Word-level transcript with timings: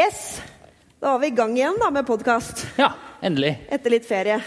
Yes. 0.00 0.40
Da 1.00 1.12
var 1.12 1.18
vi 1.22 1.26
i 1.30 1.34
gang 1.36 1.52
igjen 1.58 1.76
da 1.80 1.90
med 1.92 2.06
podkast 2.08 2.62
Ja, 2.80 2.92
endelig. 3.24 3.54
etter 3.72 3.92
litt 3.92 4.06
ferie. 4.08 4.38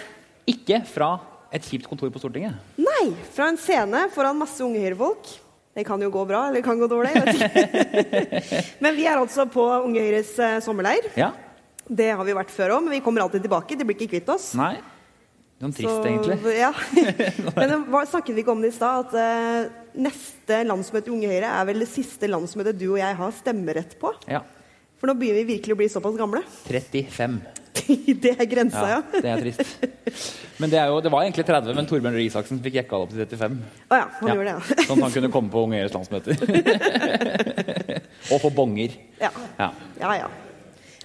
Ikke 0.49 0.79
fra 0.89 1.11
et 1.53 1.65
kjipt 1.67 1.85
kontor 1.89 2.09
på 2.13 2.21
Stortinget. 2.21 2.57
Nei, 2.81 3.11
fra 3.35 3.51
en 3.51 3.59
scene 3.61 4.07
foran 4.15 4.37
masse 4.39 4.63
unge 4.65 4.81
Høyre-folk. 4.81 5.29
Det 5.73 5.85
kan 5.87 6.01
jo 6.01 6.09
gå 6.13 6.23
bra, 6.29 6.47
eller 6.47 6.61
det 6.61 6.65
kan 6.65 6.77
gå 6.81 6.87
dårlig. 6.89 7.13
vet. 7.17 8.71
Men 8.83 8.97
vi 8.97 9.05
er 9.09 9.17
altså 9.21 9.45
på 9.49 9.63
Unge 9.85 10.01
Høyres 10.05 10.33
eh, 10.41 10.57
sommerleir. 10.65 11.07
Ja? 11.17 11.31
Det 11.89 12.11
har 12.13 12.25
vi 12.25 12.35
vært 12.37 12.53
før 12.53 12.75
òg, 12.77 12.83
men 12.85 12.93
vi 12.95 13.01
kommer 13.03 13.25
alltid 13.25 13.43
tilbake. 13.43 13.75
De 13.75 13.83
blir 13.85 13.97
ikke 13.97 14.13
kvitt 14.13 14.29
oss. 14.31 14.51
Nei? 14.55 14.77
Sånn 15.61 15.73
trist, 15.75 15.89
Så- 15.89 16.05
egentlig. 16.07 16.37
Ja. 16.63 16.69
Men 17.59 17.85
hva, 17.91 18.03
snakket 18.09 18.37
vi 18.37 18.43
ikke 18.45 18.53
om 18.53 18.61
det 18.63 18.71
i 18.71 18.75
stad, 18.77 19.09
at 19.09 19.17
uh, 19.17 19.89
neste 20.05 20.61
landsmøte 20.69 21.09
i 21.11 21.13
Unge 21.17 21.29
Høyre 21.33 21.49
er 21.57 21.67
vel 21.69 21.83
det 21.83 21.89
siste 21.91 22.29
landsmøtet 22.31 22.77
du 22.79 22.85
og 22.93 22.99
jeg 23.01 23.17
har 23.19 23.35
stemmerett 23.41 23.97
på. 24.01 24.13
Ja. 24.31 24.41
For 25.03 25.11
nå 25.11 25.17
begynner 25.19 25.43
vi 25.43 25.57
virkelig 25.57 25.73
å 25.75 25.77
bli 25.81 25.85
såpass 25.91 26.13
gamle. 26.15 26.39
35. 26.63 27.33
det 28.23 28.31
er 28.39 28.47
grensa, 28.47 28.83
ja. 28.87 28.99
Ja, 29.03 29.19
det 29.19 29.31
er 29.33 29.41
trist. 29.43 30.37
Men 30.63 30.71
det, 30.71 30.77
er 30.79 30.93
jo, 30.93 31.01
det 31.03 31.11
var 31.11 31.25
egentlig 31.25 31.43
30, 31.49 31.75
men 31.75 31.89
Torbjørn 31.89 32.15
Røe 32.15 32.23
Isaksen 32.29 32.61
fikk 32.63 32.77
jekka 32.79 33.01
det 33.01 33.03
opp 33.03 33.11
til 33.11 33.41
35. 33.41 33.57
Å 33.91 33.99
ja, 33.99 34.05
han 34.21 34.29
Ja. 34.29 34.37
gjorde 34.37 34.45
det, 34.47 34.53
ja. 34.55 34.85
Sånn 34.87 35.01
at 35.01 35.03
han 35.09 35.15
kunne 35.17 35.31
komme 35.33 35.51
på 35.51 35.65
Unge 35.67 35.81
Høyres 35.81 35.97
landsmøter. 35.97 36.39
Og 38.31 38.39
få 38.45 38.53
bonger. 38.55 38.95
ja. 39.19 39.33
Ja. 39.59 39.69
Ja, 39.99 40.13
ja. 40.21 40.31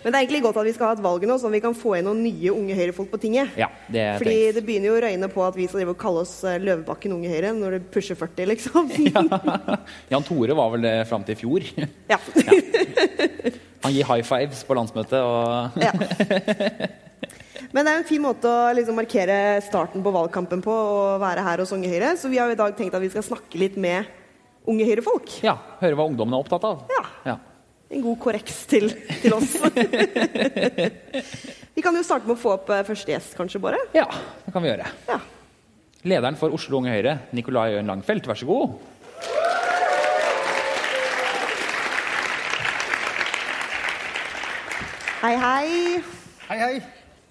Men 0.03 0.13
det 0.13 0.19
er 0.19 0.23
egentlig 0.25 0.43
godt 0.45 0.59
at 0.61 0.67
vi 0.69 0.73
skal 0.77 0.87
ha 0.87 0.95
et 0.95 1.03
valg 1.03 1.25
nå, 1.27 1.37
sånn 1.43 1.51
at 1.51 1.57
vi 1.59 1.63
kan 1.65 1.75
få 1.75 1.97
inn 1.99 2.07
noen 2.07 2.21
nye 2.23 2.53
unge 2.55 2.75
Høyre-folk 2.79 3.11
på 3.11 3.19
tinget. 3.25 3.57
ja, 3.59 3.67
det 3.91 4.05
Fordi 4.21 4.35
trengs. 4.37 4.55
det 4.59 4.63
begynner 4.69 4.89
jo 4.93 4.97
å 4.99 5.03
røyne 5.03 5.29
på 5.33 5.43
at 5.47 5.57
vi 5.59 5.67
skal 5.71 5.95
kalle 5.99 6.23
oss 6.23 6.37
eh, 6.47 6.59
Løvebakken 6.63 7.17
Unge 7.17 7.33
Høyre 7.33 7.51
når 7.57 7.77
det 7.77 7.81
pusher 7.95 8.15
40, 8.19 8.47
liksom. 8.53 8.93
Jan 10.13 10.27
Tore 10.29 10.55
var 10.59 10.71
vel 10.77 10.87
det 10.87 10.95
fram 11.11 11.27
til 11.27 11.35
i 11.35 11.41
fjor. 11.43 11.67
Ja. 12.13 12.19
Han 13.85 13.95
gir 13.95 14.07
high 14.09 14.25
fives 14.27 14.65
på 14.67 14.75
landsmøtet 14.75 15.19
og 15.23 15.77
ja. 15.83 15.93
Men 17.75 17.85
det 17.85 17.91
er 17.93 17.99
en 18.01 18.07
fin 18.09 18.23
måte 18.25 18.49
å 18.49 18.71
liksom 18.75 18.97
markere 18.97 19.59
starten 19.67 20.03
på 20.05 20.13
valgkampen 20.15 20.63
på, 20.65 20.73
å 20.73 21.19
være 21.21 21.43
her 21.45 21.61
hos 21.63 21.73
Unge 21.77 21.91
Høyre. 21.93 22.15
Så 22.17 22.31
vi 22.33 22.39
har 22.41 22.49
i 22.51 22.57
dag 22.59 22.73
tenkt 22.79 22.97
at 22.97 23.03
vi 23.05 23.11
skal 23.13 23.27
snakke 23.27 23.61
litt 23.61 23.77
med 23.77 24.09
unge 24.69 24.87
Høyre-folk. 24.89 25.39
ja, 25.45 25.55
høre 25.83 25.99
hva 25.99 26.07
ungdommen 26.09 26.35
er 26.39 26.43
opptatt 26.47 26.65
av. 26.69 26.87
Ja. 26.93 27.05
Ja. 27.29 27.37
En 27.89 28.03
god 28.05 28.19
korreks 28.21 28.67
til, 28.69 28.91
til 29.23 29.33
oss. 29.33 29.55
vi 31.77 31.85
kan 31.85 31.97
jo 31.97 32.03
starte 32.05 32.29
med 32.29 32.35
å 32.35 32.41
få 32.41 32.53
opp 32.59 32.69
eh, 32.75 32.85
første 32.85 33.15
gjest, 33.15 33.33
kanskje, 33.39 33.63
bare. 33.65 33.81
ja, 33.97 34.05
det 34.45 34.53
kan 34.53 34.65
vi 34.65 34.69
gjøre. 34.69 34.91
Ja. 35.09 35.17
Lederen 36.09 36.37
for 36.39 36.53
Oslo 36.55 36.83
Unge 36.83 36.93
Høyre, 36.93 37.15
Nikolai 37.33 37.79
Øyen 37.79 37.89
Langfelt, 37.89 38.29
vær 38.29 38.37
så 38.39 38.49
god. 38.49 38.77
Hei, 45.19 45.35
hei. 45.35 46.03
Hei, 46.51 46.59
hei. 46.61 46.75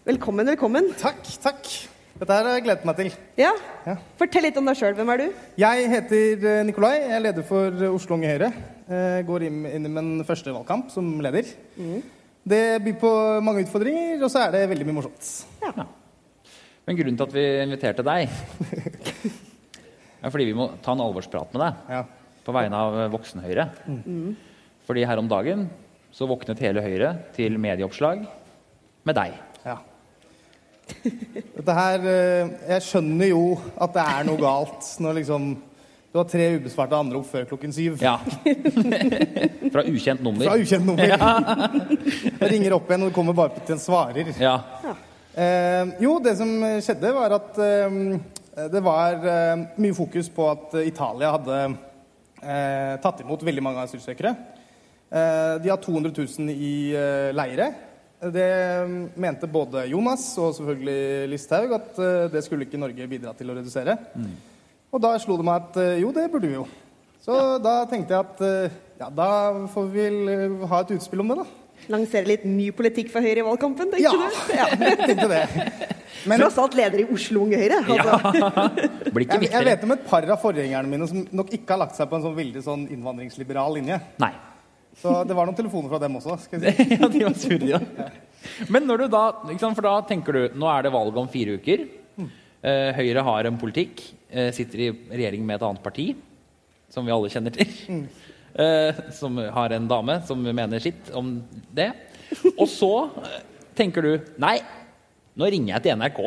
Velkommen, 0.09 0.50
velkommen. 0.50 0.89
Takk, 1.00 1.22
takk. 1.45 1.69
Dette 2.18 2.34
her 2.34 2.48
har 2.48 2.56
jeg 2.58 2.64
gledet 2.66 2.86
meg 2.88 2.98
til. 2.98 3.10
Ja. 3.38 3.52
Ja. 3.86 3.94
Fortell 4.18 4.46
litt 4.48 4.56
om 4.58 4.66
deg 4.68 4.78
sjøl. 4.80 4.96
Hvem 4.98 5.10
er 5.14 5.22
du? 5.22 5.26
Jeg 5.62 5.90
heter 5.92 6.46
eh, 6.50 6.62
Nikolai. 6.66 6.96
Jeg 7.04 7.14
er 7.20 7.24
leder 7.28 7.46
for 7.46 7.68
eh, 7.78 7.94
Oslo 7.94 8.16
Unge 8.18 8.32
Høyre. 8.32 8.50
Jeg 8.90 9.26
går 9.28 9.46
inn, 9.50 9.59
inn 9.70 9.86
i 9.86 9.92
min 9.92 10.09
første 10.26 10.54
valgkamp 10.56 10.90
som 10.94 11.09
leder. 11.22 11.50
Det 12.48 12.62
byr 12.86 12.96
på 13.02 13.12
mange 13.44 13.66
utfordringer, 13.66 14.22
og 14.24 14.32
så 14.32 14.46
er 14.48 14.54
det 14.56 14.62
veldig 14.72 14.88
mye 14.88 14.96
morsomt. 14.98 15.28
Ja. 15.62 15.74
Men 16.88 16.96
grunnen 16.97 17.18
til 17.19 17.28
at 17.28 17.36
vi 17.36 17.44
inviterte 17.66 18.06
deg, 18.08 18.31
er 20.24 20.31
fordi 20.34 20.47
vi 20.47 20.56
må 20.58 20.70
ta 20.86 20.96
en 20.96 21.03
alvorsprat 21.03 21.52
med 21.53 21.66
deg 21.66 21.91
Ja. 21.97 22.02
på 22.47 22.56
vegne 22.56 22.80
av 22.88 22.96
Voksen-Høyre. 23.14 23.68
Fordi 24.88 25.03
her 25.09 25.20
om 25.20 25.28
dagen 25.30 25.68
så 26.16 26.25
våknet 26.31 26.64
hele 26.64 26.81
Høyre 26.86 27.12
til 27.36 27.59
medieoppslag 27.62 28.24
med 29.06 29.20
deg. 29.20 29.36
ja. 29.68 29.78
Dette 31.58 31.75
her 31.78 32.06
eh, 32.08 32.52
Jeg 32.74 32.86
skjønner 32.88 33.31
jo 33.31 33.42
at 33.75 33.96
det 33.96 34.06
er 34.06 34.28
noe 34.28 34.42
galt 34.42 34.92
når 35.03 35.20
liksom 35.22 35.50
du 36.08 36.22
har 36.22 36.30
tre 36.31 36.46
ubesvarte 36.56 36.98
anrop 36.98 37.28
før 37.30 37.44
klokken 37.50 37.74
syv. 37.75 38.00
Ja. 38.02 38.16
Fra 39.74 39.84
ukjent 39.84 40.24
nummer. 40.24 40.47
Fra 40.47 40.56
ukjent 40.58 40.88
nummer. 40.88 41.03
Jeg 41.03 42.50
ringer 42.53 42.78
opp 42.78 42.88
igjen, 42.90 43.03
og 43.03 43.12
det 43.12 43.18
kommer 43.20 43.36
bare 43.38 43.59
til 43.59 43.76
en 43.76 43.84
svarer. 43.84 44.31
Ja. 44.42 44.56
Eh, 45.38 45.92
jo, 46.02 46.16
det 46.24 46.38
som 46.40 46.56
skjedde, 46.81 47.12
var 47.14 47.36
at 47.38 47.59
eh, 47.62 48.00
det 48.58 48.81
var 48.81 49.22
eh, 49.22 49.66
mye 49.78 49.94
fokus 49.94 50.31
på 50.34 50.47
at 50.50 50.72
Italia 50.81 51.30
hadde 51.36 51.58
eh, 52.42 52.96
tatt 53.03 53.20
imot 53.22 53.44
veldig 53.46 53.62
mange 53.62 53.84
asylsøkere. 53.86 54.31
Eh, 55.14 55.53
de 55.62 55.70
har 55.70 55.78
200 55.84 56.09
000 56.18 56.56
i 56.56 56.72
leire. 57.38 57.68
Det 58.17 58.50
mente 59.22 59.45
både 59.45 59.83
Jonas 59.91 60.23
og 60.41 60.55
selvfølgelig 60.57 61.28
Listhaug 61.29 61.75
at 61.78 62.00
eh, 62.01 62.23
det 62.33 62.41
skulle 62.47 62.66
ikke 62.66 62.79
Norge 62.81 63.05
bidra 63.11 63.33
til 63.38 63.51
å 63.53 63.57
redusere. 63.59 63.94
Og 64.89 65.03
da 65.03 65.11
slo 65.22 65.38
det 65.38 65.45
meg 65.45 65.67
at 65.67 65.78
eh, 65.83 66.00
jo, 66.01 66.09
det 66.16 66.25
burde 66.33 66.50
vi 66.50 66.57
jo. 66.57 66.66
Så 67.22 67.38
da 67.61 67.83
tenkte 67.91 68.16
jeg 68.16 68.25
at 68.25 68.41
eh, 68.47 68.75
ja, 68.97 69.11
da 69.13 69.29
får 69.69 69.89
vi 69.94 70.07
vel 70.07 70.66
ha 70.72 70.81
et 70.81 70.95
utspill 70.97 71.22
om 71.22 71.33
det, 71.35 71.44
da. 71.44 71.47
Lansere 71.94 72.25
litt 72.25 72.44
ny 72.50 72.72
politikk 72.73 73.11
for 73.13 73.22
Høyre 73.22 73.44
i 73.44 73.45
valgkampen, 73.45 73.91
tenkte 73.94 74.01
Ja, 74.01 74.16
du? 74.17 74.41
Ja. 74.57 74.66
jeg 74.73 74.97
tenkte 75.03 75.29
det. 75.29 75.44
Men 76.28 76.41
Tross 76.41 76.57
alt 76.59 76.73
leder 76.75 77.03
i 77.03 77.07
Oslo 77.13 77.45
Unge 77.45 77.59
Høyre. 77.61 77.84
Altså. 77.85 78.63
Blir 79.13 79.28
ikke 79.28 79.38
Jeg, 79.45 79.51
jeg 79.53 79.67
vet 79.69 79.85
om 79.85 79.94
et 79.94 80.07
par 80.09 80.25
av 80.25 80.41
forgjengerne 80.41 80.89
mine 80.89 81.07
som 81.13 81.22
nok 81.38 81.53
ikke 81.53 81.75
har 81.75 81.85
lagt 81.85 81.99
seg 81.99 82.09
på 82.09 82.17
en 82.17 82.25
sånn 82.25 82.35
veldig 82.41 82.63
sånn 82.66 82.88
innvandringsliberal 82.97 83.78
linje. 83.78 84.01
Nei. 84.25 84.34
Så 84.97 85.13
det 85.30 85.35
var 85.38 85.46
noen 85.46 85.58
telefoner 85.58 85.91
fra 85.91 86.00
dem 86.02 86.18
også. 86.18 86.38
skal 86.41 86.63
jeg 86.63 86.74
si. 86.74 86.88
ja, 86.97 87.09
de 87.13 87.24
var 87.28 87.38
sure, 87.38 87.69
ja. 87.69 87.81
Men 88.74 88.88
når 88.90 89.03
du 89.03 89.08
da, 89.13 89.24
for 89.62 89.85
da 89.85 89.96
tenker 90.09 90.38
du 90.38 90.58
nå 90.58 90.69
er 90.72 90.88
det 90.88 90.94
valg 90.96 91.18
om 91.22 91.30
fire 91.31 91.58
uker. 91.59 91.85
Eh, 92.66 92.90
Høyre 92.97 93.22
har 93.24 93.47
en 93.47 93.59
politikk, 93.62 94.02
eh, 94.34 94.50
sitter 94.56 94.81
i 94.81 94.90
regjering 95.12 95.46
med 95.46 95.59
et 95.59 95.68
annet 95.68 95.84
parti, 95.84 96.08
som 96.90 97.06
vi 97.06 97.13
alle 97.13 97.30
kjenner 97.31 97.53
til. 97.53 98.02
Eh, 98.58 99.00
som 99.13 99.38
har 99.38 99.75
en 99.75 99.85
dame 99.85 100.16
som 100.25 100.41
mener 100.41 100.81
sitt 100.81 101.12
om 101.14 101.35
det. 101.78 101.91
Og 102.56 102.66
så 102.66 102.90
tenker 103.78 104.02
du 104.02 104.31
nei, 104.41 104.56
nå 105.38 105.46
ringer 105.53 105.75
jeg 105.75 105.84
til 105.85 106.00
NRK. 106.00 106.22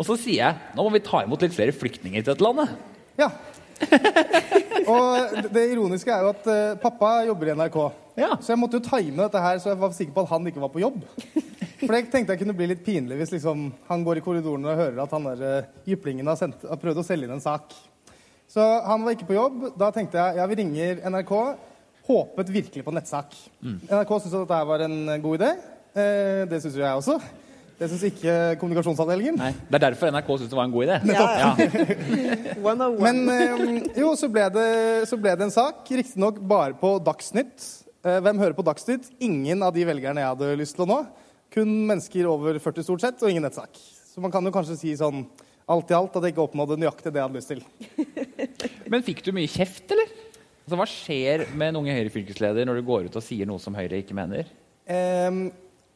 Og 0.00 0.06
så 0.08 0.16
sier 0.16 0.38
jeg 0.40 0.76
nå 0.78 0.86
må 0.86 0.94
vi 0.94 1.02
ta 1.04 1.20
imot 1.26 1.44
litt 1.44 1.52
flere 1.52 1.76
flyktninger 1.76 2.24
til 2.24 2.32
dette 2.32 2.46
landet. 2.46 2.72
Ja. 3.20 3.28
Og 4.90 5.50
det, 5.54 5.64
ironiske 5.72 6.12
er 6.12 6.24
jo 6.24 6.32
at 6.34 6.48
eh, 6.50 6.78
pappa 6.82 7.20
jobber 7.28 7.50
i 7.50 7.56
NRK. 7.58 7.78
Ja. 8.20 8.34
Så 8.42 8.52
jeg 8.52 8.60
måtte 8.60 8.80
jo 8.80 8.84
time 8.84 9.22
dette 9.22 9.42
her, 9.42 9.60
så 9.62 9.72
jeg 9.72 9.80
var 9.80 9.94
sikker 9.96 10.16
på 10.16 10.24
at 10.24 10.32
han 10.34 10.50
ikke 10.50 10.62
var 10.62 10.72
på 10.74 10.82
jobb. 10.82 11.00
For 11.80 11.96
jeg 11.96 12.10
tenkte 12.12 12.34
jeg 12.34 12.42
kunne 12.42 12.56
bli 12.58 12.66
litt 12.68 12.82
pinlig 12.84 13.16
hvis 13.16 13.32
liksom, 13.38 13.70
han 13.88 14.02
går 14.04 14.20
i 14.20 14.24
korridoren 14.24 14.66
og 14.68 14.76
hører 14.76 14.98
at 15.00 15.14
han 15.16 15.28
der 15.30 15.44
eh, 15.48 15.70
jyplingen 15.94 16.28
har, 16.28 16.36
sendt, 16.38 16.66
har 16.68 16.80
prøvd 16.80 17.00
å 17.00 17.06
selge 17.06 17.28
inn 17.28 17.36
en 17.38 17.44
sak. 17.44 17.72
Så 18.50 18.60
han 18.60 19.04
var 19.06 19.14
ikke 19.14 19.30
på 19.30 19.38
jobb. 19.38 19.68
Da 19.78 19.92
tenkte 19.94 20.18
jeg 20.18 20.40
ja, 20.40 20.48
vi 20.50 20.58
ringer 20.60 21.04
NRK. 21.14 21.34
Håpet 22.10 22.48
virkelig 22.50 22.82
på 22.84 22.94
nettsak. 22.96 23.36
NRK 23.62 24.16
syntes 24.16 24.34
at 24.34 24.40
dette 24.42 24.58
her 24.58 24.66
var 24.68 24.82
en 24.84 24.96
god 25.22 25.38
idé. 25.38 25.52
Eh, 25.94 26.42
det 26.50 26.58
syns 26.62 26.76
jo 26.76 26.82
jeg 26.82 26.98
også. 26.98 27.20
Det 27.80 27.86
syns 27.88 28.02
ikke 28.10 28.32
kommunikasjonsavdelingen. 28.60 29.38
Nei, 29.40 29.54
Det 29.56 29.78
er 29.78 29.84
derfor 29.86 30.10
NRK 30.12 30.26
syntes 30.34 30.50
det 30.52 30.56
var 30.58 30.66
en 30.68 30.72
god 30.74 30.84
idé. 30.84 30.96
Nettopp. 31.08 31.30
Ja. 31.40 31.52
One 32.70 32.88
one. 32.92 33.04
Men 33.06 33.30
eh, 33.32 33.86
jo, 34.02 34.10
så 34.20 34.28
ble, 34.28 34.42
det, 34.52 34.66
så 35.08 35.16
ble 35.16 35.32
det 35.32 35.46
en 35.46 35.54
sak, 35.54 35.80
riktignok 35.88 36.42
bare 36.50 36.76
på 36.76 36.90
Dagsnytt. 37.06 37.64
Eh, 38.04 38.18
hvem 38.20 38.42
hører 38.42 38.56
på 38.58 38.66
Dagsnytt? 38.68 39.08
Ingen 39.24 39.64
av 39.64 39.72
de 39.72 39.86
velgerne 39.88 40.20
jeg 40.20 40.34
hadde 40.34 40.50
lyst 40.60 40.76
til 40.76 40.84
å 40.84 40.90
nå. 40.90 40.98
Kun 41.56 41.72
mennesker 41.88 42.28
over 42.28 42.60
40 42.60 42.84
stort 42.84 43.06
sett, 43.06 43.24
og 43.24 43.32
ingen 43.32 43.48
nettsak. 43.48 43.80
Så 43.80 44.20
man 44.20 44.34
kan 44.34 44.44
jo 44.44 44.52
kanskje 44.52 44.76
si 44.82 44.92
sånn 45.00 45.24
alt 45.70 45.88
i 45.88 45.96
alt 45.96 46.20
at 46.20 46.26
jeg 46.26 46.34
ikke 46.34 46.44
oppnådde 46.50 46.76
nøyaktig 46.82 47.14
det 47.14 47.22
jeg 47.22 47.30
hadde 47.30 47.40
lyst 47.40 47.54
til. 47.54 47.64
Men 48.92 49.08
fikk 49.08 49.24
du 49.24 49.32
mye 49.36 49.48
kjeft, 49.48 49.88
eller? 49.96 50.12
Altså, 50.66 50.76
hva 50.76 50.88
skjer 50.90 51.48
med 51.56 51.72
en 51.72 51.80
unge 51.80 51.96
Høyre-fylkesleder 51.96 52.68
når 52.68 52.82
du 52.82 52.86
går 52.92 53.08
ut 53.08 53.16
og 53.16 53.24
sier 53.24 53.48
noe 53.48 53.62
som 53.62 53.72
Høyre 53.78 54.04
ikke 54.04 54.20
mener? 54.20 54.52
Eh, 54.84 55.32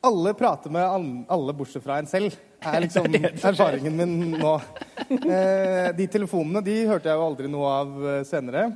alle 0.05 0.35
prater 0.39 0.73
med 0.75 1.27
alle 1.33 1.57
bortsett 1.57 1.85
fra 1.85 1.99
en 2.01 2.09
selv, 2.11 2.37
er 2.65 2.81
liksom 2.85 3.09
erfaringen 3.11 3.97
min 3.99 4.37
nå. 4.39 4.55
Eh, 5.09 5.91
de 5.97 6.09
telefonene 6.11 6.65
de 6.65 6.79
hørte 6.89 7.11
jeg 7.11 7.21
jo 7.21 7.27
aldri 7.29 7.51
noe 7.53 7.75
av 7.83 7.99
eh, 8.05 8.23
senere. 8.29 8.69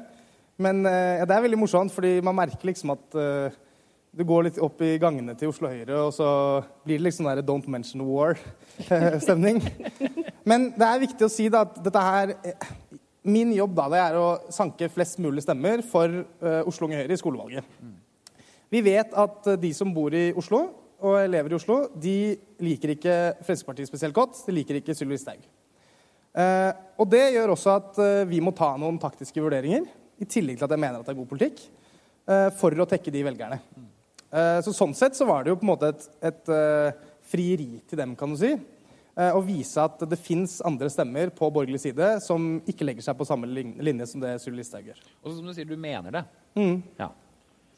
Men 0.58 0.82
ja, 0.82 1.22
det 1.22 1.34
er 1.36 1.42
veldig 1.44 1.60
morsomt, 1.60 1.92
fordi 1.94 2.16
man 2.26 2.34
merker 2.34 2.66
liksom 2.66 2.90
at 2.90 3.14
eh, 3.14 3.58
du 4.18 4.24
går 4.26 4.48
litt 4.48 4.58
opp 4.58 4.80
i 4.82 4.96
gangene 4.98 5.34
til 5.38 5.52
Oslo 5.52 5.68
Høyre, 5.70 6.00
og 6.08 6.12
så 6.16 6.28
blir 6.86 6.98
det 6.98 7.06
liksom 7.06 7.28
der 7.28 7.42
Don't 7.46 7.68
mention 7.70 8.02
war-stemning. 8.02 9.60
Men 10.48 10.70
det 10.74 10.88
er 10.88 11.02
viktig 11.04 11.26
å 11.26 11.32
si 11.32 11.48
da 11.52 11.64
at 11.66 11.78
dette 11.84 12.02
her 12.02 12.34
eh, 12.42 12.68
Min 13.28 13.50
jobb 13.52 13.74
da, 13.76 13.88
det 13.92 13.98
er 14.00 14.16
å 14.16 14.26
sanke 14.54 14.88
flest 14.88 15.18
mulig 15.20 15.42
stemmer 15.44 15.82
for 15.84 16.08
eh, 16.08 16.60
Oslo 16.66 16.86
Unge 16.86 17.02
Høyre 17.02 17.12
i 17.12 17.20
skolevalget. 17.20 17.72
Vi 18.72 18.80
vet 18.86 19.12
at 19.12 19.50
eh, 19.52 19.58
de 19.60 19.72
som 19.76 19.90
bor 19.92 20.14
i 20.16 20.30
Oslo 20.38 20.62
og 21.00 21.16
elever 21.20 21.52
i 21.52 21.56
Oslo, 21.58 21.76
de 21.94 22.14
liker 22.64 22.94
ikke 22.96 23.16
Fremskrittspartiet 23.46 23.88
spesielt 23.90 24.16
godt. 24.16 24.40
De 24.46 24.54
liker 24.56 24.80
ikke 24.80 24.94
Sylvi 24.98 25.14
Listhaug. 25.14 25.44
Eh, 26.38 26.70
og 26.98 27.08
det 27.10 27.24
gjør 27.34 27.52
også 27.54 27.74
at 27.78 28.00
eh, 28.02 28.24
vi 28.30 28.40
må 28.44 28.52
ta 28.54 28.72
noen 28.78 28.98
taktiske 29.02 29.42
vurderinger, 29.42 29.86
i 30.18 30.26
tillegg 30.26 30.58
til 30.58 30.66
at 30.66 30.74
jeg 30.74 30.82
mener 30.82 30.98
at 30.98 31.06
det 31.06 31.14
er 31.14 31.20
god 31.20 31.30
politikk. 31.30 31.62
eh, 32.28 32.48
for 32.58 32.74
å 32.82 32.86
tekke 32.90 33.12
de 33.14 33.22
velgerne. 33.26 33.60
Eh, 34.28 34.58
så 34.66 34.74
sånn 34.76 34.92
sett 34.98 35.14
så 35.16 35.24
var 35.28 35.44
det 35.46 35.54
jo 35.54 35.60
på 35.60 35.64
en 35.66 35.70
måte 35.72 35.88
et, 35.94 36.08
et 36.32 36.50
eh, 36.52 36.98
frieri 37.30 37.78
til 37.88 37.98
dem, 38.02 38.16
kan 38.18 38.34
du 38.34 38.36
si. 38.40 38.50
eh, 39.16 39.30
Å 39.32 39.40
vise 39.46 39.80
at 39.80 40.02
det 40.10 40.18
fins 40.20 40.58
andre 40.66 40.90
stemmer 40.92 41.30
på 41.34 41.48
borgerlig 41.54 41.80
side 41.86 42.10
som 42.24 42.58
ikke 42.68 42.84
legger 42.90 43.06
seg 43.06 43.16
på 43.18 43.26
samme 43.28 43.48
linje 43.48 44.06
som 44.10 44.20
det 44.20 44.34
Sylvi 44.42 44.60
Listhaug 44.60 44.90
gjør. 44.90 45.00
Og 45.24 45.32
som 45.38 45.46
du 45.48 45.54
sier, 45.56 45.64
du 45.70 45.78
mener 45.80 46.18
det. 46.18 46.24
Mm. 46.58 46.76
Ja. 47.00 47.08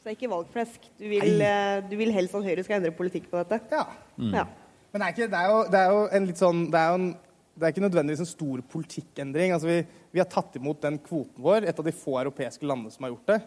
Så 0.01 0.07
det 0.07 0.15
er 0.15 0.17
ikke 0.17 0.31
valgflesk. 0.31 0.85
Du 0.97 1.03
vil, 1.05 1.41
eh, 1.45 1.79
du 1.85 1.91
vil 1.99 2.09
helst 2.15 2.33
at 2.33 2.41
Høyre 2.41 2.63
skal 2.65 2.79
endre 2.79 2.89
politikk 2.97 3.27
på 3.29 3.37
dette? 3.37 3.59
Ja. 3.69 3.83
Ja. 4.17 4.45
Men 4.89 5.03
det 5.03 5.05
er, 5.05 5.13
ikke, 5.13 5.27
det, 5.29 5.37
er 5.37 5.51
jo, 5.51 5.59
det 5.69 5.79
er 5.79 5.91
jo 5.93 5.99
en 6.17 6.25
litt 6.27 6.39
sånn 6.41 6.63
Det 6.73 6.79
er 6.79 6.87
jo 6.89 6.95
en, 6.97 7.11
det 7.53 7.67
er 7.67 7.73
ikke 7.75 7.83
nødvendigvis 7.85 8.23
en 8.25 8.29
stor 8.31 8.63
politikkendring. 8.73 9.53
Altså 9.53 9.69
vi, 9.69 9.77
vi 10.09 10.23
har 10.23 10.29
tatt 10.31 10.57
imot 10.57 10.81
den 10.81 10.97
kvoten 11.05 11.45
vår, 11.45 11.69
et 11.69 11.77
av 11.77 11.85
de 11.85 11.93
få 11.93 12.17
europeiske 12.23 12.65
landene 12.65 12.89
som 12.95 13.05
har 13.05 13.13
gjort 13.13 13.29
det. 13.29 13.39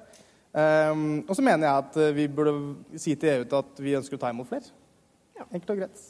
Um, 0.55 1.25
og 1.27 1.35
så 1.35 1.43
mener 1.43 1.67
jeg 1.67 1.83
at 1.83 1.97
eh, 1.99 2.15
vi 2.15 2.29
burde 2.31 2.53
si 3.03 3.17
til 3.19 3.33
EU 3.33 3.47
at 3.59 3.81
vi 3.83 3.97
ønsker 3.99 4.15
å 4.15 4.23
ta 4.23 4.31
imot 4.31 4.47
flere. 4.47 4.71
Ja. 5.35 5.49
Enkelt 5.49 5.73
og 5.75 5.81
greit. 5.83 6.03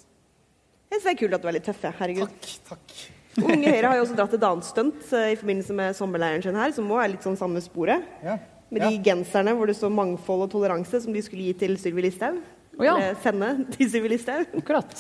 Jeg 0.93 0.99
synes 0.99 1.07
det 1.07 1.15
er 1.15 1.21
kult 1.23 1.37
at 1.39 1.47
du 1.47 1.49
er 1.49 1.57
litt 1.57 1.65
tøff. 1.71 1.87
Herregud. 2.03 2.35
Takk. 2.45 2.75
takk. 2.75 2.99
Unge 3.41 3.73
Høyre 3.73 3.89
har 3.89 3.97
jo 3.99 4.05
også 4.05 4.19
dratt 4.19 4.37
et 4.37 4.45
annet 4.47 4.69
stunt 4.69 5.07
eh, 5.17 5.31
i 5.33 5.39
forbindelse 5.41 5.79
med 5.81 5.97
sommerleiren 5.97 6.45
sin 6.45 6.61
her, 6.61 6.75
som 6.77 6.93
òg 6.93 7.01
er 7.03 7.15
litt 7.15 7.25
sånn 7.25 7.41
samme 7.41 7.65
sporet. 7.65 8.05
Ja. 8.23 8.37
Med 8.71 8.87
de 8.89 9.03
genserne 9.05 9.53
hvor 9.55 9.67
det 9.67 9.77
står 9.77 9.93
'mangfold 9.93 10.47
og 10.47 10.51
toleranse', 10.51 11.03
som 11.03 11.13
de 11.13 11.23
skulle 11.23 11.45
gi 11.45 11.53
til 11.53 11.77
Sylvi 11.79 12.09
Listhaug. 12.09 12.41
Oh, 12.79 12.85
ja. 12.85 12.97
Eller 12.97 13.21
sende 13.23 13.67
til 13.71 13.91
Sylvi 13.91 14.09
Listhaug. 14.09 14.47
Akkurat. 14.57 14.95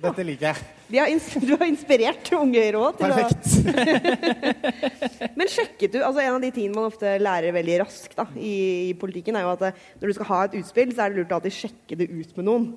Dette 0.00 0.24
liker 0.24 0.46
jeg. 0.48 0.68
De 0.90 0.98
har 0.98 1.10
du 1.44 1.50
har 1.60 1.68
inspirert 1.68 2.30
Unge 2.34 2.62
Høyre 2.64 2.80
òg 2.80 2.98
Perfekt. 2.98 3.44
å 3.60 5.28
Men 5.38 5.50
sjekket 5.52 5.92
du 5.92 5.98
altså 6.00 6.22
En 6.24 6.38
av 6.38 6.40
de 6.42 6.50
tingene 6.54 6.74
man 6.78 6.88
ofte 6.88 7.12
lærer 7.20 7.52
veldig 7.54 7.76
raskt 7.82 8.16
da, 8.18 8.24
i, 8.34 8.54
i 8.90 8.94
politikken, 8.98 9.36
er 9.36 9.44
jo 9.44 9.52
at 9.52 9.66
eh, 9.68 9.82
når 10.00 10.10
du 10.10 10.16
skal 10.16 10.30
ha 10.30 10.40
et 10.46 10.56
utspill, 10.62 10.94
så 10.96 11.04
er 11.04 11.12
det 11.12 11.20
lurt 11.20 11.34
å 11.34 11.40
alltid 11.40 11.56
sjekke 11.58 11.98
det 12.00 12.08
ut 12.10 12.32
med 12.38 12.48
noen. 12.48 12.70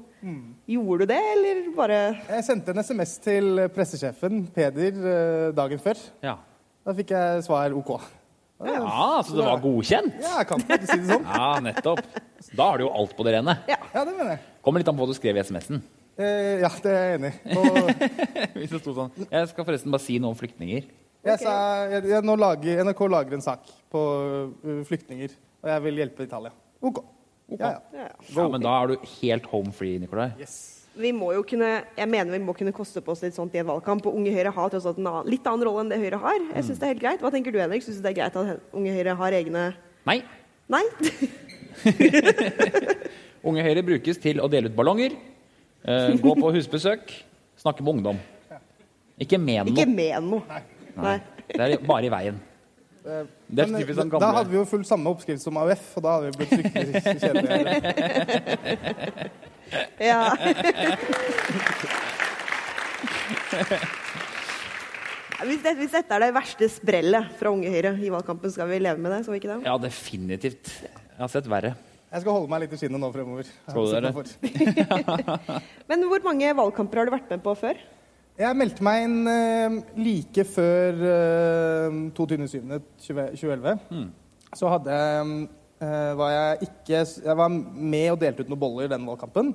Gjorde 0.69 1.07
du 1.07 1.13
det, 1.13 1.21
eller 1.33 1.63
bare 1.75 1.99
Jeg 2.29 2.47
sendte 2.47 2.75
en 2.75 2.83
SMS 2.83 3.15
til 3.23 3.63
pressesjefen, 3.75 4.43
Peder, 4.55 4.99
eh, 5.13 5.47
dagen 5.55 5.81
før. 5.83 6.03
Ja. 6.23 6.37
Da 6.83 6.95
fikk 6.97 7.15
jeg 7.15 7.47
svar 7.47 7.75
OK. 7.79 7.95
Ja, 8.67 9.07
så 9.25 9.35
det 9.37 9.45
var 9.47 9.59
godkjent? 9.63 10.15
Ja, 10.21 10.37
jeg 10.41 10.47
kan 10.49 10.63
ikke 10.63 10.79
si 10.85 10.97
det 11.01 11.09
sånn. 11.09 11.27
Ja, 11.37 11.49
nettopp. 11.63 12.01
Da 12.53 12.69
har 12.69 12.79
du 12.79 12.85
jo 12.85 12.91
alt 12.93 13.13
på 13.17 13.25
det 13.27 13.35
rene. 13.37 13.57
Ja. 13.69 13.77
Ja, 13.93 14.03
det 14.03 14.13
mener 14.15 14.35
jeg. 14.35 14.43
Kommer 14.65 14.83
litt 14.83 14.89
an 14.91 14.97
på 14.97 15.05
hva 15.05 15.13
du 15.13 15.17
skrev 15.17 15.39
i 15.39 15.43
SMS-en. 15.43 15.81
Eh, 16.13 16.59
ja, 16.61 16.69
det 16.83 16.91
er 16.91 17.07
jeg 17.07 17.17
enig 17.19 17.31
i. 17.33 17.55
Og 17.57 17.87
Hvis 18.59 18.75
det 18.75 18.81
sto 18.83 18.93
sånn 18.93 19.15
Jeg 19.23 19.47
skal 19.49 19.65
forresten 19.65 19.93
bare 19.95 20.03
si 20.03 20.19
noe 20.21 20.35
om 20.35 20.37
flyktninger. 20.37 20.85
jeg 21.25 21.41
sa, 21.41 21.55
jeg, 21.89 22.05
jeg, 22.11 22.25
nå 22.27 22.35
lager, 22.37 22.83
NRK 22.85 23.01
lager 23.09 23.39
en 23.39 23.45
sak 23.45 23.65
på 23.93 24.03
uh, 24.61 24.77
flyktninger, 24.85 25.33
og 25.63 25.71
jeg 25.73 25.85
vil 25.87 26.03
hjelpe 26.03 26.27
Italia. 26.27 26.53
OK. 26.83 27.01
Ja, 27.53 27.57
ja. 27.57 27.73
Ja, 27.93 28.05
ja. 28.07 28.13
Ja, 28.35 28.47
men 28.51 28.63
da 28.63 28.75
er 28.81 28.93
du 28.93 29.09
helt 29.17 29.49
home 29.51 29.73
free, 29.75 29.97
Nikolai. 30.01 30.31
Yes. 30.39 30.82
Vi 30.93 31.09
må 31.15 31.31
jo 31.33 31.41
kunne, 31.47 31.69
jeg 31.97 32.09
mener 32.09 32.35
vi 32.35 32.39
må 32.43 32.53
kunne 32.53 32.73
koste 32.75 33.01
på 33.01 33.15
oss 33.15 33.23
litt 33.25 33.33
sånt 33.33 33.55
i 33.57 33.61
en 33.63 33.65
valgkamp. 33.65 34.05
Og 34.05 34.17
Unge 34.19 34.33
Høyre 34.35 34.51
har 34.53 34.69
tross 34.69 34.85
alt 34.89 34.99
en 35.01 35.09
annen, 35.09 35.29
litt 35.31 35.47
annen 35.49 35.65
rolle 35.65 35.81
enn 35.85 35.89
det 35.93 35.97
Høyre 36.03 36.19
har. 36.21 36.37
Jeg 36.53 36.67
synes 36.67 36.79
det 36.81 36.85
er 36.85 36.93
helt 36.93 37.01
greit. 37.01 37.23
Hva 37.23 37.31
tenker 37.33 37.55
du, 37.55 37.57
Henrik? 37.63 37.85
Syns 37.85 37.97
du 37.97 38.05
det 38.05 38.11
er 38.13 38.19
greit 38.19 38.37
at 38.37 38.75
Unge 38.77 38.93
Høyre 38.93 39.15
har 39.17 39.37
egne 39.39 39.63
Nei. 40.05 40.19
Nei? 40.69 40.83
Unge 43.47 43.65
Høyre 43.65 43.83
brukes 43.87 44.19
til 44.21 44.39
å 44.43 44.47
dele 44.51 44.69
ut 44.69 44.75
ballonger, 44.77 45.15
uh, 45.87 46.13
gå 46.19 46.33
på 46.39 46.51
husbesøk, 46.55 47.11
snakke 47.59 47.83
med 47.83 47.97
ungdom. 47.97 48.21
Ikke 49.23 49.37
med 49.39 49.73
Ikke 49.73 49.87
men 49.89 50.29
noe. 50.29 50.61
Nei. 50.97 51.17
Det 51.49 51.61
er 51.61 51.77
bare 51.85 52.07
i 52.07 52.11
veien. 52.13 52.37
Eh, 53.03 53.23
Det 53.53 53.65
er 53.65 53.71
Men, 53.71 53.95
sånn 53.97 54.09
da 54.15 54.29
hadde 54.37 54.49
vi 54.49 54.55
jo 54.57 54.63
fulgt 54.65 54.87
samme 54.87 55.11
oppskrift 55.11 55.43
som 55.43 55.57
AUF, 55.59 55.97
og 55.97 56.05
da 56.05 56.13
hadde 56.15 56.25
vi 56.29 56.37
blitt 56.39 56.53
fryktelig 56.55 56.93
kjedelige. 57.23 57.71
Ja. 59.99 60.33
Hvis, 65.43 65.59
dette, 65.59 65.75
hvis 65.75 65.91
dette 65.91 66.15
er 66.15 66.21
det 66.23 66.29
verste 66.35 66.67
sprellet 66.71 67.33
fra 67.35 67.51
Unge 67.51 67.67
Høyre 67.67 67.91
i 67.99 68.07
valgkampen, 68.13 68.47
skal 68.53 68.69
vi 68.69 68.77
leve 68.79 68.95
med 69.03 69.11
det? 69.11 69.17
Skal 69.25 69.33
vi 69.35 69.39
ikke 69.41 69.51
det? 69.51 69.57
Ja, 69.67 69.73
definitivt. 69.81 70.69
Jeg 70.85 71.19
har 71.19 71.27
sett 71.31 71.47
verre. 71.51 71.73
Jeg 72.13 72.21
skal 72.23 72.35
holde 72.37 72.51
meg 72.51 72.61
litt 72.63 72.75
i 72.75 72.77
skinnet 72.79 73.01
nå 73.01 73.09
fremover. 73.11 73.45
Skal 73.65 73.83
du 73.89 73.93
det? 74.05 74.11
Men 75.89 75.97
hvor 76.07 76.21
mange 76.27 76.47
valgkamper 76.61 76.95
har 77.01 77.05
du 77.09 77.13
vært 77.15 77.29
med 77.33 77.41
på 77.43 77.51
før? 77.59 77.75
Jeg 78.39 78.57
meldte 78.57 78.83
meg 78.85 79.03
inn 79.05 79.27
uh, 79.29 79.71
like 79.99 80.43
før 80.49 80.93
uh, 81.03 81.89
22.07.2011. 82.17 83.77
Mm. 83.93 84.07
Så 84.57 84.69
hadde 84.69 84.89
jeg 84.93 85.19
eh, 85.19 85.29
var 86.19 86.33
jeg 86.33 86.67
ikke 86.67 86.99
Jeg 87.03 87.37
var 87.39 87.49
med 87.51 88.11
og 88.13 88.19
delte 88.21 88.43
ut 88.43 88.51
noen 88.51 88.61
boller 88.61 88.87
i 88.87 88.91
den 88.91 89.07
valgkampen. 89.07 89.53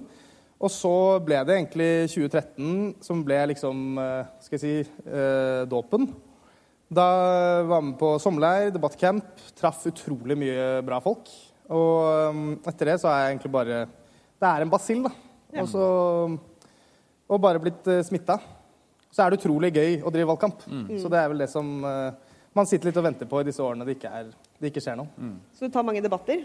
Og 0.59 0.71
så 0.75 0.93
ble 1.23 1.39
det 1.47 1.55
egentlig 1.55 1.91
2013 2.11 2.97
som 3.05 3.21
ble 3.27 3.39
liksom 3.53 4.01
eh, 4.03 4.33
Skal 4.43 4.59
jeg 4.59 4.65
si 4.65 5.05
eh, 5.07 5.63
dåpen. 5.71 6.09
Da 6.89 7.07
var 7.69 7.83
jeg 7.83 7.87
med 7.91 7.99
på 8.01 8.15
sommerleir, 8.23 8.73
debattcamp, 8.73 9.43
traff 9.59 9.85
utrolig 9.91 10.39
mye 10.41 10.69
bra 10.87 10.99
folk. 11.05 11.31
Og 11.71 11.97
eh, 12.11 12.45
etter 12.73 12.93
det 12.93 13.01
så 13.05 13.13
er 13.13 13.23
jeg 13.23 13.37
egentlig 13.37 13.55
bare 13.55 13.83
Det 14.39 14.51
er 14.51 14.65
en 14.65 14.73
basill, 14.73 15.05
da. 15.07 15.15
Og 15.63 15.69
så 15.71 15.85
Og 17.29 17.41
bare 17.45 17.61
blitt 17.63 17.87
smitta. 18.09 18.39
Så 19.13 19.23
er 19.23 19.31
det 19.31 19.39
utrolig 19.41 19.71
gøy 19.75 20.01
å 20.03 20.11
drive 20.13 20.29
valgkamp. 20.33 20.65
Så 21.01 21.09
det 21.13 21.21
er 21.21 21.31
vel 21.33 21.45
det 21.45 21.51
som 21.53 21.85
eh, 21.85 22.35
man 22.57 22.67
sitter 22.67 22.91
litt 22.91 22.99
og 22.99 23.07
venter 23.07 23.29
på 23.31 23.41
i 23.41 23.47
disse 23.47 23.63
årene 23.63 23.87
det 23.87 23.95
ikke, 23.99 24.11
er, 24.11 24.33
det 24.59 24.73
ikke 24.73 24.83
skjer 24.85 24.99
noe. 24.99 25.31
Så 25.55 25.69
du 25.69 25.75
tar 25.75 25.87
mange 25.87 26.03
debatter 26.05 26.43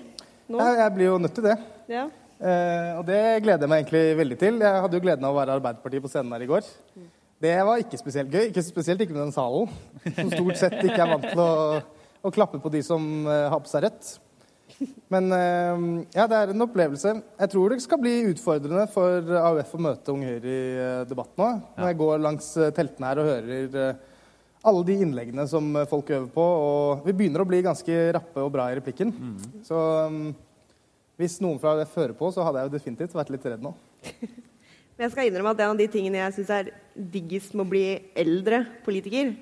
nå? 0.48 0.60
Jeg, 0.60 0.78
jeg 0.82 0.94
blir 0.98 1.10
jo 1.10 1.18
nødt 1.22 1.36
til 1.38 1.48
det. 1.48 1.58
Ja. 1.92 2.08
Eh, 2.44 2.92
og 2.98 3.06
det 3.08 3.20
gleder 3.46 3.66
jeg 3.66 3.72
meg 3.72 3.84
egentlig 3.84 4.04
veldig 4.20 4.38
til. 4.42 4.60
Jeg 4.66 4.84
hadde 4.86 5.00
jo 5.00 5.04
gleden 5.06 5.28
av 5.28 5.36
å 5.36 5.40
være 5.40 5.58
Arbeiderpartiet 5.60 6.04
på 6.04 6.12
scenen 6.12 6.36
her 6.36 6.44
i 6.46 6.50
går. 6.50 6.68
Det 7.44 7.56
var 7.68 7.82
ikke 7.82 8.00
spesielt 8.00 8.32
gøy. 8.34 8.50
Ikke 8.50 8.64
spesielt 8.66 9.02
ikke 9.04 9.16
med 9.16 9.26
den 9.26 9.36
salen, 9.36 9.72
som 10.16 10.30
stort 10.32 10.60
sett 10.62 10.78
ikke 10.82 11.00
er 11.00 11.12
vant 11.16 11.26
til 11.28 11.42
å, 11.44 11.82
å 12.24 12.32
klappe 12.36 12.62
på 12.64 12.72
de 12.74 12.84
som 12.86 13.04
eh, 13.28 13.48
har 13.52 13.64
på 13.64 13.72
seg 13.72 13.88
rødt. 13.88 14.14
Men 15.14 15.30
eh, 15.36 15.84
ja, 16.16 16.26
det 16.30 16.40
er 16.40 16.54
en 16.54 16.66
opplevelse. 16.66 17.14
Jeg 17.40 17.52
tror 17.54 17.74
det 17.74 17.84
skal 17.84 18.02
bli 18.02 18.16
utfordrende 18.32 18.88
for 18.92 19.36
AUF 19.40 19.76
å 19.78 19.84
møte 19.88 20.16
Unge 20.16 20.32
Høyre 20.32 20.54
i 20.54 20.64
eh, 20.86 21.04
debatt 21.10 21.36
nå. 21.40 21.50
Når 21.78 21.92
jeg 21.92 22.00
går 22.02 22.24
langs 22.24 22.50
eh, 22.58 22.74
teltene 22.76 23.12
her 23.12 23.22
og 23.22 23.30
hører 23.30 23.78
eh, 23.84 24.10
alle 24.64 24.84
de 24.88 24.96
innleggene 25.04 25.46
som 25.50 25.68
eh, 25.76 25.88
folk 25.90 26.10
øver 26.14 26.30
på. 26.34 26.44
Og 26.44 27.08
vi 27.08 27.16
begynner 27.20 27.44
å 27.44 27.48
bli 27.48 27.62
ganske 27.66 28.00
rappe 28.16 28.44
og 28.44 28.52
bra 28.56 28.70
i 28.72 28.78
replikken. 28.80 29.12
Så 29.68 29.80
um, 30.08 30.32
hvis 31.20 31.40
noen 31.44 31.60
fra 31.62 31.76
det 31.80 31.90
fører 31.92 32.16
på, 32.18 32.32
så 32.34 32.46
hadde 32.46 32.62
jeg 32.62 32.70
jo 32.70 32.76
definitivt 32.78 33.18
vært 33.18 33.34
litt 33.34 33.48
redd 33.52 33.66
nå. 33.66 33.74
Men 34.94 35.08
jeg 35.08 35.14
skal 35.16 35.28
innrømme 35.28 35.56
at 35.56 35.64
en 35.66 35.74
av 35.74 35.82
de 35.82 35.90
tingene 35.90 36.22
jeg 36.22 36.36
syns 36.38 36.54
er 36.54 36.72
diggest 36.94 37.56
med 37.58 37.66
å 37.66 37.72
bli 37.72 37.86
eldre 38.20 38.62
politiker, 38.86 39.34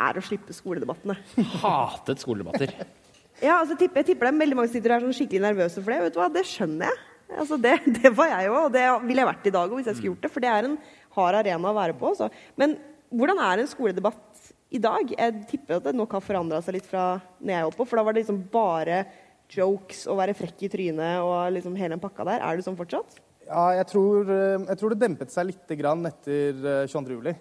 er 0.00 0.16
å 0.16 0.22
slippe 0.24 0.54
skoledebattene. 0.54 1.18
Hatet 1.64 2.24
skoledebatter. 2.24 2.74
Ja, 3.40 3.54
altså, 3.56 3.72
jeg 3.72 3.86
tipper, 3.86 4.02
jeg 4.02 4.10
tipper 4.10 4.26
det 4.26 4.30
er 4.34 4.40
veldig 4.42 4.56
mange 4.58 4.68
som 4.68 4.74
sitter 4.76 4.92
her 4.92 5.00
sånn 5.00 5.14
skikkelig 5.16 5.40
nervøse 5.40 5.80
for 5.80 5.94
det. 5.94 6.00
Vet 6.02 6.12
du 6.12 6.18
hva, 6.20 6.26
Det 6.34 6.42
skjønner 6.44 6.90
jeg. 6.90 6.98
Altså, 7.40 7.56
det, 7.62 7.70
det 7.96 8.10
var 8.12 8.28
jeg 8.28 8.48
jo, 8.50 8.56
og 8.58 8.74
det 8.74 8.82
ville 9.06 9.22
jeg 9.22 9.28
vært 9.30 9.46
i 9.48 9.52
dag 9.54 9.70
òg 9.70 9.78
hvis 9.78 9.88
jeg 9.88 9.96
skulle 9.96 10.10
gjort 10.10 10.26
det. 10.26 10.30
For 10.34 10.44
det 10.44 10.50
er 10.52 10.68
en 10.68 10.74
hard 11.16 11.38
arena 11.38 11.70
å 11.70 11.76
være 11.78 11.94
på. 11.96 12.10
Så. 12.18 12.28
Men 12.60 12.74
hvordan 13.08 13.40
er 13.46 13.62
en 13.62 13.70
skoledebatt 13.70 14.39
i 14.70 14.80
dag? 14.82 15.10
Jeg 15.16 15.42
tipper 15.50 15.78
at 15.78 15.88
det 15.88 15.96
nok 15.98 16.14
har 16.16 16.22
forandra 16.24 16.60
seg 16.62 16.78
litt 16.78 16.86
fra 16.86 17.16
når 17.40 17.54
jeg 17.54 17.66
holdt 17.66 17.80
på, 17.80 17.88
for 17.90 17.98
da 17.98 18.06
var 18.06 18.14
det 18.14 18.22
liksom 18.22 18.40
bare 18.52 19.02
jokes 19.50 20.04
og 20.10 20.20
være 20.20 20.36
frekk 20.38 20.64
i 20.66 20.70
trynet 20.70 21.24
og 21.26 21.50
liksom 21.56 21.74
hele 21.78 21.96
den 21.96 22.02
pakka 22.02 22.26
der. 22.28 22.44
Er 22.46 22.58
det 22.58 22.66
sånn 22.66 22.78
fortsatt? 22.78 23.18
Ja, 23.48 23.64
jeg 23.80 23.88
tror, 23.90 24.30
eh, 24.30 24.66
jeg 24.68 24.78
tror 24.78 24.94
det 24.94 25.00
dempet 25.02 25.34
seg 25.34 25.48
litt 25.48 25.72
grann 25.80 26.06
etter 26.06 26.60
eh, 26.60 26.84
22. 26.86 27.16
juli. 27.18 27.34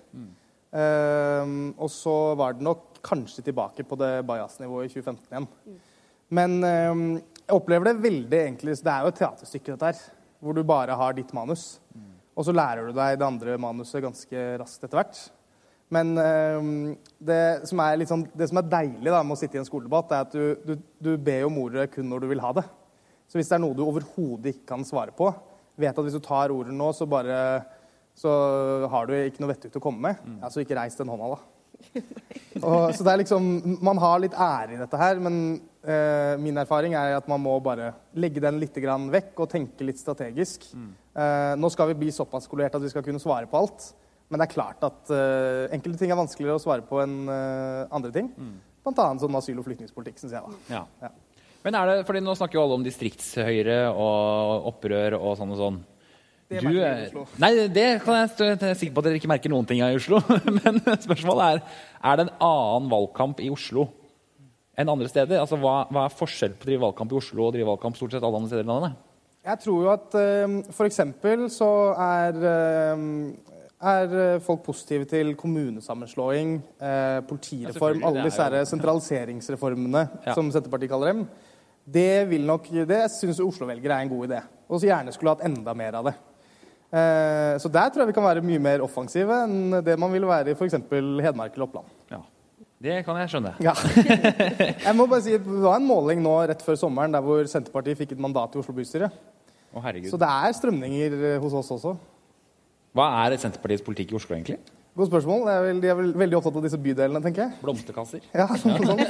Eh, 0.69 1.51
og 1.77 1.89
så 1.93 2.15
var 2.39 2.57
det 2.57 2.65
nok 2.65 3.01
kanskje 3.05 3.45
tilbake 3.45 3.85
på 3.85 3.97
det 3.99 4.13
bajas-nivået 4.27 4.89
i 4.89 4.93
2015 4.95 5.29
igjen. 5.29 5.49
Men 6.33 6.57
eh, 6.65 7.03
jeg 7.45 7.57
opplever 7.57 7.89
det 7.89 8.01
veldig 8.03 8.39
egentlig 8.39 8.75
Det 8.81 8.93
er 8.93 9.05
jo 9.05 9.13
et 9.13 9.21
teaterstykke, 9.21 9.75
dette 9.75 9.91
her. 9.91 10.01
Hvor 10.39 10.55
du 10.55 10.63
bare 10.63 10.97
har 10.97 11.13
ditt 11.13 11.33
manus. 11.35 11.75
Og 12.39 12.45
så 12.47 12.53
lærer 12.55 12.87
du 12.87 12.95
deg 12.95 13.17
det 13.19 13.25
andre 13.25 13.57
manuset 13.59 14.01
ganske 14.01 14.43
raskt 14.61 14.85
etter 14.85 15.01
hvert. 15.01 15.17
Men 15.89 16.13
eh, 16.21 16.67
det, 17.17 17.41
som 17.69 17.81
er 17.81 18.05
sånn, 18.09 18.27
det 18.37 18.49
som 18.51 18.61
er 18.61 18.69
deilig 18.69 19.09
da, 19.09 19.23
med 19.25 19.37
å 19.37 19.39
sitte 19.39 19.57
i 19.57 19.61
en 19.61 19.67
skoledebatt, 19.67 20.13
er 20.13 20.27
at 20.27 20.35
du, 20.35 20.53
du, 20.65 20.75
du 21.01 21.11
ber 21.17 21.47
om 21.47 21.57
ordet 21.63 21.89
kun 21.93 22.09
når 22.09 22.23
du 22.23 22.29
vil 22.33 22.43
ha 22.43 22.53
det. 22.59 22.65
Så 23.29 23.39
hvis 23.39 23.49
det 23.49 23.57
er 23.57 23.63
noe 23.63 23.77
du 23.77 23.83
overhodet 23.85 24.55
ikke 24.55 24.71
kan 24.73 24.85
svare 24.85 25.13
på, 25.15 25.31
vet 25.79 25.93
at 25.93 26.05
hvis 26.05 26.17
du 26.17 26.23
tar 26.23 26.53
ordet 26.53 26.73
nå, 26.75 26.91
så 26.93 27.07
bare 27.09 27.39
så 28.19 28.31
har 28.91 29.07
du 29.07 29.15
ikke 29.15 29.41
noe 29.43 29.53
vettugt 29.53 29.77
å 29.79 29.83
komme 29.83 30.09
med. 30.09 30.23
Ja, 30.41 30.51
så 30.51 30.63
ikke 30.63 30.77
reis 30.77 30.97
den 30.99 31.11
hånda, 31.11 31.37
da. 31.37 31.39
Og, 32.67 32.89
så 32.91 33.05
det 33.05 33.11
er 33.13 33.21
liksom, 33.21 33.45
Man 33.85 34.01
har 34.03 34.17
litt 34.19 34.33
ære 34.35 34.75
i 34.75 34.79
dette 34.81 34.99
her, 34.99 35.21
men 35.23 35.37
eh, 35.79 36.33
min 36.41 36.59
erfaring 36.59 36.97
er 36.99 37.15
at 37.15 37.29
man 37.31 37.39
må 37.39 37.53
bare 37.63 37.93
legge 38.19 38.43
den 38.43 38.59
litt 38.59 38.75
vekk 38.75 39.39
og 39.39 39.49
tenke 39.53 39.87
litt 39.87 40.01
strategisk. 40.01 40.67
Eh, 40.75 41.53
nå 41.55 41.71
skal 41.71 41.93
vi 41.93 41.99
bli 42.01 42.11
såpass 42.11 42.49
skolert 42.49 42.75
at 42.75 42.83
vi 42.83 42.91
skal 42.91 43.05
kunne 43.05 43.21
svare 43.23 43.47
på 43.47 43.61
alt. 43.61 43.93
Men 44.29 44.41
det 44.41 44.45
er 44.45 44.53
klart 44.53 44.83
at 44.85 45.09
uh, 45.09 45.65
enkelte 45.73 45.97
ting 46.01 46.11
er 46.13 46.19
vanskeligere 46.19 46.59
å 46.59 46.61
svare 46.61 46.83
på 46.85 46.99
enn 47.01 47.23
uh, 47.25 47.87
andre 47.95 48.11
ting. 48.13 48.27
Blant 48.85 48.99
annet 49.01 49.23
sånn 49.23 49.37
asyl- 49.39 49.57
og 49.59 49.65
flyktningpolitikk, 49.65 50.19
syns 50.21 50.35
jeg. 50.37 50.43
da. 50.45 50.75
Ja. 50.77 50.83
Ja. 51.01 51.09
Men 51.65 51.75
er 51.75 51.89
det, 51.89 51.95
fordi 52.07 52.21
Nå 52.23 52.35
snakker 52.39 52.55
jo 52.59 52.61
alle 52.63 52.77
om 52.79 52.83
distriktshøyre 52.85 53.79
og 53.91 54.69
opprør 54.69 55.17
og 55.17 55.33
sånn 55.39 55.55
og 55.55 55.59
sånn. 55.59 55.79
Det 56.49 56.61
Du, 56.63 56.69
merker 56.69 56.79
i 56.79 56.85
eh, 56.87 57.09
Oslo. 57.09 57.25
nei, 57.43 57.49
det 57.69 57.87
kan 58.05 58.15
jeg 58.21 58.29
jeg 58.39 58.69
er 58.71 58.77
sikker 58.79 58.95
på 58.95 59.01
at 59.03 59.09
dere 59.09 59.19
ikke 59.19 59.29
merker 59.29 59.51
noen 59.53 59.67
ting 59.69 59.83
av 59.85 59.91
i 59.93 59.99
Oslo. 59.99 60.21
Men 60.61 60.79
spørsmålet 61.03 61.43
er 61.45 61.59
er 61.99 62.15
det 62.21 62.25
en 62.29 62.31
annen 62.47 62.87
valgkamp 62.93 63.41
i 63.43 63.49
Oslo 63.53 63.89
enn 64.79 64.89
andre 64.89 65.09
steder. 65.11 65.41
Altså, 65.43 65.59
Hva, 65.59 65.83
hva 65.91 66.05
er 66.07 66.15
forskjell 66.15 66.55
på 66.55 66.63
å 66.63 66.69
drive 66.71 66.85
valgkamp 66.87 67.11
i 67.11 67.19
Oslo 67.19 67.49
og 67.49 67.53
drive 67.57 67.67
valgkamp 67.73 67.99
stort 67.99 68.15
sett 68.15 68.23
alle 68.23 68.39
andre 68.39 68.49
steder 68.53 68.63
i 68.65 68.71
landet? 68.71 68.97
Jeg 69.49 69.61
tror 69.65 69.83
jo 69.83 69.91
at 69.91 70.15
for 70.75 70.87
eksempel 70.87 71.45
så 71.51 71.69
er, 71.99 72.39
eh, 72.53 73.03
er 73.81 74.13
eh, 74.35 74.39
folk 74.43 74.63
positive 74.65 75.05
til 75.07 75.35
kommunesammenslåing, 75.39 76.57
eh, 76.83 77.19
politireform, 77.29 78.01
alle 78.03 78.25
disse 78.27 78.43
her 78.43 78.65
sentraliseringsreformene 78.67 80.01
Ja. 80.25 80.33
som 80.35 80.51
Senterpartiet 80.51 80.89
kaller 80.91 81.13
dem. 81.13 81.27
Det 81.89 82.27
vil 82.29 82.43
nok, 82.45 82.67
det 82.85 83.05
syns 83.11 83.39
Oslo-velgere 83.39 83.95
er 83.95 84.01
en 84.03 84.09
god 84.11 84.27
idé. 84.27 84.41
Og 84.69 84.81
så 84.81 84.89
gjerne 84.91 85.13
skulle 85.15 85.31
hatt 85.33 85.45
enda 85.47 85.73
mer 85.73 85.95
av 85.95 86.05
det. 86.09 86.13
Eh, 86.91 87.55
så 87.61 87.69
der 87.71 87.89
tror 87.89 88.03
jeg 88.03 88.07
vi 88.11 88.13
kan 88.17 88.23
være 88.25 88.41
mye 88.45 88.59
mer 88.59 88.81
offensive 88.81 89.29
enn 89.45 89.79
det 89.85 89.97
man 90.01 90.11
vil 90.11 90.25
være 90.25 90.49
i 90.51 90.57
f.eks. 90.57 90.73
Hedmark 90.89 91.53
eller 91.53 91.67
Oppland. 91.67 91.85
Ja, 92.11 92.19
Det 92.81 93.05
kan 93.05 93.17
jeg 93.19 93.29
skjønne. 93.29 93.55
Ja. 93.59 93.73
Jeg 94.87 94.95
må 94.95 95.05
bare 95.07 95.21
si, 95.21 95.31
Det 95.37 95.45
var 95.45 95.75
en 95.77 95.85
måling 95.87 96.21
nå 96.23 96.47
rett 96.47 96.61
før 96.63 96.77
sommeren 96.79 97.11
der 97.11 97.21
hvor 97.21 97.43
Senterpartiet 97.45 97.97
fikk 97.99 98.13
et 98.15 98.19
mandat 98.23 98.55
i 98.55 98.59
Oslo 98.61 98.73
bystyre. 98.73 99.09
Å. 99.69 99.81
Så 100.09 100.17
det 100.17 100.29
er 100.29 100.53
strømninger 100.55 101.17
eh, 101.33 101.39
hos 101.43 101.53
oss 101.53 101.69
også. 101.75 101.97
Hva 102.97 103.05
er 103.27 103.37
Senterpartiets 103.37 103.85
politikk 103.85 104.11
i 104.13 104.17
Oslo, 104.17 104.35
egentlig? 104.35 104.57
Godt 104.97 105.11
spørsmål. 105.11 105.43
Er 105.47 105.59
vel, 105.63 105.77
de 105.83 105.87
er 105.87 105.95
vel 105.95 106.09
veldig 106.17 106.37
opptatt 106.39 106.55
av 106.59 106.63
disse 106.65 106.79
bydelene, 106.81 107.21
tenker 107.23 107.41
jeg. 107.45 107.51
Blomsterkasser? 107.61 108.23
Ja, 108.35 108.47
sånn, 108.59 108.81
sånt. 108.83 109.05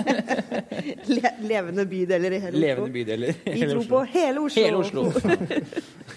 Le 1.16 1.32
levende 1.50 1.86
bydeler 1.90 2.36
i 2.36 2.40
hele 2.44 2.60
Levende 2.62 2.84
Oslo. 2.84 2.94
bydeler? 3.00 3.32
i 3.34 3.34
Vi 3.48 3.60
hele 3.64 3.72
tror 3.72 3.82
Oslo. 3.82 3.94
på 3.96 4.00
hele 4.14 4.40
Oslo. 4.44 4.60
Hele 4.62 4.78
Oslo. 4.84 5.02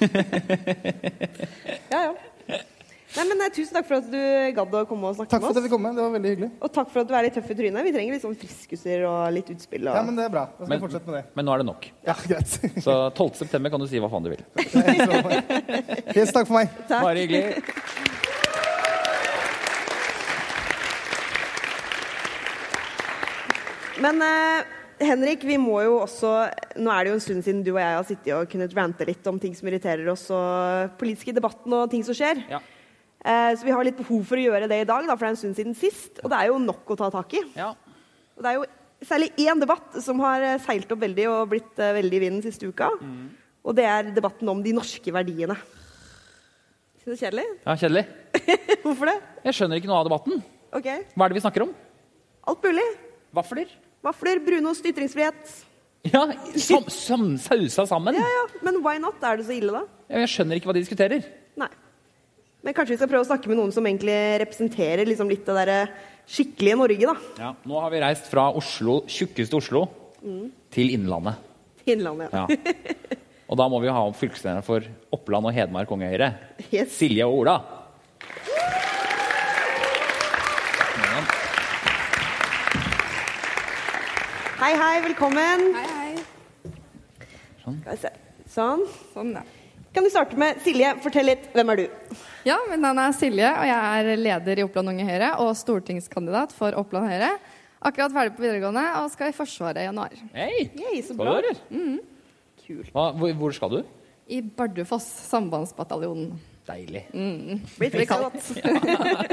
Ja, 1.92 1.98
ja. 2.08 2.12
Nei, 3.12 3.24
men 3.28 3.36
nei, 3.42 3.48
Tusen 3.52 3.76
takk 3.76 3.84
for 3.88 4.00
at 4.00 4.06
du 4.08 4.20
gadd 4.56 4.74
å 4.78 4.82
komme 4.88 5.10
og 5.10 5.16
snakke 5.18 5.34
Takk 5.34 5.42
for 5.44 5.52
at 5.52 5.58
jeg 5.58 5.62
med 5.62 5.68
fikk 5.68 5.74
komme. 5.74 5.90
Det 5.92 6.00
var 6.00 6.12
veldig 6.14 6.30
hyggelig. 6.32 6.48
Og 6.64 6.72
takk 6.72 6.88
for 6.94 7.02
at 7.02 7.10
du 7.10 7.12
er 7.18 7.26
litt 7.26 7.34
tøff 7.36 7.50
i 7.52 7.56
trynet. 7.58 7.84
Vi 7.84 7.92
trenger 7.92 8.16
litt 8.16 8.24
sånn 8.24 8.38
friskuser 8.40 9.04
og 9.08 9.20
litt 9.36 9.50
utspill. 9.52 9.84
Og... 9.84 9.98
Ja, 9.98 10.04
men 10.06 10.16
det 10.16 10.24
er 10.24 10.32
bra. 10.32 10.46
Da 10.48 10.64
skal 10.64 10.72
Men- 10.72 10.82
fortsette 10.86 11.10
med 11.10 11.18
det. 11.18 11.24
Men 11.36 11.48
nå 11.48 11.52
er 11.52 11.62
det 11.62 11.68
nok. 11.68 11.88
Ja, 12.08 12.16
greit. 12.24 12.56
Så 12.86 12.96
12. 13.10 13.30
september 13.42 13.74
kan 13.74 13.84
du 13.84 13.88
si 13.90 14.00
hva 14.00 14.08
faen 14.12 14.24
du 14.24 14.32
vil. 14.32 14.44
Helt 16.16 16.32
takk 16.32 16.48
for 16.48 16.56
meg. 16.56 16.72
Takk. 16.88 17.02
Bare 17.04 17.26
hyggelig. 17.26 17.60
Men 24.02 24.24
uh, 24.24 24.64
Henrik, 25.02 25.44
vi 25.46 25.58
må 25.60 25.76
jo 25.84 25.98
også 26.02 26.30
Nå 26.80 26.92
er 26.92 27.04
det 27.04 27.12
jo 27.12 27.16
en 27.18 27.24
stund 27.24 27.44
siden 27.44 27.62
du 27.64 27.72
og 27.74 27.80
jeg 27.82 27.96
har 27.96 28.06
sittet 28.08 28.34
og 28.36 28.48
kunnet 28.50 28.74
rante 28.76 29.06
litt 29.06 29.26
om 29.30 29.38
ting 29.42 29.54
som 29.56 29.68
irriterer 29.68 30.08
oss, 30.12 30.28
og 30.34 30.94
politiske 31.00 31.34
debatten 31.36 31.74
og 31.76 31.90
ting 31.92 32.04
som 32.06 32.16
skjer. 32.16 32.40
Ja. 32.50 32.60
Eh, 33.22 33.52
så 33.54 33.66
vi 33.66 33.70
har 33.74 33.86
litt 33.86 33.98
behov 34.00 34.24
for 34.26 34.40
å 34.40 34.44
gjøre 34.44 34.68
det 34.70 34.80
i 34.82 34.86
dag, 34.88 35.06
da, 35.06 35.14
for 35.14 35.24
det 35.24 35.30
er 35.30 35.34
en 35.36 35.40
stund 35.44 35.58
siden 35.58 35.76
sist. 35.78 36.18
Og 36.24 36.30
det 36.32 36.38
er 36.40 36.50
jo 36.50 36.58
nok 36.62 36.90
å 36.90 36.98
ta 36.98 37.10
tak 37.14 37.34
i. 37.38 37.44
ja. 37.58 37.72
Og 38.32 38.40
det 38.42 38.48
er 38.48 38.56
jo 38.56 38.64
særlig 39.04 39.26
én 39.44 39.60
debatt 39.60 39.98
som 40.02 40.20
har 40.24 40.42
eh, 40.46 40.58
seilt 40.64 40.90
opp 40.94 41.02
veldig 41.02 41.26
og 41.30 41.50
blitt 41.52 41.78
eh, 41.78 41.92
veldig 41.98 42.16
i 42.16 42.20
vinden 42.22 42.42
siste 42.42 42.66
uka. 42.70 42.88
Og 43.62 43.76
det 43.76 43.84
er 43.86 44.08
debatten 44.16 44.48
om 44.50 44.62
de 44.64 44.72
norske 44.74 45.12
verdiene. 45.14 45.54
Syns 47.02 47.18
det 47.18 47.18
kjedelig? 47.20 47.44
ja, 47.66 47.74
kjedelig. 47.78 48.04
Hvorfor 48.86 49.10
det? 49.10 49.16
Jeg 49.44 49.58
skjønner 49.58 49.78
ikke 49.78 49.90
noe 49.90 50.00
av 50.00 50.08
debatten. 50.08 50.40
Ok. 50.72 50.88
Hva 51.12 51.26
er 51.26 51.32
det 51.34 51.38
vi 51.38 51.44
snakker 51.44 51.66
om? 51.66 51.74
Alt 52.50 52.64
mulig. 52.66 52.88
Vafler? 53.36 53.76
Vafler, 54.02 54.40
brunost, 54.42 54.86
ytringsfrihet. 54.90 55.52
Ja, 56.08 56.24
sam, 56.58 56.88
sam, 56.90 57.26
sausa 57.38 57.84
sammen. 57.86 58.16
Ja, 58.18 58.26
ja. 58.38 58.44
Men 58.66 58.80
why 58.82 58.96
not? 59.02 59.20
Er 59.22 59.38
det 59.38 59.46
så 59.46 59.54
ille, 59.54 59.76
da? 59.76 59.84
Jeg 60.16 60.32
skjønner 60.32 60.58
ikke 60.58 60.70
hva 60.72 60.74
de 60.74 60.82
diskuterer. 60.82 61.28
Nei. 61.60 61.68
Men 62.62 62.74
kanskje 62.76 62.94
vi 62.94 62.98
skal 63.00 63.08
prøve 63.10 63.24
å 63.24 63.26
snakke 63.26 63.50
med 63.50 63.58
noen 63.58 63.72
som 63.74 63.86
egentlig 63.88 64.14
representerer 64.44 65.08
liksom 65.08 65.30
litt 65.32 65.42
det 65.48 65.54
derre 65.56 65.78
skikkelige 66.30 66.76
Norge, 66.78 67.08
da. 67.10 67.14
Ja, 67.42 67.48
nå 67.66 67.80
har 67.82 67.90
vi 67.90 68.02
reist 68.04 68.28
fra 68.30 68.44
Oslo, 68.54 69.00
tjukkeste 69.10 69.58
Oslo 69.58 69.88
til 70.70 70.92
Innlandet. 70.94 71.40
Innlandet. 71.90 72.30
Ja. 72.30 72.46
Ja. 72.46 73.16
Og 73.50 73.58
da 73.58 73.66
må 73.68 73.82
vi 73.82 73.90
ha 73.90 74.04
opp 74.06 74.14
fylkeslederne 74.16 74.62
for 74.62 74.86
Oppland 75.12 75.50
og 75.50 75.56
Hedmark 75.56 75.90
Unge 75.92 76.06
Høyre. 76.12 76.28
Yes. 76.70 76.94
Silje 76.94 77.26
og 77.26 77.42
Ola. 77.42 77.58
Hei, 84.62 84.74
hei, 84.78 84.92
velkommen. 85.08 85.72
Hei, 85.74 85.88
hei. 85.98 86.76
Skal 87.58 87.88
vi 87.90 87.98
se. 88.04 88.14
Sånn. 88.54 88.86
Sånn, 89.10 89.34
ja. 89.34 89.42
Kan 89.92 90.06
du 90.06 90.14
starte 90.14 90.38
med 90.38 90.62
Silje, 90.62 90.94
fortell 91.02 91.26
litt. 91.26 91.50
Hvem 91.56 91.74
er 91.74 91.82
du? 91.82 92.22
Ja, 92.42 92.56
mitt 92.66 92.80
navn 92.82 92.98
er 92.98 93.12
Silje, 93.14 93.46
og 93.54 93.66
jeg 93.68 94.06
er 94.10 94.18
leder 94.18 94.58
i 94.58 94.62
Oppland 94.66 94.90
Unge 94.90 95.04
Høyre 95.06 95.28
og 95.44 95.52
stortingskandidat 95.54 96.50
for 96.56 96.74
Oppland 96.80 97.06
Høyre. 97.06 97.28
Akkurat 97.86 98.14
ferdig 98.14 98.32
på 98.34 98.42
videregående 98.42 98.82
og 98.98 99.10
skal 99.12 99.30
i 99.30 99.34
Forsvaret 99.36 99.78
i 99.78 99.84
januar. 99.84 100.16
Hei! 100.34 100.64
Yay, 100.74 101.04
så 101.06 101.14
bra. 101.14 101.36
Mm. 101.70 102.00
Kult. 102.64 102.88
Hva, 102.94 103.04
hvor, 103.14 103.34
hvor 103.38 103.54
skal 103.54 103.70
du? 103.76 103.78
I 104.26 104.40
Bardufoss, 104.42 105.06
sambandsbataljonen. 105.28 106.32
Deilig. 106.66 107.04
Blir 107.78 107.94
Blir 107.94 108.10
kaldt. 108.10 108.50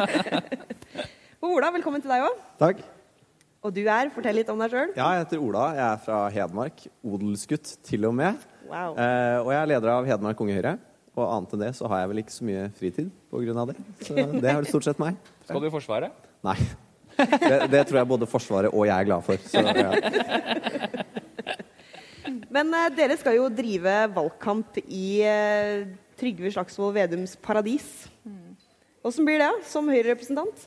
Ola, 1.50 1.72
velkommen 1.74 2.06
til 2.06 2.14
deg 2.14 2.28
òg. 2.28 2.44
Takk. 2.62 2.84
Og 3.66 3.74
du 3.74 3.82
er? 3.88 4.12
Fortell 4.14 4.38
litt 4.38 4.52
om 4.54 4.62
deg 4.62 4.76
sjøl. 4.76 4.94
Ja, 4.98 5.10
jeg 5.16 5.26
heter 5.26 5.42
Ola. 5.48 5.66
Jeg 5.78 5.86
er 5.88 6.06
fra 6.06 6.22
Hedmark. 6.38 6.86
Odelsgutt 7.02 7.74
til 7.90 8.06
og 8.10 8.14
med. 8.22 8.46
Wow. 8.70 8.94
Eh, 8.94 9.40
og 9.42 9.50
jeg 9.56 9.60
er 9.64 9.74
leder 9.74 9.94
av 9.96 10.10
Hedmark 10.14 10.46
Unge 10.46 10.60
Høyre. 10.60 10.76
Og 11.20 11.26
annet 11.28 11.56
enn 11.56 11.64
det 11.66 11.72
så 11.78 11.90
har 11.92 12.04
jeg 12.04 12.12
vel 12.14 12.22
ikke 12.24 12.36
så 12.36 12.46
mye 12.48 12.68
fritid 12.80 13.10
av 13.60 13.72
det. 13.72 13.76
Så 14.08 14.16
det 14.16 14.54
har 14.54 14.64
det 14.64 14.72
stort 14.72 14.88
sett 14.88 15.02
meg. 15.02 15.18
Skal 15.44 15.62
du 15.64 15.68
i 15.68 15.74
Forsvaret? 15.74 16.30
Nei. 16.48 16.56
Det, 17.20 17.56
det 17.74 17.82
tror 17.90 18.00
jeg 18.00 18.08
både 18.08 18.28
Forsvaret 18.32 18.72
og 18.72 18.86
jeg 18.88 18.96
er 18.96 19.08
glad 19.10 19.26
for. 19.26 19.42
Så, 19.44 19.60
ja. 19.60 19.92
Men 22.56 22.72
eh, 22.74 22.88
dere 22.96 23.18
skal 23.20 23.36
jo 23.38 23.50
drive 23.52 23.96
valgkamp 24.16 24.80
i 24.86 25.20
eh, 25.28 25.90
Trygve 26.20 26.52
Slagsvold 26.56 26.96
Vedums 26.96 27.36
paradis. 27.44 27.90
Åssen 29.06 29.28
blir 29.28 29.40
det 29.42 29.52
som 29.70 29.88
Høyre-representant? 29.92 30.66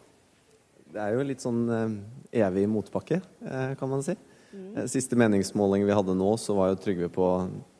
Det 0.92 1.00
er 1.00 1.16
jo 1.16 1.24
litt 1.24 1.42
sånn 1.44 1.64
eh, 1.72 1.96
evig 2.44 2.66
motbakke, 2.70 3.20
eh, 3.44 3.72
kan 3.80 3.90
man 3.90 4.04
si. 4.04 4.14
Eh, 4.52 4.86
Siste 4.92 5.16
meningsmåling 5.20 5.86
vi 5.88 5.96
hadde 5.96 6.16
nå, 6.16 6.30
så 6.40 6.56
var 6.56 6.72
jo 6.72 6.80
Trygve 6.80 7.08
på 7.12 7.28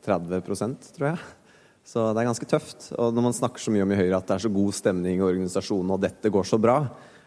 30% 0.06 0.92
tror 0.96 1.12
jeg. 1.12 1.30
Så 1.84 2.04
det 2.14 2.22
er 2.22 2.28
ganske 2.30 2.48
tøft. 2.48 2.90
Og 2.96 3.14
når 3.14 3.26
man 3.28 3.36
snakker 3.36 3.62
så 3.62 3.72
mye 3.74 3.86
om 3.86 3.94
i 3.94 3.98
Høyre 3.98 4.20
at 4.20 4.28
det 4.28 4.36
er 4.36 4.44
så 4.46 4.52
god 4.52 4.76
stemning 4.76 5.18
i 5.18 5.24
organisasjonen, 5.26 5.94
og 5.94 6.04
dette 6.04 6.30
går 6.32 6.46
så 6.48 6.60
bra, 6.62 6.76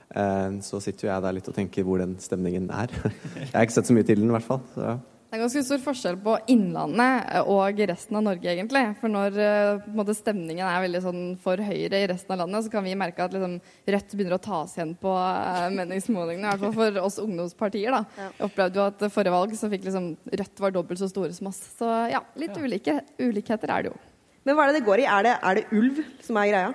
eh, 0.10 0.62
så 0.66 0.80
sitter 0.84 1.08
jo 1.08 1.12
jeg 1.12 1.26
der 1.28 1.36
litt 1.40 1.52
og 1.52 1.58
tenker 1.58 1.88
hvor 1.88 2.02
den 2.04 2.16
stemningen 2.24 2.72
er. 2.72 2.94
Jeg 3.42 3.52
har 3.52 3.68
ikke 3.68 3.80
sett 3.80 3.92
så 3.92 3.98
mye 3.98 4.08
til 4.08 4.24
den, 4.24 4.32
i 4.32 4.38
hvert 4.38 4.48
fall. 4.48 4.64
Så. 4.74 4.96
Det 5.26 5.42
er 5.42 5.42
ganske 5.42 5.62
stor 5.68 5.80
forskjell 5.84 6.18
på 6.24 6.34
Innlandet 6.54 7.42
og 7.52 7.80
resten 7.90 8.16
av 8.16 8.22
Norge, 8.24 8.48
egentlig. 8.48 8.84
For 9.02 9.12
når 9.12 9.36
eh, 9.36 9.82
på 9.84 9.92
en 9.92 9.98
måte, 10.00 10.16
stemningen 10.16 10.64
er 10.64 10.86
veldig 10.86 11.02
sånn 11.04 11.22
for 11.44 11.60
høyre 11.60 12.00
i 12.00 12.08
resten 12.08 12.32
av 12.32 12.46
landet, 12.46 12.64
så 12.64 12.72
kan 12.72 12.86
vi 12.88 12.96
merke 12.96 13.26
at 13.26 13.36
liksom, 13.36 13.58
Rødt 13.92 14.16
begynner 14.16 14.38
å 14.38 14.44
tas 14.46 14.78
igjen 14.78 14.96
på 15.02 15.12
eh, 15.12 15.68
meningsmålingene. 15.76 16.48
I 16.48 16.54
hvert 16.54 16.64
fall 16.64 16.78
for 16.80 17.04
oss 17.04 17.20
ungdomspartier. 17.26 17.98
da. 17.98 18.06
Ja. 18.16 18.32
Jeg 18.38 18.48
opplevde 18.48 18.80
jo 18.80 18.88
at 18.88 19.08
forrige 19.12 19.36
valg 19.36 19.60
så 19.60 19.72
fikk 19.76 19.90
liksom 19.90 20.12
Rødt 20.40 20.64
var 20.64 20.80
dobbelt 20.80 21.04
så 21.04 21.12
store 21.12 21.36
som 21.36 21.52
oss. 21.52 21.60
Så 21.82 21.92
ja, 22.16 22.24
litt 22.40 22.56
ulike, 22.56 23.02
ulikheter 23.20 23.76
er 23.76 23.90
det 23.90 23.92
jo. 23.92 24.04
Men 24.46 24.58
hva 24.58 24.66
er 24.66 24.74
det 24.74 24.82
det 24.82 24.88
går 24.88 25.02
i? 25.02 25.08
Er 25.10 25.26
det, 25.26 25.38
er 25.42 25.58
det 25.58 25.70
ulv 25.74 26.02
som 26.24 26.38
er 26.38 26.52
greia? 26.52 26.74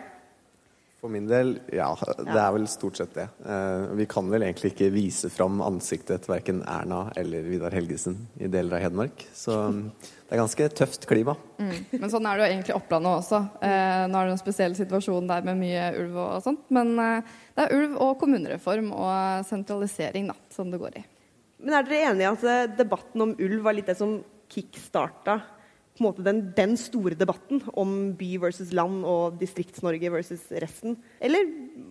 For 1.00 1.08
min 1.08 1.24
del, 1.24 1.54
ja. 1.72 1.88
Det 2.18 2.36
er 2.36 2.50
vel 2.52 2.66
stort 2.68 2.98
sett 3.00 3.14
det. 3.16 3.24
Eh, 3.48 3.84
vi 3.96 4.04
kan 4.10 4.26
vel 4.28 4.42
egentlig 4.44 4.74
ikke 4.74 4.90
vise 4.92 5.30
fram 5.32 5.62
ansiktet 5.64 6.26
til 6.26 6.32
verken 6.34 6.58
Erna 6.68 7.06
eller 7.16 7.46
Vidar 7.46 7.72
Helgesen 7.72 8.18
i 8.36 8.50
deler 8.52 8.76
av 8.76 8.82
Hedmark. 8.84 9.22
Så 9.32 9.54
mm, 9.72 9.78
det 9.96 10.34
er 10.34 10.42
ganske 10.42 10.66
tøft 10.76 11.06
klima. 11.08 11.38
Mm. 11.56 11.72
Men 11.94 12.12
sånn 12.12 12.28
er 12.28 12.36
det 12.36 12.42
jo 12.42 12.48
egentlig 12.50 12.74
i 12.74 12.76
Opplandet 12.76 13.22
også. 13.22 13.40
Eh, 13.64 14.02
nå 14.12 14.18
er 14.20 14.28
det 14.28 14.34
en 14.34 14.42
spesiell 14.42 14.76
situasjon 14.76 15.30
der 15.30 15.46
med 15.46 15.62
mye 15.62 15.86
ulv 16.02 16.18
og 16.20 16.34
sånt. 16.44 16.66
Men 16.74 16.92
eh, 17.00 17.30
det 17.56 17.64
er 17.64 17.78
ulv 17.78 17.94
og 17.96 18.12
kommunereform 18.20 18.90
og 18.92 19.46
sentralisering 19.48 20.28
da, 20.34 20.36
som 20.52 20.68
det 20.74 20.82
går 20.82 21.00
i. 21.00 21.06
Men 21.64 21.78
er 21.78 21.88
dere 21.88 22.10
enige 22.10 22.28
i 22.28 22.52
at 22.52 22.76
debatten 22.76 23.24
om 23.24 23.32
ulv 23.38 23.64
var 23.64 23.78
litt 23.78 23.88
det 23.88 23.96
som 23.96 24.18
kickstarta 24.52 25.38
på 26.00 26.06
en 26.06 26.08
måte 26.08 26.24
den, 26.24 26.38
den 26.56 26.78
store 26.80 27.16
debatten 27.18 27.60
om 27.76 27.90
by 28.16 28.30
versus 28.40 28.70
land 28.72 29.04
og 29.04 29.36
Distrikts-Norge 29.40 30.08
versus 30.14 30.46
resten? 30.64 30.96
Eller 31.20 31.44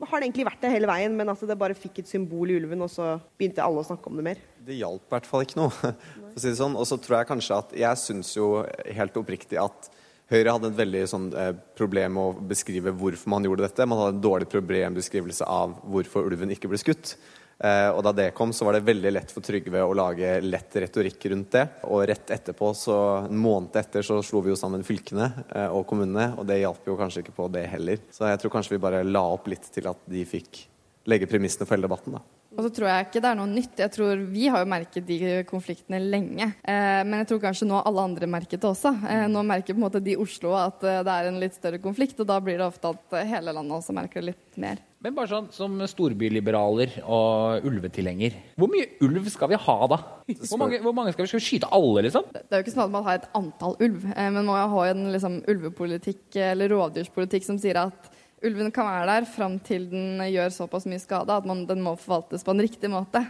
har 0.10 0.18
det 0.18 0.26
egentlig 0.26 0.48
vært 0.48 0.64
det 0.64 0.74
hele 0.74 0.90
veien, 0.90 1.14
men 1.14 1.30
altså 1.30 1.46
det 1.46 1.60
bare 1.62 1.78
fikk 1.78 2.02
et 2.02 2.10
symbol 2.10 2.50
i 2.50 2.58
ulven, 2.58 2.82
og 2.82 2.90
så 2.90 3.20
begynte 3.38 3.62
alle 3.62 3.84
å 3.84 3.86
snakke 3.86 4.10
om 4.10 4.18
det 4.18 4.26
mer? 4.32 4.42
Det 4.66 4.80
hjalp 4.80 5.06
i 5.06 5.14
hvert 5.14 5.30
fall 5.30 5.46
ikke 5.46 5.62
noe. 5.62 5.94
For 6.34 6.34
å 6.34 6.42
si 6.42 6.50
det 6.50 6.58
sånn. 6.58 6.78
Og 6.80 6.90
så 6.90 6.98
tror 6.98 7.20
jeg 7.20 7.30
kanskje 7.30 7.62
at 7.62 7.78
Jeg 7.78 8.02
syns 8.02 8.34
jo 8.34 8.50
helt 8.98 9.22
oppriktig 9.22 9.62
at 9.62 9.92
Høyre 10.30 10.54
hadde 10.54 10.70
et 10.70 10.78
veldig 10.78 11.00
sånn, 11.10 11.30
eh, 11.34 11.56
problem 11.78 12.14
med 12.14 12.22
å 12.22 12.48
beskrive 12.52 12.94
hvorfor 12.94 13.32
man 13.34 13.46
gjorde 13.48 13.66
dette. 13.66 13.88
Man 13.90 13.98
hadde 13.98 14.18
en 14.18 14.22
dårlig 14.22 14.46
problembeskrivelse 14.52 15.46
av 15.50 15.74
hvorfor 15.90 16.28
ulven 16.30 16.54
ikke 16.54 16.70
ble 16.70 16.78
skutt. 16.78 17.16
Eh, 17.60 17.90
og 17.92 18.00
da 18.08 18.14
det 18.16 18.30
kom, 18.38 18.54
så 18.56 18.64
var 18.66 18.78
det 18.78 18.86
veldig 18.88 19.12
lett 19.12 19.32
for 19.36 19.44
Trygve 19.44 19.82
å 19.84 19.96
lage 19.98 20.38
lett 20.46 20.78
retorikk 20.80 21.28
rundt 21.34 21.52
det. 21.58 21.66
Og 21.92 22.06
rett 22.08 22.32
etterpå, 22.32 22.72
så 22.78 22.98
en 23.26 23.42
måned 23.44 23.76
etter, 23.82 24.06
så 24.06 24.22
slo 24.24 24.44
vi 24.46 24.54
jo 24.54 24.60
sammen 24.60 24.86
fylkene 24.88 25.28
eh, 25.50 25.68
og 25.68 25.84
kommunene, 25.90 26.32
og 26.40 26.48
det 26.48 26.62
hjalp 26.62 26.88
jo 26.88 26.98
kanskje 27.00 27.26
ikke 27.26 27.36
på 27.42 27.50
det 27.52 27.66
heller. 27.74 28.00
Så 28.16 28.30
jeg 28.32 28.42
tror 28.42 28.56
kanskje 28.56 28.78
vi 28.78 28.84
bare 28.88 29.04
la 29.08 29.26
opp 29.36 29.52
litt 29.52 29.68
til 29.76 29.92
at 29.92 30.08
de 30.08 30.24
fikk 30.28 30.64
legge 31.10 31.28
premissene 31.32 31.68
for 31.68 31.76
hele 31.76 31.90
debatten, 31.90 32.16
da. 32.16 32.39
Og 32.60 32.66
så 32.66 32.74
tror 32.76 32.90
jeg 32.92 33.06
ikke 33.08 33.22
det 33.24 33.30
er 33.30 33.38
noe 33.40 33.48
nytt. 33.48 33.78
Jeg 33.80 33.92
tror 33.96 34.20
Vi 34.34 34.50
har 34.52 34.60
jo 34.60 34.68
merket 34.68 35.06
de 35.08 35.20
konfliktene 35.48 36.02
lenge. 36.04 36.50
Eh, 36.60 37.00
men 37.08 37.22
jeg 37.22 37.30
tror 37.30 37.40
kanskje 37.46 37.70
nå 37.70 37.80
alle 37.80 38.04
andre 38.04 38.28
merket 38.28 38.60
det 38.60 38.68
også. 38.68 38.92
Eh, 39.08 39.24
nå 39.32 39.46
merker 39.48 39.72
på 39.72 39.80
en 39.80 39.86
måte 39.86 40.02
de 40.04 40.18
i 40.18 40.20
Oslo 40.20 40.52
at 40.60 40.84
eh, 40.84 41.00
det 41.08 41.14
er 41.14 41.30
en 41.30 41.40
litt 41.40 41.56
større 41.56 41.80
konflikt, 41.80 42.20
og 42.20 42.28
da 42.28 42.42
blir 42.44 42.60
det 42.60 42.68
ofte 42.68 42.92
at 42.92 43.16
eh, 43.16 43.32
hele 43.32 43.56
landet 43.56 43.78
også 43.80 43.96
merker 43.96 44.20
det 44.20 44.34
litt 44.34 44.60
mer. 44.60 44.84
Men 45.00 45.16
bare 45.16 45.32
sånn 45.32 45.48
som 45.56 45.80
storbyliberaler 45.88 47.00
og 47.08 47.64
ulvetilhenger. 47.70 48.36
Hvor 48.60 48.68
mye 48.74 48.90
ulv 49.08 49.32
skal 49.32 49.54
vi 49.54 49.64
ha 49.64 49.78
da? 49.94 50.02
Hvor 50.28 50.60
mange, 50.60 50.82
hvor 50.84 50.98
mange 50.98 51.16
skal 51.16 51.24
vi, 51.24 51.32
skal 51.32 51.40
vi 51.40 51.48
skyte 51.48 51.72
alle, 51.72 52.04
liksom? 52.10 52.28
Det 52.36 52.44
det 52.44 52.58
er 52.58 52.60
jo 52.60 52.68
ikke 52.68 52.76
sånn 52.76 52.90
at 52.90 52.96
man 52.98 53.08
har 53.08 53.22
et 53.22 53.30
antall 53.40 53.80
ulv, 53.80 54.04
eh, 54.12 54.28
men 54.28 54.42
man 54.44 54.52
må 54.52 54.84
jo 54.84 54.84
en 54.92 55.12
liksom, 55.16 55.40
ulvepolitikk 55.48 56.42
eller 56.52 56.76
rovdyrspolitikk 56.76 57.48
som 57.48 57.62
sier 57.62 57.80
at 57.88 58.12
ulven 58.46 58.72
kan 58.72 58.88
være 58.88 59.08
der 59.10 59.28
fram 59.28 59.58
til 59.66 59.88
den 59.92 60.22
gjør 60.32 60.52
såpass 60.54 60.86
mye 60.90 61.02
skade 61.02 61.36
at 61.36 61.48
man, 61.48 61.66
den 61.70 61.82
må 61.84 61.96
forvaltes 62.00 62.46
på 62.46 62.54
en 62.54 62.64
riktig 62.64 62.92
måte. 62.92 63.22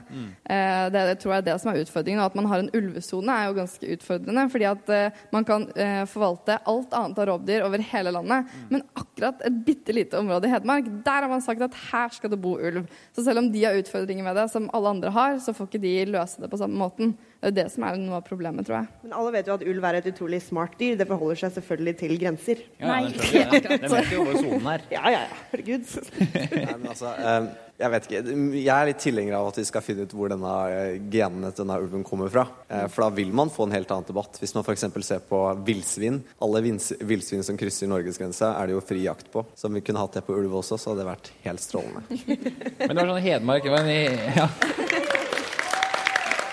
Eh, 0.43 0.85
det, 0.93 1.03
det 1.11 1.15
tror 1.21 1.33
jeg 1.33 1.43
er 1.43 1.47
det 1.49 1.55
som 1.61 1.71
er 1.71 1.81
utfordringen. 1.83 2.21
Og 2.21 2.29
at 2.29 2.37
man 2.39 2.49
har 2.51 2.63
en 2.63 2.71
ulvesone 2.77 3.35
er 3.35 3.49
jo 3.49 3.57
ganske 3.57 3.93
utfordrende. 3.95 4.45
Fordi 4.53 4.67
at 4.69 4.93
eh, 4.95 5.23
man 5.33 5.47
kan 5.47 5.67
eh, 5.73 6.03
forvalte 6.09 6.59
alt 6.69 6.93
annet 6.97 7.21
av 7.23 7.29
rovdyr 7.31 7.65
over 7.67 7.85
hele 7.91 8.13
landet. 8.15 8.53
Men 8.69 8.85
akkurat 8.93 9.41
et 9.47 9.63
bitte 9.65 9.95
lite 9.95 10.19
område 10.19 10.49
i 10.49 10.53
Hedmark, 10.53 10.91
der 11.05 11.25
har 11.25 11.31
man 11.31 11.43
sagt 11.45 11.65
at 11.65 11.81
her 11.89 12.13
skal 12.15 12.33
det 12.33 12.41
bo 12.41 12.57
ulv. 12.59 12.85
Så 13.15 13.25
selv 13.25 13.43
om 13.43 13.51
de 13.53 13.65
har 13.65 13.79
utfordringer 13.79 14.25
med 14.25 14.37
det, 14.37 14.49
som 14.53 14.69
alle 14.73 14.95
andre 14.95 15.13
har, 15.15 15.41
så 15.43 15.55
får 15.55 15.71
ikke 15.71 15.85
de 15.85 15.95
løse 16.13 16.41
det 16.41 16.51
på 16.51 16.61
samme 16.61 16.79
måten. 16.79 17.17
Det 17.39 17.47
er 17.53 17.55
det 17.55 17.67
som 17.71 17.85
er 17.87 17.95
noe 18.01 18.17
av 18.19 18.25
problemet, 18.27 18.65
tror 18.67 18.81
jeg. 18.81 18.89
Men 19.05 19.13
alle 19.15 19.31
vet 19.37 19.47
jo 19.47 19.53
at 19.55 19.61
ulv 19.71 19.85
er 19.87 19.97
et 20.01 20.09
utrolig 20.11 20.41
smart 20.43 20.73
dyr. 20.79 20.97
Det 20.99 21.05
forholder 21.07 21.39
seg 21.39 21.53
selvfølgelig 21.55 21.93
til 22.01 22.17
grenser. 22.19 22.65
Ja, 22.81 22.97
det 23.05 23.15
er 23.15 23.39
jeg. 23.39 23.79
Den 23.85 23.93
vet 23.95 24.11
jo 24.11 24.25
hvor 24.27 24.35
sonen 24.41 24.67
er. 24.73 24.83
Ja, 24.91 25.03
ja, 25.15 25.21
ja. 25.23 25.41
Herregud. 25.53 25.87
Nei, 26.51 26.75
men 26.75 26.89
altså, 26.91 27.13
eh, 27.15 27.47
jeg 27.79 27.93
vet 27.93 28.09
ikke. 28.09 28.21
Jeg 28.59 28.73
er 28.75 28.89
litt 28.89 28.99
tilhenger 29.05 29.37
av 29.39 29.47
at 29.53 29.59
vi 29.61 29.63
skal 29.69 29.85
finne 29.85 30.03
ut 30.03 30.15
hvor 30.19 30.33
denne 30.33 30.51
eh, 30.67 30.97
genene 31.15 31.53
til 31.55 31.63
denne 31.63 31.77
ulven 31.79 32.03
kommer 32.03 32.27
fra. 32.33 32.43
Eh, 32.67 32.83
For 32.91 33.05
da 33.05 33.09
vil 33.21 33.31
man 33.39 33.53
få 33.55 33.69
en 33.69 33.77
helt 33.77 33.95
annen 33.95 34.09
debatt. 34.11 34.35
Hvis 34.43 34.51
man 34.57 34.67
f.eks. 34.67 34.83
ser 35.07 35.23
på 35.31 35.39
villsvin. 35.63 36.19
Alle 36.43 36.59
villsvin 36.67 37.47
som 37.47 37.55
krysser 37.61 37.87
norgesgrensa, 37.87 38.51
er 38.59 38.67
det 38.67 38.75
jo 38.75 38.83
fri 38.83 39.05
jakt 39.07 39.31
på. 39.31 39.45
Så 39.55 39.71
om 39.71 39.79
vi 39.79 39.85
kunne 39.87 40.03
hatt 40.03 40.19
det 40.19 40.25
på 40.27 40.35
ulv 40.35 40.59
også, 40.59 40.75
så 40.75 40.91
hadde 40.91 41.05
det 41.05 41.11
vært 41.13 41.31
helt 41.47 41.63
strålende. 41.63 42.03
Men 42.83 42.91
det 42.91 42.99
var 42.99 43.13
sånn 43.15 43.23
Hedmark 43.29 43.71
men, 43.71 43.89
i- 43.95 44.35
ja. 44.35 44.49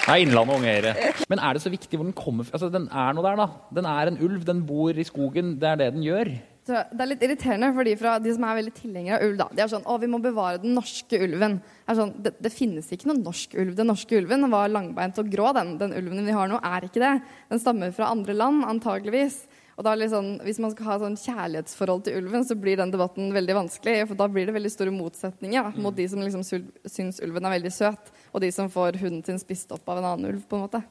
Nei, 0.07 0.21
Innlandet 0.23 0.55
og 0.55 0.61
Unge 0.61 0.73
Høyre. 0.77 1.15
Men 1.33 1.41
er 1.43 1.57
det 1.57 1.65
så 1.65 1.71
viktig 1.73 1.99
hvor 1.99 2.07
den 2.07 2.15
kommer 2.15 2.47
fra? 2.47 2.55
Altså, 2.55 2.69
den 2.71 2.85
er 2.95 3.17
noe 3.17 3.25
der, 3.27 3.41
da. 3.41 3.47
Den 3.75 3.89
er 3.91 4.11
en 4.11 4.21
ulv. 4.23 4.45
Den 4.47 4.61
bor 4.69 4.95
i 4.95 5.07
skogen. 5.07 5.57
Det 5.59 5.73
er 5.73 5.81
det 5.81 5.89
den 5.97 6.05
gjør. 6.07 6.31
Så 6.67 6.79
det 6.91 7.03
er 7.03 7.11
litt 7.13 7.23
irriterende 7.23 7.69
for 7.75 7.87
de, 7.87 7.93
fra, 7.99 8.17
de 8.23 8.33
som 8.35 8.47
er 8.47 8.57
veldig 8.59 8.73
tilhengere 8.75 9.19
av 9.19 9.27
ulv. 9.27 9.37
da. 9.39 9.49
De 9.55 9.63
er 9.63 9.71
sånn 9.71 9.85
å, 9.87 9.99
vi 10.03 10.11
må 10.11 10.19
bevare 10.23 10.63
den 10.63 10.75
norske 10.79 11.21
ulven. 11.27 11.59
Det, 11.59 11.85
er 11.91 11.99
sånn, 11.99 12.15
det, 12.23 12.33
det 12.43 12.55
finnes 12.55 12.91
ikke 12.95 13.11
noen 13.11 13.23
norsk 13.27 13.59
ulv. 13.59 13.75
Den 13.79 13.91
norske 13.91 14.19
ulven 14.19 14.47
var 14.55 14.71
langbeint 14.71 15.19
og 15.23 15.31
grå. 15.31 15.51
Den, 15.59 15.77
den 15.83 15.95
ulven 15.99 16.27
vi 16.27 16.39
har 16.39 16.51
nå, 16.51 16.63
er 16.63 16.87
ikke 16.87 17.03
det. 17.03 17.13
Den 17.51 17.63
stammer 17.63 17.95
fra 17.95 18.11
andre 18.15 18.35
land, 18.39 18.67
antageligvis. 18.67 19.45
Og 19.77 19.85
da 19.85 19.93
sånn, 20.09 20.39
Hvis 20.41 20.59
man 20.63 20.73
skal 20.73 20.89
ha 20.89 20.97
sånn 21.03 21.19
kjærlighetsforhold 21.21 22.07
til 22.07 22.23
ulven, 22.23 22.47
så 22.49 22.57
blir 22.57 22.79
den 22.81 22.93
debatten 22.95 23.29
veldig 23.35 23.59
vanskelig. 23.59 24.07
For 24.09 24.19
da 24.19 24.29
blir 24.33 24.49
det 24.49 24.57
veldig 24.57 24.73
store 24.73 24.95
motsetninger 24.95 25.69
da, 25.69 25.83
mot 25.85 25.97
de 25.97 26.07
som 26.09 26.23
liksom 26.25 26.47
syns 26.89 27.21
ulven 27.25 27.45
er 27.45 27.59
veldig 27.59 27.73
søt, 27.75 28.11
og 28.37 28.43
de 28.45 28.53
som 28.53 28.69
får 28.73 29.01
hunden 29.01 29.25
sin 29.25 29.41
spist 29.41 29.71
opp 29.73 29.89
av 29.89 30.03
en 30.03 30.11
annen 30.13 30.35
ulv. 30.35 30.43
på 30.45 30.59
en 30.59 30.67
måte. 30.67 30.83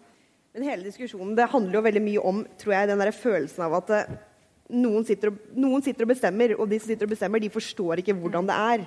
Men 0.55 0.69
hele 0.71 0.87
diskusjonen 0.87 1.35
det 1.37 1.51
handler 1.51 1.77
jo 1.77 1.83
veldig 1.85 2.01
mye 2.01 2.23
om 2.31 2.45
tror 2.57 2.73
jeg, 2.73 2.89
den 2.89 3.03
der 3.03 3.11
følelsen 3.13 3.65
av 3.67 3.75
at 3.83 3.91
eh, 3.93 4.15
noen 4.73 5.05
sitter, 5.05 5.29
og, 5.29 5.41
noen 5.53 5.83
sitter 5.85 6.07
og 6.07 6.09
bestemmer, 6.09 6.55
og 6.57 6.69
de 6.71 6.79
som 6.79 6.89
sitter 6.89 7.05
og 7.05 7.11
bestemmer, 7.11 7.43
de 7.43 7.51
forstår 7.53 8.01
ikke 8.01 8.15
hvordan 8.17 8.47
det 8.49 8.55
er 8.55 8.85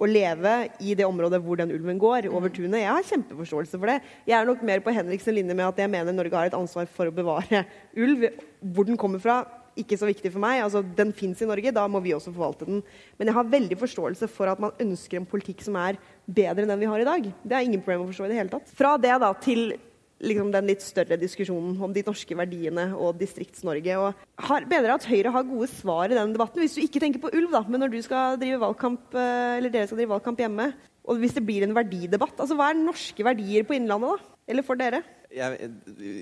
å 0.00 0.08
leve 0.08 0.54
i 0.80 0.94
det 0.96 1.04
området 1.04 1.42
hvor 1.44 1.60
den 1.60 1.74
ulven 1.76 2.00
går, 2.00 2.30
over 2.32 2.48
tunet. 2.48 2.78
Jeg 2.80 2.88
har 2.88 3.08
kjempeforståelse 3.10 3.76
for 3.76 3.92
det. 3.92 3.98
Jeg 4.30 4.38
er 4.38 4.48
nok 4.48 4.64
mer 4.64 4.80
på 4.80 4.94
Henriksen 4.96 5.36
linje 5.36 5.56
med 5.58 5.66
at 5.66 5.82
jeg 5.82 5.92
mener 5.92 6.16
Norge 6.16 6.40
har 6.40 6.48
et 6.48 6.56
ansvar 6.56 6.88
for 6.88 7.10
å 7.10 7.14
bevare 7.14 7.66
ulv. 8.06 8.30
Hvor 8.60 8.88
den 8.88 8.96
kommer 9.00 9.20
fra, 9.20 9.42
ikke 9.82 9.98
så 10.00 10.08
viktig 10.08 10.32
for 10.32 10.42
meg. 10.42 10.62
Altså, 10.64 10.82
den 10.82 11.12
fins 11.16 11.42
i 11.42 11.48
Norge, 11.48 11.74
da 11.74 11.86
må 11.90 12.02
vi 12.04 12.14
også 12.16 12.32
forvalte 12.34 12.68
den. 12.68 12.80
Men 13.18 13.30
jeg 13.30 13.38
har 13.38 13.52
veldig 13.52 13.78
forståelse 13.80 14.30
for 14.30 14.52
at 14.52 14.62
man 14.62 14.74
ønsker 14.82 15.20
en 15.20 15.28
politikk 15.28 15.64
som 15.66 15.78
er 15.80 16.00
bedre 16.26 16.64
enn 16.64 16.74
den 16.74 16.82
vi 16.82 16.90
har 16.90 17.02
i 17.02 17.08
dag. 17.08 17.30
Det 17.42 17.56
er 17.56 17.68
ingen 17.68 17.84
problem 17.84 18.06
å 18.06 18.10
forstå 18.10 18.28
i 18.28 18.32
det 18.32 18.42
hele 18.42 18.52
tatt. 18.52 18.74
Fra 18.76 18.96
det 19.00 19.16
da 19.22 19.32
til 19.42 19.72
liksom 20.20 20.50
den 20.52 20.68
litt 20.68 20.82
større 20.84 21.16
diskusjonen 21.20 21.78
om 21.80 21.92
de 21.94 22.04
norske 22.04 22.36
verdiene 22.36 22.90
og 22.92 23.16
Distrikts-Norge. 23.20 23.96
og 23.96 24.46
har, 24.48 24.66
Mener 24.68 24.94
at 24.94 25.06
Høyre 25.08 25.32
har 25.32 25.48
gode 25.48 25.70
svar 25.72 26.10
i 26.10 26.18
den 26.18 26.34
debatten, 26.34 26.60
hvis 26.60 26.76
du 26.76 26.82
ikke 26.84 27.00
tenker 27.00 27.22
på 27.22 27.32
ulv, 27.32 27.50
da, 27.54 27.64
men 27.66 27.80
når 27.80 27.94
du 27.94 28.00
skal 28.04 28.36
drive 28.40 28.60
valgkamp, 28.60 29.14
eh, 29.14 29.56
eller 29.58 29.72
dere 29.72 29.88
skal 29.88 30.00
drive 30.02 30.12
valgkamp 30.12 30.44
hjemme, 30.44 30.68
og 31.08 31.22
hvis 31.22 31.34
det 31.38 31.44
blir 31.46 31.64
en 31.64 31.74
verdidebatt. 31.74 32.36
altså 32.36 32.54
Hva 32.58 32.70
er 32.70 32.78
norske 32.78 33.24
verdier 33.24 33.64
på 33.64 33.74
Innlandet, 33.78 34.20
da? 34.20 34.36
Eller 34.50 34.66
for 34.66 34.78
dere? 34.78 35.02
Jeg, 35.30 35.70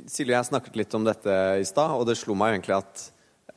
Silje 0.07 0.37
jeg 0.37 0.49
snakket 0.51 0.77
litt 0.77 0.95
om 0.95 1.07
dette 1.07 1.35
i 1.59 1.67
stad, 1.67 1.97
og 1.97 2.07
det 2.07 2.19
slo 2.21 2.37
meg 2.39 2.55
egentlig 2.55 2.77
at 2.79 3.09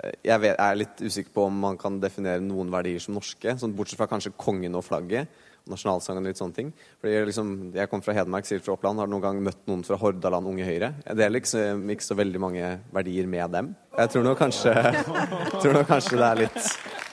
jeg 0.01 0.41
vet, 0.41 0.57
er 0.57 0.79
litt 0.79 1.01
usikker 1.03 1.33
på 1.35 1.45
om 1.49 1.61
man 1.67 1.77
kan 1.79 1.99
definere 2.01 2.41
noen 2.43 2.71
verdier 2.73 3.01
som 3.03 3.17
norske, 3.17 3.55
sånn 3.59 3.75
bortsett 3.77 3.99
fra 3.99 4.09
kanskje 4.09 4.33
kongen 4.39 4.77
og 4.77 4.85
flagget. 4.87 5.29
Nasjonalsangen 5.69 6.25
og 6.25 6.31
litt 6.31 6.39
sånne 6.39 6.55
ting. 6.57 6.71
Fordi 6.97 7.13
jeg, 7.13 7.27
liksom, 7.29 7.51
jeg 7.75 7.89
kom 7.91 8.01
fra 8.01 8.15
Hedmark, 8.17 8.47
sier 8.49 8.63
fra 8.65 8.73
Oppland. 8.73 8.97
Har 8.97 9.09
noen 9.11 9.21
gang 9.21 9.41
møtt 9.45 9.59
noen 9.69 9.83
fra 9.85 9.99
Hordaland 10.01 10.49
Unge 10.49 10.65
Høyre? 10.65 10.89
Jeg 11.05 11.19
deler 11.19 11.35
liksom 11.37 11.83
ikke 11.93 12.07
så 12.07 12.17
veldig 12.17 12.41
mange 12.41 12.71
verdier 12.95 13.29
med 13.29 13.53
dem. 13.53 13.69
Jeg 13.99 14.13
tror 14.15 14.25
nok 14.25 14.41
kanskje, 14.41 14.73
tror 15.61 15.77
nok 15.77 15.91
kanskje 15.91 16.17
det 16.17 16.27
er 16.31 16.41
litt 16.47 16.71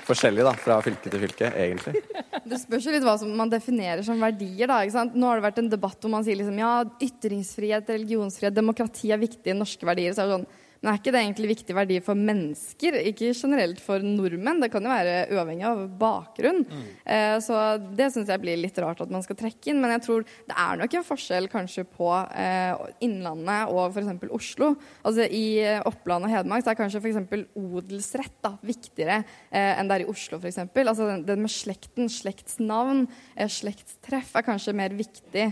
forskjellig 0.09 0.47
da, 0.47 0.55
fra 0.57 0.79
fylke 0.85 1.13
til 1.13 1.23
fylke, 1.27 1.51
egentlig. 1.53 2.01
Det 2.49 2.61
spørs 2.63 2.87
jo 2.89 2.95
litt 2.95 3.05
hva 3.05 3.19
som 3.21 3.35
man 3.37 3.53
definerer 3.53 4.01
som 4.07 4.21
verdier. 4.23 4.65
da, 4.71 4.81
ikke 4.81 4.97
sant? 4.97 5.19
Nå 5.19 5.29
har 5.29 5.39
det 5.39 5.49
vært 5.51 5.61
en 5.61 5.69
debatt 5.75 6.01
hvor 6.01 6.15
man 6.15 6.25
sier 6.25 6.39
liksom, 6.41 6.57
ja, 6.63 6.73
ytringsfrihet, 7.05 7.93
religionsfrihet, 7.93 8.57
demokrati 8.57 9.13
er 9.13 9.21
viktige 9.21 9.57
norske 9.59 9.89
verdier. 9.89 10.17
så 10.17 10.25
er 10.25 10.31
det 10.31 10.39
sånn, 10.39 10.49
Men 10.79 10.93
er 10.93 11.01
ikke 11.01 11.13
det 11.15 11.23
egentlig 11.25 11.51
viktig 11.51 11.75
verdi 11.75 11.99
for 12.05 12.19
mennesker, 12.19 12.99
ikke 13.11 13.33
generelt 13.35 13.81
for 13.83 14.03
nordmenn? 14.05 14.61
Det 14.63 14.71
kan 14.71 14.85
jo 14.87 14.93
være 14.93 15.15
uavhengig 15.35 15.67
av 15.67 15.81
bakgrunn. 15.99 16.63
Eh, 17.03 17.35
så 17.43 17.57
det 17.99 18.11
syns 18.15 18.31
jeg 18.31 18.43
blir 18.43 18.61
litt 18.61 18.79
rart 18.83 19.03
at 19.03 19.11
man 19.11 19.25
skal 19.25 19.39
trekke 19.41 19.73
inn. 19.73 19.81
Men 19.83 19.97
jeg 19.97 20.05
tror 20.07 20.27
det 20.27 20.55
er 20.55 20.79
nok 20.79 20.95
en 20.95 21.07
forskjell 21.09 21.51
kanskje 21.51 21.85
på 21.89 22.11
eh, 22.31 22.87
Innlandet 23.07 23.73
og 23.75 23.97
f.eks. 23.97 24.29
Oslo. 24.39 24.71
Altså 25.03 25.27
I 25.27 25.45
eh, 25.65 25.83
Oppland 25.89 26.29
og 26.29 26.33
Hedmark 26.33 26.63
så 26.63 26.73
er 26.75 26.79
kanskje 26.79 27.03
f.eks. 27.03 27.49
odelsrett 27.59 28.39
da, 28.45 28.55
viktigere 28.63 29.21
eh, 29.51 29.73
enn 29.75 29.91
det 29.91 29.99
er 29.99 30.07
i 30.07 30.11
Oslo 30.11 30.39
f.eks. 30.39 30.63
Altså 30.63 31.11
den, 31.11 31.27
den 31.27 31.43
med 31.43 31.53
slekten, 31.53 32.11
slektsnavn, 32.13 33.07
eh, 33.35 33.51
slektstreff 33.51 34.37
er 34.39 34.47
kanskje 34.47 34.77
mer 34.79 34.95
viktig 34.95 35.51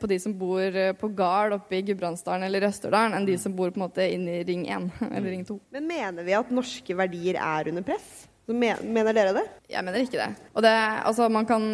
på 0.00 0.10
de 0.10 0.18
som 0.20 0.34
bor 0.38 0.60
eh, 0.60 0.92
på 0.96 1.08
gard 1.16 1.56
oppe 1.56 1.78
i 1.78 1.82
Gudbrandsdalen 1.86 2.46
eller 2.46 2.68
Østerdalen, 2.68 3.16
enn 3.16 3.28
de 3.28 3.36
som 3.40 3.54
bor 3.56 3.72
på 3.72 3.80
en 3.80 3.86
måte 3.86 4.06
inn 4.12 4.26
i 4.28 4.42
Ring 4.46 4.66
1 4.68 4.88
eller 5.10 5.30
Ring 5.30 5.44
2. 5.48 5.58
Men 5.76 5.88
mener 5.90 6.26
vi 6.26 6.36
at 6.36 6.52
norske 6.54 6.96
verdier 6.98 7.40
er 7.40 7.72
under 7.72 7.86
press? 7.86 8.26
Mener 8.46 9.10
dere 9.10 9.32
det? 9.34 9.46
Jeg 9.72 9.82
mener 9.82 10.04
ikke 10.04 10.20
det. 10.20 10.48
Og 10.54 10.62
det, 10.62 10.74
altså 11.08 11.26
man 11.32 11.48
kan, 11.48 11.64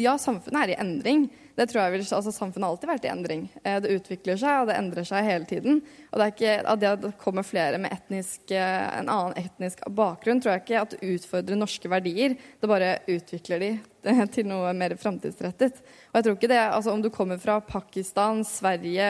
ja, 0.00 0.14
samfunnet 0.16 0.62
er 0.62 0.72
i 0.72 0.78
endring. 0.80 1.26
Det 1.54 1.68
tror 1.70 1.84
jeg 1.84 1.92
vil, 1.94 2.04
altså 2.16 2.32
Samfunnet 2.34 2.66
har 2.66 2.72
alltid 2.74 2.90
vært 2.90 3.04
i 3.06 3.10
endring. 3.12 3.42
Eh, 3.62 3.78
Det 3.80 3.92
utvikler 3.94 4.38
seg, 4.40 4.62
og 4.62 4.70
det 4.70 4.76
endrer 4.78 5.06
seg 5.06 5.26
hele 5.26 5.46
tiden. 5.46 5.82
Og 6.10 6.18
det 6.18 6.24
er 6.24 6.32
ikke, 6.34 6.54
at 6.72 6.80
det 6.82 7.12
kommer 7.20 7.46
flere 7.46 7.78
med 7.78 7.94
etnisk, 7.94 8.50
eh, 8.50 8.98
en 8.98 9.08
annen 9.08 9.38
etnisk 9.38 9.84
bakgrunn, 9.86 10.42
tror 10.42 10.56
jeg 10.56 10.64
ikke 10.64 10.80
at 10.80 10.96
det 10.96 11.12
utfordrer 11.14 11.60
norske 11.60 11.90
verdier. 11.90 12.34
Det 12.60 12.70
bare 12.70 12.96
utvikler 13.06 13.62
de 13.62 13.70
til 14.34 14.48
noe 14.50 14.72
mer 14.74 14.96
framtidsrettet. 14.98 15.78
Og 16.10 16.18
jeg 16.18 16.26
tror 16.26 16.36
ikke 16.38 16.50
det, 16.50 16.58
altså 16.58 16.92
Om 16.92 17.02
du 17.02 17.10
kommer 17.14 17.38
fra 17.38 17.60
Pakistan, 17.60 18.42
Sverige, 18.44 19.06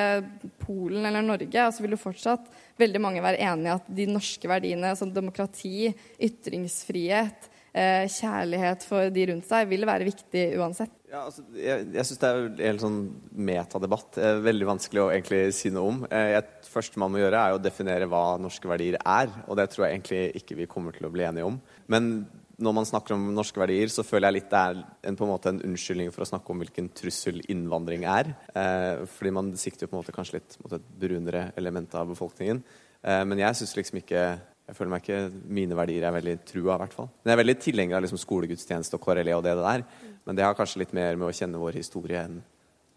Polen 0.60 1.06
eller 1.08 1.24
Norge, 1.24 1.72
så 1.72 1.80
vil 1.80 1.96
du 1.96 2.00
fortsatt 2.00 2.46
veldig 2.80 3.00
mange 3.00 3.24
være 3.24 3.40
enig 3.40 3.70
i 3.70 3.74
at 3.74 3.88
de 3.88 4.06
norske 4.10 4.48
verdiene 4.50 4.92
som 4.98 5.12
demokrati, 5.14 5.94
ytringsfrihet, 6.20 7.48
eh, 7.72 8.04
kjærlighet 8.10 8.84
for 8.86 9.10
de 9.10 9.26
rundt 9.32 9.48
seg, 9.48 9.68
vil 9.70 9.86
være 9.88 10.08
viktig 10.10 10.44
uansett. 10.58 10.92
Ja, 11.14 11.28
altså, 11.28 11.44
jeg 11.54 11.92
jeg 11.94 12.06
syns 12.08 12.20
det 12.20 12.28
er 12.28 12.38
en 12.42 12.62
helt 12.64 12.82
sånn 12.82 13.02
metadebatt. 13.46 14.16
Eh, 14.18 14.40
Veldig 14.42 14.66
vanskelig 14.66 15.02
å 15.04 15.10
egentlig 15.12 15.42
si 15.54 15.70
noe 15.70 15.90
om. 15.92 16.00
Eh, 16.10 16.40
Det 16.40 16.66
første 16.66 16.98
man 16.98 17.12
må 17.12 17.20
gjøre, 17.20 17.38
er 17.38 17.54
å 17.54 17.62
definere 17.62 18.08
hva 18.10 18.36
norske 18.42 18.66
verdier 18.66 18.98
er. 18.98 19.30
Og 19.46 19.54
det 19.56 19.68
tror 19.70 19.86
jeg 19.86 19.94
egentlig 19.94 20.42
ikke 20.42 20.56
vi 20.58 20.66
kommer 20.66 20.96
til 20.96 21.06
å 21.06 21.12
bli 21.14 21.22
enige 21.22 21.46
om. 21.46 21.60
Men 21.86 22.26
når 22.58 22.74
man 22.74 22.88
snakker 22.88 23.14
om 23.14 23.28
norske 23.34 23.60
verdier, 23.62 23.86
så 23.86 24.02
føler 24.02 24.26
jeg 24.26 24.40
litt 24.40 24.50
det 24.50 24.58
er 24.58 24.80
en, 25.04 25.14
på 25.14 25.22
en 25.26 25.30
måte 25.30 25.52
en 25.52 25.62
unnskyldning 25.62 26.10
for 26.10 26.24
å 26.24 26.30
snakke 26.32 26.50
om 26.50 26.58
hvilken 26.64 26.90
trussel 26.90 27.38
innvandring 27.46 28.06
er. 28.10 28.34
Eh, 28.50 29.04
fordi 29.06 29.30
man 29.38 29.52
sikter 29.54 29.86
jo 29.86 29.92
på 29.92 29.96
en 29.96 30.02
måte 30.02 30.16
kanskje 30.16 30.40
litt 30.40 30.58
mot 30.64 30.74
et 30.74 30.90
brunere 30.98 31.52
element 31.56 31.94
av 31.94 32.10
befolkningen. 32.10 32.64
Eh, 33.04 33.22
men 33.22 33.38
jeg 33.38 33.60
syns 33.60 33.76
liksom 33.78 34.02
ikke 34.02 34.24
jeg 34.64 34.76
føler 34.78 34.94
meg 34.94 35.02
ikke, 35.04 35.42
Mine 35.52 35.76
verdier 35.76 36.06
er 36.08 36.14
veldig 36.14 36.38
trua, 36.48 36.78
i 36.78 36.80
hvert 36.80 36.94
fall. 36.96 37.10
Men 37.20 37.30
jeg 37.30 37.36
er 37.36 37.42
veldig 37.42 37.56
tilhenger 37.60 37.98
av 37.98 38.04
liksom 38.06 38.20
skolegudstjeneste 38.22 38.96
og 38.96 39.02
KRLE 39.04 39.34
og 39.36 39.42
det 39.44 39.52
der. 39.60 39.84
Men 40.24 40.38
det 40.38 40.46
har 40.46 40.56
kanskje 40.56 40.84
litt 40.84 40.94
mer 40.96 41.16
med 41.20 41.28
å 41.28 41.36
kjenne 41.36 41.60
vår 41.60 41.76
historie 41.80 42.24
enn 42.24 42.42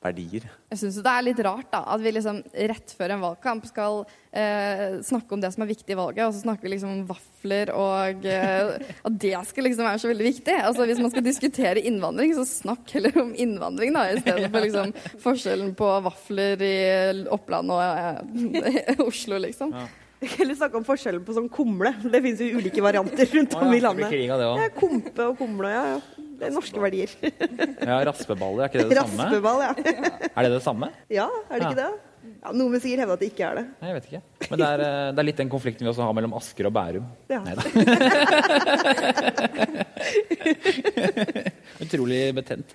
verdier. 0.03 0.45
Jeg 0.71 0.79
syns 0.81 0.99
det 1.01 1.11
er 1.11 1.25
litt 1.25 1.39
rart 1.45 1.69
da, 1.73 1.81
at 1.93 2.01
vi 2.03 2.11
liksom 2.13 2.39
rett 2.69 2.93
før 2.93 3.15
en 3.15 3.23
valgkamp 3.23 3.65
skal 3.67 4.03
eh, 4.29 4.99
snakke 5.05 5.33
om 5.33 5.41
det 5.41 5.49
som 5.55 5.65
er 5.65 5.71
viktig 5.71 5.95
i 5.95 5.97
valget, 5.97 6.23
og 6.27 6.35
så 6.35 6.43
snakker 6.45 6.67
vi 6.67 6.73
liksom 6.75 6.93
om 6.93 7.03
vafler 7.09 7.71
og 7.73 8.27
eh, 8.29 8.73
at 8.77 9.19
det 9.25 9.33
skal 9.49 9.67
liksom 9.67 9.87
være 9.89 10.01
så 10.03 10.11
veldig 10.11 10.27
viktig. 10.29 10.57
Altså 10.69 10.87
Hvis 10.89 11.01
man 11.01 11.13
skal 11.13 11.25
diskutere 11.25 11.83
innvandring, 11.89 12.35
så 12.37 12.45
snakk 12.47 12.93
heller 12.97 13.17
om 13.23 13.33
innvandring, 13.33 13.95
da, 13.97 14.05
i 14.13 14.21
stedet 14.21 14.51
for 14.53 14.67
liksom 14.67 14.93
forskjellen 15.25 15.73
på 15.77 15.93
vafler 16.11 16.67
i 16.67 16.75
Oppland 17.33 17.73
og 17.73 17.81
eh, 17.81 19.07
Oslo, 19.07 19.41
liksom. 19.41 19.73
Eller 20.17 20.55
snakke 20.57 20.79
om 20.79 20.85
forskjellen 20.85 21.21
på 21.25 21.33
sånn 21.35 21.49
kumle. 21.53 21.91
Det 22.01 22.21
finnes 22.23 22.39
jo 22.41 22.57
ulike 22.57 22.81
varianter 22.81 23.29
rundt 23.37 23.53
om 23.53 23.73
i 23.73 23.81
landet. 23.83 24.09
Ja, 24.63 24.69
kompe 24.73 25.27
og 25.29 25.37
kumle, 25.37 25.69
ja. 25.69 25.83
ja. 25.93 26.16
Det 26.37 26.45
er 26.47 26.51
norske 26.53 26.79
verdier. 26.81 27.09
Ja, 27.87 27.95
raspeballer, 28.05 28.63
er 28.65 28.69
ikke 28.69 28.79
det 28.83 28.89
det 28.91 28.97
samme? 28.99 29.23
Raspeball, 29.25 29.59
ja. 29.63 29.71
Er 30.29 30.41
det 30.45 30.51
det 30.53 30.63
samme? 30.65 30.87
Ja, 31.13 31.27
er 31.49 31.55
det 31.57 31.63
ikke 31.71 31.81
det? 31.81 31.91
Ja, 32.27 32.51
noen 32.51 32.71
vil 32.75 32.81
sikkert 32.83 33.01
hevde 33.03 33.15
at 33.15 33.21
det 33.23 33.29
ikke 33.31 33.45
er 33.47 33.53
det. 33.59 33.65
Nei, 33.79 33.87
jeg 33.89 33.95
vet 33.97 34.07
ikke. 34.09 34.21
Men 34.51 34.57
det 34.59 34.67
er, 34.67 34.79
eh, 34.83 35.11
det 35.15 35.19
er 35.21 35.27
litt 35.29 35.41
den 35.41 35.51
konflikten 35.51 35.83
vi 35.87 35.91
også 35.91 36.03
har 36.05 36.13
mellom 36.17 36.35
Asker 36.37 36.65
og 36.69 36.73
Bærum. 36.75 37.05
Ja. 37.31 37.39
Neida. 37.45 37.61
Utrolig 41.87 42.21
betent. 42.37 42.67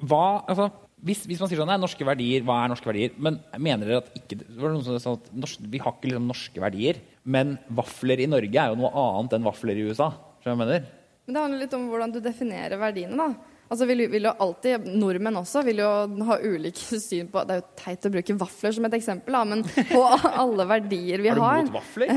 Hva, 0.00 0.24
altså, 0.50 0.66
hvis, 1.06 1.24
hvis 1.28 1.40
man 1.40 1.48
sier 1.50 1.60
sånn, 1.62 1.70
nei, 1.72 1.80
norske 1.80 2.06
verdier, 2.06 2.44
hva 2.46 2.56
er 2.62 2.72
norske 2.72 2.90
verdier? 2.90 3.10
Men 3.20 3.32
mener 3.56 3.88
dere 3.88 4.02
at 4.04 4.10
ikke, 4.20 4.34
det 4.42 4.60
var 4.60 4.74
noen 4.74 4.86
som 4.86 5.00
sa 5.00 5.16
at 5.16 5.30
norsk, 5.32 5.56
vi 5.72 5.82
har 5.82 5.96
ikke 5.96 6.10
liksom 6.12 6.30
norske 6.30 6.58
verdier, 6.62 7.00
men 7.24 7.46
vafler 7.80 8.22
i 8.22 8.30
Norge 8.30 8.62
er 8.62 8.72
jo 8.72 8.80
noe 8.80 8.92
annet 9.06 9.32
enn 9.38 9.48
vafler 9.48 9.80
i 9.80 9.86
USA? 9.88 10.08
Skjønner 10.40 10.44
du 10.44 10.50
hva 10.50 10.54
jeg 10.54 10.62
mener? 10.64 10.80
Men 11.24 11.34
det 11.34 11.40
handler 11.40 11.64
litt 11.64 11.76
om 11.78 11.88
hvordan 11.90 12.14
du 12.14 12.20
definerer 12.24 12.80
verdiene, 12.80 13.16
da. 13.16 13.58
Altså 13.70 13.86
vil, 13.86 14.00
vil 14.10 14.24
jo 14.26 14.30
alltid, 14.42 14.86
Nordmenn 14.98 15.36
også 15.38 15.60
vil 15.62 15.78
jo 15.84 15.88
ha 16.26 16.36
ulike 16.42 16.98
syn 16.98 17.28
på 17.30 17.44
Det 17.46 17.54
er 17.54 17.60
jo 17.60 17.66
teit 17.78 18.06
å 18.08 18.10
bruke 18.10 18.34
vafler 18.40 18.74
som 18.74 18.88
et 18.88 18.96
eksempel, 18.98 19.36
da, 19.36 19.42
men 19.46 19.62
på 19.92 20.00
alle 20.42 20.66
verdier 20.66 21.22
vi 21.22 21.30
har. 21.30 21.60
Er 21.60 21.68
du 21.68 21.70
mot 21.70 21.76
vafler? 21.78 22.10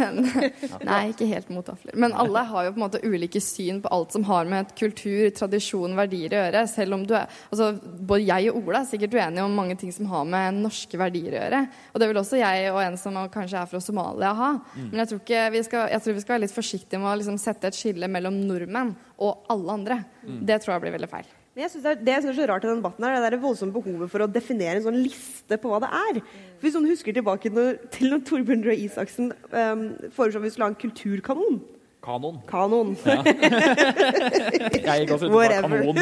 Nei, 0.90 1.02
ikke 1.12 1.28
helt 1.30 1.52
mot 1.54 1.70
vafler. 1.70 1.94
Men 2.02 2.16
alle 2.18 2.42
har 2.50 2.66
jo 2.66 2.72
på 2.74 2.82
en 2.82 2.86
måte 2.88 3.04
ulike 3.06 3.42
syn 3.44 3.84
på 3.84 3.92
alt 3.94 4.16
som 4.18 4.26
har 4.32 4.50
med 4.50 4.74
kultur, 4.80 5.28
tradisjon, 5.38 5.94
verdier 6.00 6.34
å 6.34 6.42
gjøre. 6.42 6.64
Selv 6.72 6.98
om 6.98 7.06
du 7.06 7.14
er 7.20 7.30
altså, 7.52 7.70
Både 7.84 8.26
jeg 8.26 8.50
og 8.50 8.58
Ola 8.64 8.82
er 8.82 8.90
sikkert 8.90 9.14
uenige 9.20 9.46
om 9.46 9.54
mange 9.58 9.78
ting 9.80 9.94
som 9.94 10.10
har 10.10 10.26
med 10.26 10.58
norske 10.64 10.98
verdier 11.00 11.36
å 11.36 11.38
gjøre. 11.44 11.62
Og 11.94 12.02
det 12.02 12.10
vil 12.10 12.22
også 12.24 12.42
jeg 12.42 12.74
og 12.74 12.82
en 12.82 13.00
som 13.00 13.22
kanskje 13.34 13.62
er 13.62 13.70
fra 13.70 13.84
Somalia 13.84 14.34
ha. 14.42 14.50
Men 14.80 15.04
jeg 15.04 15.14
tror, 15.14 15.22
ikke 15.22 15.46
vi 15.54 15.64
skal, 15.70 15.86
jeg 15.94 16.06
tror 16.08 16.18
vi 16.18 16.26
skal 16.26 16.38
være 16.40 16.46
litt 16.48 16.58
forsiktige 16.58 17.04
med 17.04 17.14
å 17.14 17.16
liksom 17.22 17.38
sette 17.42 17.70
et 17.70 17.78
skille 17.78 18.10
mellom 18.10 18.42
nordmenn 18.50 18.96
og 19.22 19.48
alle 19.54 19.78
andre. 19.78 20.02
Det 20.26 20.64
tror 20.64 20.78
jeg 20.80 20.88
blir 20.88 20.98
veldig 20.98 21.14
feil. 21.14 21.32
Men 21.54 21.68
jeg 21.68 21.70
synes 21.70 21.86
det, 21.86 21.92
er, 21.92 22.00
det 22.02 22.14
jeg 22.16 22.22
synes 22.24 22.34
er 22.34 22.42
så 22.42 22.48
rart 22.50 22.64
i 22.64 22.68
denne 22.68 22.82
debatten, 22.82 23.04
er 23.06 23.14
det 23.14 23.30
der 23.30 23.44
voldsomme 23.44 23.76
behovet 23.76 24.10
for 24.10 24.20
å 24.26 24.34
definere 24.40 24.78
en 24.80 24.88
sånn 24.88 24.98
liste 24.98 25.54
på 25.62 25.70
hva 25.70 25.78
det 25.84 25.92
er. 26.00 26.16
For 26.58 26.66
Hvis 26.66 26.78
noen 26.80 26.90
husker 26.90 27.14
tilbake 27.14 27.54
når, 27.54 27.78
til 27.94 28.10
når 28.10 28.20
Torbjørn 28.26 28.66
Røe 28.66 28.82
Isaksen 28.88 29.30
um, 29.54 29.84
foreslo 30.16 30.42
at 30.42 30.46
vi 30.48 30.52
skulle 30.56 30.66
ha 30.66 30.74
en 30.74 30.82
kulturkanon. 30.82 31.62
Kanon. 32.04 32.36
Kanon. 32.50 32.98
Jeg 33.06 33.22
gikk 35.06 35.14
også 35.14 35.30
ut 35.30 35.38
på 35.38 35.46
kanon. 35.54 35.94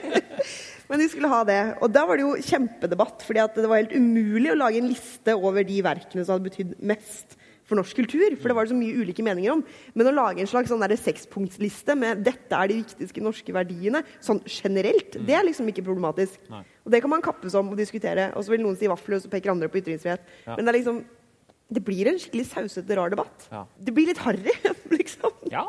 Men 0.90 1.00
de 1.00 1.06
skulle 1.08 1.30
ha 1.30 1.40
det. 1.48 1.60
Og 1.78 1.88
da 1.94 2.02
var 2.10 2.18
det 2.18 2.26
jo 2.26 2.34
kjempedebatt, 2.44 3.22
fordi 3.24 3.40
at 3.40 3.54
det 3.56 3.64
var 3.70 3.80
helt 3.80 3.94
umulig 3.94 4.50
å 4.52 4.58
lage 4.58 4.82
en 4.82 4.90
liste 4.90 5.32
over 5.38 5.62
de 5.64 5.78
verkene 5.86 6.24
som 6.26 6.34
hadde 6.34 6.50
betydd 6.50 6.74
mest 6.82 7.38
for 7.64 7.78
norsk 7.80 7.96
kultur. 8.02 8.36
For 8.40 8.50
det 8.50 8.56
var 8.56 8.66
det 8.66 8.74
så 8.74 8.78
mye 8.78 9.00
ulike 9.00 9.24
meninger 9.24 9.54
om. 9.54 9.64
Men 9.96 10.10
å 10.10 10.14
lage 10.14 10.44
en 10.44 10.50
slags 10.50 10.72
sånn 10.72 10.84
sekspunktsliste 10.84 11.96
med 11.98 12.22
'dette 12.24 12.52
er 12.52 12.68
de 12.68 12.80
viktigste 12.82 13.24
norske 13.24 13.52
verdiene', 13.52 14.04
sånn 14.20 14.42
generelt, 14.44 15.18
det 15.26 15.34
er 15.34 15.44
liksom 15.44 15.68
ikke 15.68 15.84
problematisk. 15.84 16.38
Og 16.84 16.92
det 16.92 17.00
kan 17.00 17.10
man 17.10 17.24
kappes 17.24 17.54
om 17.54 17.72
og 17.72 17.76
diskutere. 17.76 18.32
Og 18.36 18.44
så 18.44 18.50
vil 18.52 18.62
noen 18.62 18.76
si 18.76 18.86
vafler, 18.86 19.16
og 19.16 19.22
så 19.22 19.32
peker 19.32 19.50
andre 19.50 19.68
på 19.68 19.80
ytringsfrihet. 19.80 20.20
Ja. 20.46 20.56
Men 20.56 20.64
det 20.64 20.74
er 20.74 20.80
liksom 20.80 21.04
Det 21.72 21.80
blir 21.82 22.06
en 22.06 22.18
skikkelig 22.20 22.44
sausete, 22.52 22.94
rar 22.94 23.08
debatt. 23.08 23.48
Ja. 23.50 23.64
Det 23.80 23.92
blir 23.94 24.06
litt 24.06 24.18
harry, 24.18 24.52
liksom. 24.92 25.32
Ja, 25.50 25.64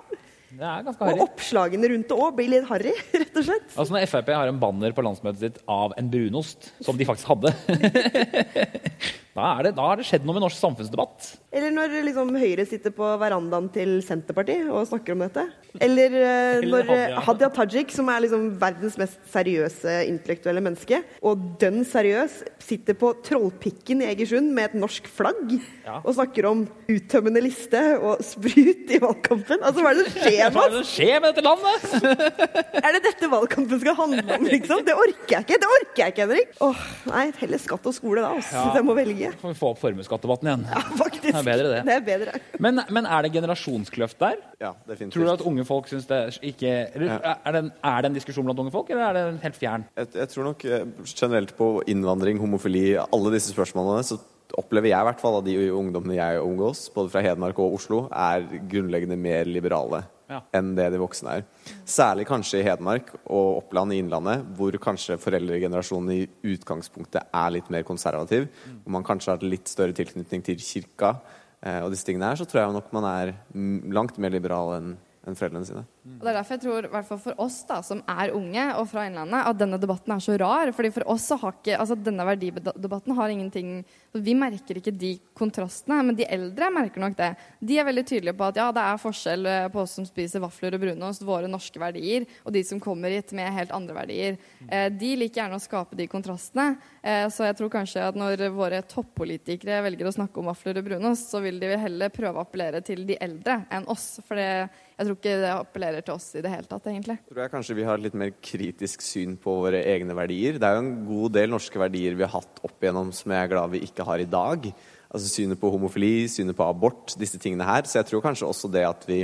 det 0.52 0.62
er 0.62 0.84
ganske 0.84 1.08
Og 1.08 1.22
oppslagene 1.24 1.88
rundt 1.90 2.10
det 2.12 2.18
òg 2.20 2.36
blir 2.36 2.52
litt 2.52 2.68
harry, 2.68 2.92
rett 3.22 3.40
og 3.40 3.48
slett. 3.48 3.70
Altså 3.74 3.96
Når 3.96 4.06
Frp 4.12 4.32
har 4.36 4.52
en 4.52 4.60
banner 4.60 4.92
på 4.92 5.02
landsmøtet 5.02 5.40
sitt 5.40 5.62
av 5.72 5.96
en 5.98 6.12
brunost, 6.12 6.74
som 6.84 7.00
de 7.00 7.08
faktisk 7.08 7.32
hadde 7.32 7.56
da, 9.36 9.50
er 9.60 9.68
det, 9.68 9.72
da 9.76 9.86
er, 9.92 10.00
det 10.00 10.06
skjedd 10.08 10.24
noe 10.24 10.38
med 10.38 10.46
norsk 10.46 10.56
samfunnsdebatt. 10.62 11.26
Eller 11.56 11.72
når 11.76 11.92
liksom, 12.08 12.30
Høyre 12.40 12.64
sitter 12.68 12.92
på 12.96 13.08
verandaen 13.20 13.66
til 13.72 13.98
Senterpartiet 14.04 14.70
og 14.72 14.86
snakker 14.88 15.16
om 15.16 15.24
dette. 15.26 15.44
Eller, 15.84 16.16
eh, 16.16 16.58
Eller 16.62 16.70
når 16.72 16.92
eh, 16.96 17.18
Hadia. 17.26 17.50
Tajik, 17.56 17.92
som 17.92 18.08
er 18.12 18.24
liksom 18.24 18.46
verdens 18.62 18.96
mest 19.00 19.20
seriøse 19.32 19.96
intellektuelle 20.08 20.64
menneske, 20.64 21.02
og 21.24 21.44
dønn 21.60 21.84
seriøs, 21.88 22.38
sitter 22.64 22.96
på 23.00 23.12
Trollpikken 23.28 24.02
i 24.04 24.08
Egersund 24.14 24.54
med 24.56 24.70
et 24.72 24.78
norsk 24.80 25.08
flagg 25.12 25.58
Ja. 25.86 26.00
og 26.00 26.16
snakker 26.16 26.48
om 26.50 26.64
uttømmende 26.90 27.44
liste 27.44 27.82
og 28.00 28.24
sprut 28.26 28.90
i 28.96 29.02
valgkampen. 29.04 29.60
Altså, 29.62 29.84
hva 29.84 29.92
er 29.92 30.00
det 30.00 30.08
som 30.08 30.24
skjer 30.24 30.40
Hva 30.48 30.50
med 30.56 30.64
er 30.64 30.72
det 30.78 30.80
som 30.80 30.90
skjer 30.96 31.20
med 31.20 31.28
dette 31.36 31.46
landet? 31.46 31.86
Er 32.86 32.94
det 32.96 33.04
dette 33.06 33.28
valgkampen 33.32 33.80
skal 33.82 33.96
handle 33.98 34.24
om, 34.36 34.44
liksom? 34.48 34.82
Det 34.86 34.94
orker 34.96 35.36
jeg 35.38 35.46
ikke! 35.48 35.60
Det 35.62 35.70
orker 35.76 36.02
jeg 36.04 36.14
ikke, 36.16 36.26
Henrik! 36.28 36.52
Åh, 36.66 36.82
nei, 37.12 37.24
heller 37.40 37.62
skatt 37.62 37.88
og 37.90 37.96
skole 37.98 38.22
da, 38.24 38.32
altså. 38.38 38.56
Ja. 38.60 38.74
Jeg 38.80 38.86
må 38.88 38.96
velge. 38.98 39.25
Får 39.42 39.54
vi 39.54 39.58
få 39.60 39.72
opp 39.74 39.82
formuesskattdebatten 39.82 40.50
igjen. 40.50 40.66
Ja, 40.72 40.84
faktisk. 41.00 41.26
Det 41.26 41.34
er 41.42 41.48
bedre, 41.48 41.72
det. 41.72 41.82
Det 41.88 41.96
er 41.96 42.06
bedre. 42.06 42.42
Men, 42.62 42.82
men 42.98 43.10
er 43.10 43.26
det 43.26 43.34
generasjonskløft 43.36 44.20
der? 44.22 44.38
Ja, 44.62 44.72
definitivt. 44.88 45.16
Tror 45.18 45.30
du 45.30 45.34
at 45.34 45.46
unge 45.52 45.66
folk 45.68 45.90
syns 45.92 46.08
det 46.10 46.22
ikke 46.46 46.72
eller, 46.96 47.18
er, 47.18 47.52
det 47.56 47.64
en, 47.66 47.74
er 47.92 48.06
det 48.06 48.12
en 48.12 48.20
diskusjon 48.20 48.48
blant 48.48 48.64
unge 48.64 48.74
folk, 48.76 48.90
eller 48.94 49.10
er 49.10 49.18
det 49.18 49.44
helt 49.44 49.60
fjern? 49.60 49.86
Jeg, 49.98 50.14
jeg 50.22 50.32
tror 50.34 50.50
nok 50.52 50.66
eh, 50.70 50.88
generelt 51.12 51.56
på 51.58 51.70
innvandring, 51.92 52.40
homofili, 52.42 52.88
alle 53.04 53.36
disse 53.36 53.54
spørsmålene, 53.56 54.06
så 54.08 54.20
opplever 54.56 54.92
jeg 54.92 55.02
i 55.02 55.08
hvert 55.10 55.22
fall 55.22 55.40
at 55.40 55.48
de 55.48 55.56
ungdommene 55.74 56.18
jeg 56.18 56.42
omgås, 56.44 56.88
både 56.96 57.12
fra 57.12 57.24
Hedmark 57.26 57.60
og 57.60 57.80
Oslo, 57.80 58.06
er 58.14 58.46
grunnleggende 58.72 59.18
mer 59.20 59.50
liberale 59.50 60.06
Ja. 60.30 60.42
enn 60.58 60.74
det 60.78 60.88
de 60.94 61.00
voksne 61.02 61.38
er. 61.38 61.46
Særlig 61.86 62.26
kanskje 62.30 62.62
i 62.62 62.66
Hedmark 62.66 63.12
og 63.26 63.62
Oppland 63.62 63.94
i 63.94 64.00
Innlandet, 64.02 64.46
hvor 64.58 64.76
kanskje 64.82 65.20
foreldregenerasjonen 65.22 66.14
i 66.16 66.54
utgangspunktet 66.56 67.30
er 67.30 67.54
litt 67.54 67.70
mer 67.74 67.86
konservativ, 67.88 68.48
og 68.84 68.94
man 68.98 69.06
kanskje 69.06 69.36
har 69.36 69.46
litt 69.46 69.70
større 69.70 69.94
tilknytning 69.98 70.46
til 70.46 70.62
kirka 70.62 71.16
eh, 71.62 71.82
og 71.84 71.92
disse 71.94 72.08
tingene 72.08 72.32
her, 72.32 72.42
så 72.42 72.50
tror 72.50 72.64
jeg 72.64 72.78
nok 72.80 72.94
man 72.96 73.10
er 73.12 73.36
mm, 73.54 73.92
langt 73.94 74.18
mer 74.22 74.34
liberal 74.34 74.78
enn 74.80 74.96
enn 75.26 75.38
foreldrene 75.38 75.66
sine. 75.68 75.84
Og 76.06 76.22
Det 76.22 76.30
er 76.30 76.38
derfor 76.38 76.56
jeg 76.56 76.64
tror, 76.64 76.86
i 76.86 76.94
hvert 76.94 77.08
fall 77.08 77.22
for 77.24 77.42
oss 77.46 77.58
da, 77.66 77.80
som 77.86 78.02
er 78.12 78.34
unge 78.38 78.66
og 78.78 78.88
fra 78.92 79.06
Innlandet, 79.10 79.48
at 79.50 79.60
denne 79.60 79.80
debatten 79.82 80.14
er 80.14 80.22
så 80.24 80.38
rar. 80.38 80.72
fordi 80.72 80.92
for 80.94 81.08
oss 81.16 81.26
så 81.32 81.40
har 81.42 81.56
ikke, 81.58 81.80
altså 81.80 81.98
Denne 81.98 82.26
verdidebatten 82.28 83.16
har 83.18 83.30
ingenting 83.34 83.86
Vi 84.16 84.36
merker 84.38 84.80
ikke 84.80 84.94
de 84.96 85.16
kontrastene, 85.36 85.98
men 86.08 86.16
de 86.16 86.28
eldre 86.32 86.70
merker 86.72 87.04
nok 87.04 87.18
det. 87.20 87.32
De 87.60 87.80
er 87.80 87.88
veldig 87.88 88.06
tydelige 88.08 88.36
på 88.38 88.48
at 88.48 88.60
ja, 88.60 88.70
det 88.76 88.84
er 88.84 89.02
forskjell 89.02 89.50
eh, 89.52 89.68
på 89.74 89.82
oss 89.84 89.98
som 89.98 90.08
spiser 90.08 90.44
vafler 90.44 90.78
og 90.78 90.84
brunost, 90.86 91.26
våre 91.28 91.50
norske 91.52 91.82
verdier, 91.82 92.28
og 92.46 92.56
de 92.56 92.64
som 92.68 92.80
kommer 92.84 93.12
hit 93.12 93.34
med 93.36 93.52
helt 93.56 93.74
andre 93.76 93.98
verdier. 93.98 94.40
Eh, 94.70 94.88
de 94.94 95.12
liker 95.20 95.42
gjerne 95.42 95.60
å 95.60 95.64
skape 95.64 96.00
de 96.00 96.08
kontrastene. 96.12 96.78
Eh, 97.04 97.26
så 97.34 97.50
jeg 97.50 97.60
tror 97.60 97.74
kanskje 97.74 98.08
at 98.08 98.20
når 98.20 98.48
våre 98.56 98.80
toppolitikere 98.88 99.82
velger 99.86 100.10
å 100.10 100.16
snakke 100.16 100.40
om 100.42 100.50
vafler 100.52 100.80
og 100.80 100.88
brunost, 100.88 101.30
så 101.34 101.44
vil 101.44 101.60
de 101.60 101.74
heller 101.76 102.14
prøve 102.14 102.40
å 102.40 102.46
appellere 102.48 102.84
til 102.86 103.04
de 103.10 103.20
eldre 103.22 103.62
enn 103.74 103.90
oss. 103.92 104.22
For 104.26 104.40
det, 104.40 104.48
jeg 104.96 105.10
tror 105.10 105.20
ikke 105.20 105.36
det 105.44 105.52
appellerer 105.52 106.08
til 106.08 106.16
oss 106.16 106.30
i 106.40 106.46
det 106.46 106.54
hele 106.54 106.70
tatt, 106.70 106.88
egentlig. 106.88 107.18
tror 107.28 107.44
jeg 107.44 107.54
kanskje 107.58 107.76
vi 107.82 107.88
har 107.88 108.00
et 108.00 108.08
litt 108.08 108.18
mer 108.18 108.32
kritisk 108.40 109.04
syn 109.04 109.36
på 109.42 109.60
våre 109.66 109.84
egne 109.84 110.16
verdier. 110.16 110.60
Det 110.62 110.70
er 110.70 110.78
jo 110.78 110.86
en 110.86 110.96
god 111.10 111.36
del 111.36 111.52
norske 111.52 111.82
verdier 111.82 112.16
vi 112.16 112.24
har 112.24 112.32
hatt 112.38 112.64
opp 112.64 112.80
igjennom 112.80 113.12
som 113.16 113.36
jeg 113.36 113.44
er 113.44 113.52
glad 113.52 113.74
vi 113.76 113.84
ikke 113.84 114.05
har 114.06 114.22
i 114.22 114.30
dag. 114.30 114.70
Altså 115.16 115.30
Synet 115.32 115.60
på 115.62 115.70
homofili, 115.72 116.28
synet 116.28 116.58
på 116.58 116.66
abort, 116.66 117.14
disse 117.20 117.40
tingene 117.42 117.68
her. 117.68 117.86
Så 117.88 118.00
jeg 118.00 118.10
tror 118.10 118.24
kanskje 118.26 118.50
også 118.50 118.72
det 118.72 118.84
at, 118.88 119.06
vi, 119.08 119.22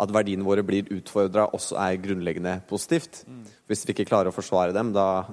at 0.00 0.14
verdiene 0.14 0.46
våre 0.46 0.64
blir 0.66 0.90
utfordra, 0.94 1.48
også 1.56 1.78
er 1.82 1.98
grunnleggende 2.02 2.60
positivt. 2.68 3.24
Hvis 3.66 3.86
vi 3.86 3.96
ikke 3.96 4.08
klarer 4.12 4.30
å 4.30 4.36
forsvare 4.36 4.74
dem, 4.76 4.92
da 4.94 5.24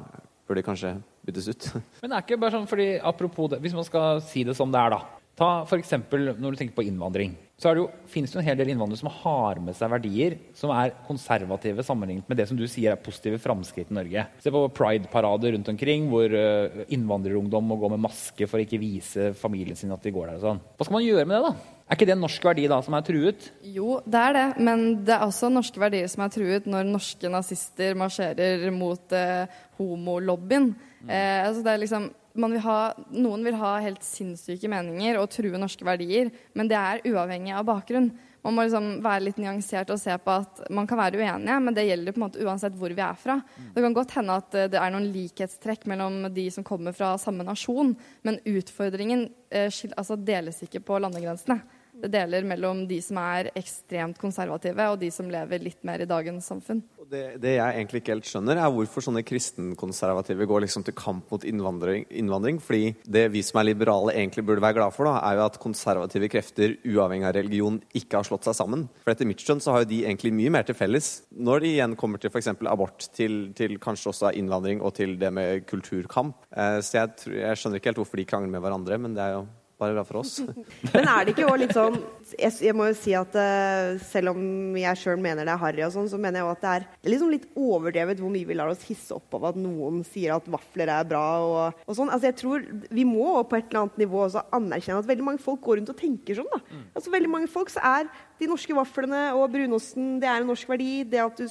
bør 0.50 0.58
de 0.58 0.66
kanskje 0.66 0.96
byttes 1.28 1.52
ut. 1.52 1.70
Men 2.02 2.10
det 2.10 2.18
er 2.18 2.26
ikke 2.26 2.42
bare 2.42 2.58
sånn, 2.58 2.70
fordi 2.70 2.90
apropos 2.98 3.52
det, 3.52 3.62
Hvis 3.62 3.78
man 3.78 3.86
skal 3.88 4.24
si 4.26 4.44
det 4.48 4.58
som 4.58 4.74
det 4.74 4.82
er, 4.82 4.98
da. 4.98 5.20
Ta 5.40 5.52
f.eks. 5.64 5.94
når 6.10 6.50
du 6.50 6.58
tenker 6.58 6.76
på 6.76 6.88
innvandring. 6.90 7.38
Så 7.60 7.74
det 7.76 7.82
jo, 7.82 7.88
finnes 8.08 8.32
det 8.32 8.40
en 8.40 8.48
hel 8.48 8.60
del 8.62 8.70
innvandrere 8.72 9.02
som 9.02 9.12
har 9.12 9.60
med 9.64 9.76
seg 9.76 9.92
verdier 9.92 10.38
som 10.56 10.72
er 10.72 10.94
konservative 11.08 11.84
sammenlignet 11.84 12.30
med 12.32 12.40
det 12.40 12.46
som 12.48 12.60
du 12.60 12.64
sier 12.72 12.94
er 12.94 13.02
positive 13.04 13.40
framskritt 13.44 13.92
i 13.92 13.98
Norge. 13.98 14.24
Se 14.40 14.54
på 14.54 14.62
pride-parader 14.78 15.52
rundt 15.58 15.72
omkring 15.74 16.08
hvor 16.12 16.32
uh, 16.32 16.86
innvandrerungdom 16.88 17.68
må 17.68 17.76
gå 17.82 17.90
med 17.92 18.06
maske 18.08 18.48
for 18.48 18.62
å 18.62 18.64
ikke 18.64 18.80
vise 18.80 19.34
familien 19.40 19.76
sin 19.76 19.92
at 19.92 20.08
de 20.08 20.14
går 20.16 20.32
der. 20.32 20.40
og 20.40 20.46
sånn. 20.46 20.64
Hva 20.80 20.88
skal 20.88 20.98
man 21.02 21.06
gjøre 21.06 21.28
med 21.28 21.36
det, 21.36 21.52
da? 21.52 21.76
Er 21.90 21.98
ikke 21.98 22.06
det 22.06 22.14
en 22.14 22.22
norsk 22.22 22.44
verdi 22.46 22.68
da 22.70 22.78
som 22.86 22.96
er 22.96 23.06
truet? 23.08 23.50
Jo, 23.66 23.98
det 24.06 24.22
er 24.22 24.36
det, 24.38 24.48
men 24.62 24.84
det 25.04 25.16
er 25.16 25.26
også 25.26 25.50
norske 25.52 25.82
verdier 25.82 26.08
som 26.12 26.24
er 26.24 26.34
truet 26.36 26.68
når 26.70 26.88
norske 26.88 27.32
nazister 27.34 27.98
marsjerer 27.98 28.68
mot 28.72 29.16
eh, 29.18 29.50
homolobbyen. 29.80 30.70
Eh, 31.08 31.48
altså 31.48 31.66
det 31.66 31.74
er 31.74 31.82
liksom 31.82 32.06
vil 32.48 32.64
ha, 32.64 32.80
noen 33.12 33.44
vil 33.44 33.58
ha 33.60 33.76
helt 33.84 34.04
sinnssyke 34.06 34.70
meninger 34.72 35.20
og 35.20 35.30
true 35.34 35.60
norske 35.60 35.86
verdier, 35.86 36.32
men 36.56 36.70
det 36.72 36.78
er 36.80 37.04
uavhengig 37.10 37.56
av 37.56 37.68
bakgrunn. 37.68 38.12
Man 38.46 38.56
må 38.56 38.64
liksom 38.64 39.02
være 39.04 39.26
litt 39.26 39.40
nyansert 39.42 39.90
og 39.92 40.00
se 40.00 40.16
på 40.24 40.36
at 40.42 40.62
man 40.72 40.88
kan 40.88 41.00
være 41.02 41.20
uenige, 41.20 41.58
men 41.60 41.76
det 41.76 41.88
gjelder 41.90 42.16
på 42.16 42.22
en 42.22 42.24
måte 42.24 42.46
uansett 42.46 42.78
hvor 42.80 42.94
vi 42.96 43.04
er 43.04 43.18
fra. 43.20 43.36
Det 43.76 43.84
kan 43.84 43.98
godt 43.98 44.16
hende 44.16 44.38
at 44.40 44.56
eh, 44.56 44.70
det 44.72 44.80
er 44.80 44.94
noen 44.94 45.10
likhetstrekk 45.12 45.84
mellom 45.92 46.22
de 46.36 46.46
som 46.54 46.66
kommer 46.68 46.96
fra 46.96 47.12
samme 47.20 47.44
nasjon, 47.48 47.92
men 48.24 48.40
utfordringen 48.48 49.28
eh, 49.52 49.68
altså 49.92 50.16
deles 50.16 50.64
ikke 50.64 50.84
på 50.88 51.02
landegrensene. 51.04 51.60
Deler 52.08 52.46
mellom 52.48 52.86
de 52.88 53.02
som 53.04 53.18
er 53.22 53.50
ekstremt 53.60 54.20
konservative, 54.22 54.86
og 54.94 55.00
de 55.02 55.10
som 55.12 55.30
lever 55.32 55.60
litt 55.66 55.84
mer 55.88 56.04
i 56.04 56.08
dagens 56.10 56.48
samfunn. 56.48 56.82
Det, 57.10 57.40
det 57.42 57.56
jeg 57.56 57.74
egentlig 57.74 58.04
ikke 58.04 58.14
helt 58.14 58.28
skjønner, 58.30 58.60
er 58.62 58.70
hvorfor 58.70 59.02
sånne 59.02 59.24
kristenkonservative 59.26 60.46
går 60.50 60.64
liksom 60.66 60.84
til 60.86 60.94
kamp 60.98 61.32
mot 61.34 61.44
innvandring. 61.48 62.06
innvandring. 62.10 62.60
Fordi 62.62 62.94
det 63.10 63.26
vi 63.34 63.42
som 63.46 63.60
er 63.62 63.72
liberale 63.72 64.14
egentlig 64.14 64.46
burde 64.46 64.62
være 64.62 64.78
glad 64.78 64.94
for, 64.94 65.10
da, 65.10 65.18
er 65.26 65.40
jo 65.40 65.46
at 65.48 65.60
konservative 65.62 66.30
krefter, 66.30 66.78
uavhengig 66.86 67.28
av 67.30 67.36
religion, 67.40 67.82
ikke 67.98 68.22
har 68.22 68.30
slått 68.30 68.46
seg 68.46 68.58
sammen. 68.60 68.88
For 69.04 69.14
etter 69.14 69.30
mitt 69.30 69.42
skjønn 69.42 69.64
så 69.64 69.74
har 69.74 69.84
jo 69.86 69.92
de 69.92 70.04
egentlig 70.06 70.34
mye 70.38 70.54
mer 70.54 70.68
til 70.70 70.78
felles. 70.78 71.10
Når 71.34 71.66
de 71.66 71.74
igjen 71.74 71.98
kommer 72.00 72.22
til 72.22 72.30
f.eks. 72.30 72.52
abort, 72.70 73.10
til, 73.18 73.40
til 73.58 73.80
kanskje 73.82 74.14
også 74.14 74.34
innvandring 74.38 74.84
og 74.86 74.94
til 75.00 75.18
det 75.20 75.34
med 75.34 75.66
kulturkamp. 75.70 76.38
Eh, 76.54 76.78
så 76.86 77.02
jeg, 77.02 77.16
tror- 77.24 77.40
jeg 77.42 77.58
skjønner 77.64 77.82
ikke 77.82 77.94
helt 77.94 78.04
hvorfor 78.04 78.22
de 78.22 78.30
krangler 78.30 78.54
med 78.54 78.64
hverandre, 78.64 79.02
men 79.02 79.18
det 79.18 79.26
er 79.26 79.40
jo 79.40 79.48
bare 79.80 79.96
bra 79.96 80.04
for 80.08 80.20
oss. 80.22 80.40
Men 80.94 81.08
er 81.08 81.26
det 81.26 81.34
ikke 81.34 81.48
òg 81.48 81.62
litt 81.62 81.74
sånn 81.76 81.98
Jeg, 82.36 82.52
jeg 82.68 82.76
må 82.76 82.90
jo 82.90 82.96
si 82.98 83.14
at 83.18 83.36
uh, 83.40 83.96
selv 84.04 84.34
om 84.34 84.78
jeg 84.78 85.00
sjøl 85.02 85.22
mener 85.22 85.48
det 85.48 85.54
er 85.54 85.62
harry, 85.62 85.84
og 85.88 85.94
sånn, 85.96 86.10
så 86.12 86.20
mener 86.22 86.42
jeg 86.42 86.48
jo 86.48 86.52
at 86.54 86.64
det 86.64 86.74
er, 86.76 86.88
liksom 87.14 87.34
litt 87.34 87.48
overdrevet 87.58 88.22
hvor 88.22 88.34
mye 88.34 88.48
vi 88.50 88.58
lar 88.60 88.72
oss 88.72 88.86
hisse 88.88 89.16
opp 89.16 89.40
av 89.40 89.50
at 89.52 89.60
noen 89.60 90.04
sier 90.08 90.36
at 90.36 90.50
vafler 90.52 90.92
er 90.94 91.10
bra 91.10 91.26
og, 91.46 91.84
og 91.86 91.98
sånn. 91.98 92.12
Altså 92.14 92.30
jeg 92.30 92.40
tror 92.42 92.66
Vi 92.94 93.06
må 93.08 93.32
på 93.50 93.60
et 93.60 93.70
eller 93.70 93.86
annet 93.86 94.02
nivå 94.04 94.24
også 94.26 94.46
anerkjenne 94.56 95.02
at 95.04 95.10
veldig 95.10 95.28
mange 95.32 95.44
folk 95.44 95.64
går 95.66 95.80
rundt 95.82 95.94
og 95.94 96.00
tenker 96.00 96.40
sånn. 96.40 96.50
da. 96.54 96.82
Altså 96.94 97.14
Veldig 97.14 97.32
mange 97.32 97.52
folk 97.52 97.72
så 97.74 97.84
er 97.98 98.10
de 98.40 98.48
norske 98.50 98.76
vaflene 98.76 99.30
og 99.36 99.50
brunosten 99.54 100.18
det 100.22 100.30
er 100.30 100.42
en 100.42 100.52
norsk 100.52 100.70
verdi. 100.70 101.04
Det 101.10 101.22
at 101.24 101.40
du 101.40 101.48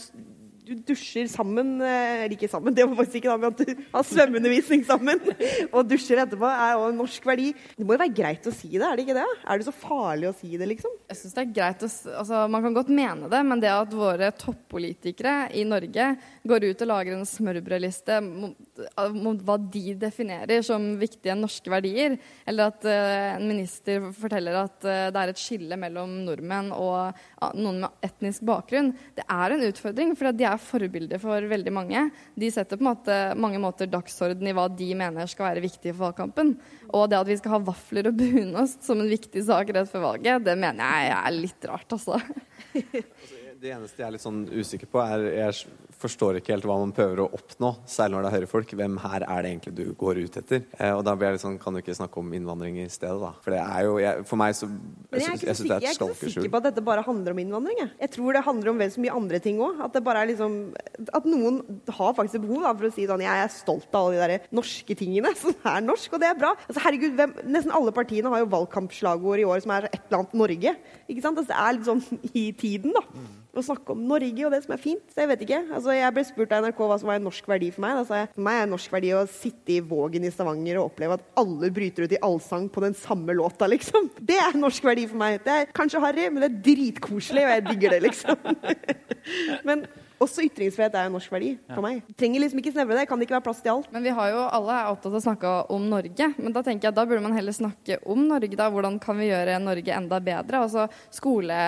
du 0.69 0.75
dusjer 0.91 1.29
sammen 1.31 1.79
eh, 1.85 2.25
Eller 2.25 2.37
ikke 2.37 2.51
sammen, 2.51 2.75
det 2.77 2.87
var 2.87 2.97
faktisk 2.99 3.21
ikke 3.21 3.33
da, 3.33 3.39
men 3.41 3.55
at 3.55 3.63
du 3.63 3.83
har 3.95 4.07
svømmeundervisning 4.07 4.85
sammen 4.89 5.23
og 5.73 5.89
dusjer 5.89 6.23
etterpå, 6.25 6.49
er 6.49 6.75
jo 6.77 6.87
en 6.91 6.99
norsk 7.03 7.29
verdi. 7.29 7.51
Det 7.77 7.87
må 7.87 7.97
jo 7.97 8.03
være 8.03 8.17
greit 8.17 8.49
å 8.49 8.55
si 8.55 8.71
det, 8.75 8.85
er 8.85 8.99
det 8.99 9.07
ikke 9.07 9.19
det? 9.19 9.27
Er 9.49 9.61
det 9.61 9.69
så 9.69 9.75
farlig 9.75 10.31
å 10.31 10.37
si 10.37 10.53
det, 10.55 10.69
liksom? 10.75 10.95
Jeg 11.09 11.21
synes 11.23 11.37
det 11.37 11.45
er 11.45 11.55
greit 11.57 11.85
å, 11.85 11.91
altså, 12.21 12.43
Man 12.53 12.67
kan 12.67 12.77
godt 12.77 12.93
mene 12.93 13.31
det, 13.33 13.43
men 13.49 13.63
det 13.63 13.73
at 13.73 13.95
våre 13.97 14.31
toppolitikere 14.37 15.37
i 15.57 15.65
Norge 15.69 16.11
går 16.49 16.69
ut 16.69 16.85
og 16.85 16.91
lager 16.91 17.17
en 17.17 17.29
smørbrødliste 17.29 18.19
om 18.21 19.39
hva 19.45 19.59
de 19.61 19.95
definerer 19.99 20.63
som 20.67 20.85
viktige 21.01 21.37
norske 21.39 21.73
verdier, 21.73 22.19
eller 22.49 22.73
at 22.73 22.87
eh, 22.89 23.37
en 23.37 23.47
minister 23.49 24.11
forteller 24.17 24.59
at 24.61 24.87
eh, 24.87 25.09
det 25.15 25.23
er 25.23 25.33
et 25.33 25.41
skille 25.41 25.79
mellom 25.81 26.19
nordmenn 26.27 26.71
og 26.77 26.97
ah, 26.99 27.53
noen 27.57 27.83
med 27.85 28.07
etnisk 28.07 28.45
bakgrunn, 28.49 28.93
det 29.17 29.25
er 29.25 29.55
en 29.55 29.67
utfordring, 29.69 30.15
for 30.19 30.35
de 30.35 30.47
er 30.49 30.58
forbilder 30.63 31.21
for 31.23 31.49
veldig 31.51 31.73
mange. 31.75 32.05
De 32.39 32.51
setter 32.53 32.81
på 32.81 32.87
måte, 32.89 33.17
mange 33.39 33.61
måter 33.63 33.91
dagsorden 33.91 34.51
i 34.51 34.55
hva 34.57 34.69
de 34.73 34.91
mener 34.99 35.31
skal 35.31 35.51
være 35.51 35.65
viktig 35.65 35.95
for 35.95 36.09
valgkampen. 36.09 36.55
Og 36.93 37.09
det 37.11 37.21
at 37.21 37.31
vi 37.31 37.39
skal 37.41 37.57
ha 37.57 37.65
vafler 37.71 38.11
og 38.11 38.19
bunost 38.21 38.87
som 38.87 39.03
en 39.03 39.11
viktig 39.11 39.45
sak 39.49 39.73
rett 39.75 39.91
før 39.91 40.07
valget, 40.11 40.47
det 40.47 40.57
mener 40.59 40.85
jeg 40.85 41.17
er 41.19 41.37
litt 41.39 41.69
rart, 41.71 41.99
altså. 41.99 42.21
Det 43.59 43.73
eneste 43.75 43.99
jeg 43.99 44.07
er 44.07 44.13
litt 44.15 44.23
sånn 44.23 44.43
usikker 44.55 44.87
på, 44.87 45.01
er 45.03 45.25
Jeg 45.35 45.55
forstår 45.99 46.37
ikke 46.39 46.53
helt 46.53 46.67
hva 46.69 46.77
man 46.79 46.93
prøver 46.95 47.25
å 47.25 47.27
oppnå, 47.35 47.73
særlig 47.91 48.15
når 48.15 48.23
det 48.23 48.29
er 48.29 48.35
høyrefolk. 48.37 48.75
Hvem 48.79 48.99
her 49.03 49.25
er 49.25 49.41
det 49.43 49.51
egentlig 49.51 49.73
du 49.75 49.89
går 49.99 50.21
ut 50.21 50.37
etter? 50.39 50.61
Eh, 50.79 50.93
og 50.95 51.01
da 51.03 51.17
blir 51.19 51.27
jeg 51.27 51.39
litt 51.39 51.43
sånn 51.43 51.57
Kan 51.59 51.75
du 51.75 51.81
ikke 51.81 51.97
snakke 51.99 52.21
om 52.23 52.31
innvandring 52.39 52.77
i 52.79 52.87
stedet, 52.93 53.17
da? 53.19 53.33
For 53.43 53.57
det 53.57 53.63
er 53.65 53.89
jo 53.89 53.97
jeg, 53.99 54.23
For 54.31 54.39
meg 54.39 54.55
så 54.55 54.69
Men 54.71 55.25
jeg 55.25 55.25
synes 55.25 55.43
sikker, 55.59 55.73
jeg 55.75 55.91
er 55.91 55.97
ikke 55.97 56.09
så 56.15 56.31
sikker 56.37 56.53
på 56.55 56.61
at 56.61 56.69
dette 56.69 56.85
bare 56.87 57.03
handler 57.07 57.35
om 57.35 57.41
innvandring. 57.43 57.81
Jeg, 57.83 57.91
jeg 58.05 58.13
tror 58.15 58.39
det 58.39 58.45
handler 58.47 58.71
om 58.71 58.85
vel 58.85 58.93
så 58.95 59.03
mye 59.03 59.17
andre 59.23 59.41
ting 59.49 59.59
òg. 59.67 59.83
At 59.89 59.99
det 59.99 60.05
bare 60.07 60.23
er 60.23 60.31
liksom 60.31 60.55
At 61.19 61.27
noen 61.27 61.59
har 61.99 62.15
faktisk 62.21 62.47
behov 62.47 62.63
da, 62.69 62.77
for 62.79 62.91
å 62.91 62.93
si 62.95 63.09
sånn 63.11 63.27
Jeg 63.27 63.43
er 63.43 63.53
stolt 63.57 63.91
av 63.91 64.13
alle 64.13 64.21
de 64.21 64.39
der 64.39 64.55
norske 64.61 64.99
tingene 65.03 65.35
som 65.43 65.59
er 65.73 65.83
norsk, 65.89 66.15
og 66.15 66.23
det 66.23 66.31
er 66.31 66.39
bra. 66.39 66.55
Altså, 66.69 66.85
herregud, 66.87 67.19
hvem, 67.19 67.35
Nesten 67.51 67.75
alle 67.75 67.97
partiene 67.97 68.31
har 68.31 68.45
jo 68.45 68.53
valgkampslagord 68.55 69.43
i 69.43 69.51
år 69.51 69.67
som 69.67 69.75
er 69.75 69.91
et 69.91 70.01
eller 70.05 70.23
annet 70.23 70.39
Norge. 70.45 70.79
Ikke 71.11 71.27
sant? 71.27 71.43
Altså, 71.43 71.51
det 71.51 71.59
er 71.59 71.77
litt 71.81 71.91
sånn 71.91 72.33
i 72.39 72.47
tiden, 72.55 72.95
da. 72.95 73.03
Å 73.57 73.63
snakke 73.65 73.95
om 73.95 74.03
Norge 74.11 74.45
og 74.45 74.53
det 74.53 74.61
som 74.65 74.75
er 74.75 74.81
fint. 74.83 75.05
Så 75.13 75.23
jeg 75.23 75.31
vet 75.31 75.45
ikke. 75.47 75.61
Altså, 75.73 75.95
jeg 75.97 76.15
ble 76.15 76.25
spurt 76.29 76.53
av 76.55 76.67
NRK 76.67 76.83
hva 76.83 76.99
som 77.01 77.11
var 77.11 77.21
en 77.21 77.25
norsk 77.29 77.49
verdi 77.49 77.71
for 77.75 77.85
meg. 77.85 77.97
Da 77.97 78.05
sa 78.09 78.19
jeg 78.21 78.31
for 78.35 78.45
meg 78.45 78.59
er 78.59 78.67
en 78.67 78.75
norsk 78.77 78.93
verdi 78.93 79.13
å 79.17 79.23
sitte 79.33 79.75
i 79.75 79.79
Vågen 79.93 80.27
i 80.29 80.33
Stavanger 80.35 80.81
og 80.81 80.91
oppleve 80.91 81.17
at 81.17 81.25
alle 81.41 81.71
bryter 81.75 82.05
ut 82.05 82.15
i 82.15 82.21
allsang 82.29 82.69
på 82.73 82.85
den 82.85 82.97
samme 82.99 83.37
låta, 83.39 83.71
liksom. 83.71 84.11
Det 84.21 84.37
er 84.37 84.53
en 84.53 84.63
norsk 84.67 84.85
verdi 84.85 85.07
for 85.09 85.21
meg. 85.21 85.41
Det 85.47 85.55
er 85.55 85.73
kanskje 85.77 86.03
harry, 86.05 86.29
men 86.29 86.45
det 86.45 86.51
er 86.51 86.61
dritkoselig, 86.69 87.47
og 87.47 87.55
jeg 87.55 87.67
digger 87.71 87.97
det, 87.97 88.03
liksom. 88.05 88.61
men 89.69 89.89
også 90.23 90.45
ytringsfrihet 90.47 90.97
er 90.99 91.09
en 91.09 91.15
norsk 91.15 91.31
verdi 91.33 91.53
for 91.71 91.85
meg. 91.85 92.01
Trenger 92.19 92.43
liksom 92.43 92.61
ikke 92.63 92.73
snevre 92.75 92.99
det. 92.99 93.05
Kan 93.11 93.21
det 93.21 93.29
ikke 93.29 93.37
være 93.37 93.47
plass 93.47 93.63
til 93.65 93.73
alt? 93.73 93.91
Men 93.95 94.05
vi 94.07 94.15
har 94.15 94.33
jo 94.33 94.41
alle 94.59 94.75
er 94.75 94.91
opptatt 94.91 95.13
av 95.13 95.19
å 95.21 95.25
snakke 95.25 95.53
om 95.75 95.87
Norge. 95.91 96.31
Men 96.39 96.55
da 96.57 96.63
tenker 96.67 96.89
jeg 96.89 96.97
da 96.97 97.05
burde 97.09 97.25
man 97.25 97.37
heller 97.37 97.55
snakke 97.55 98.01
om 98.11 98.25
Norge. 98.31 98.55
da. 98.59 98.69
Hvordan 98.75 98.99
kan 99.03 99.19
vi 99.21 99.31
gjøre 99.31 99.59
Norge 99.63 99.95
enda 99.95 100.21
bedre? 100.31 100.65
Altså 100.67 100.89
skole, 101.15 101.61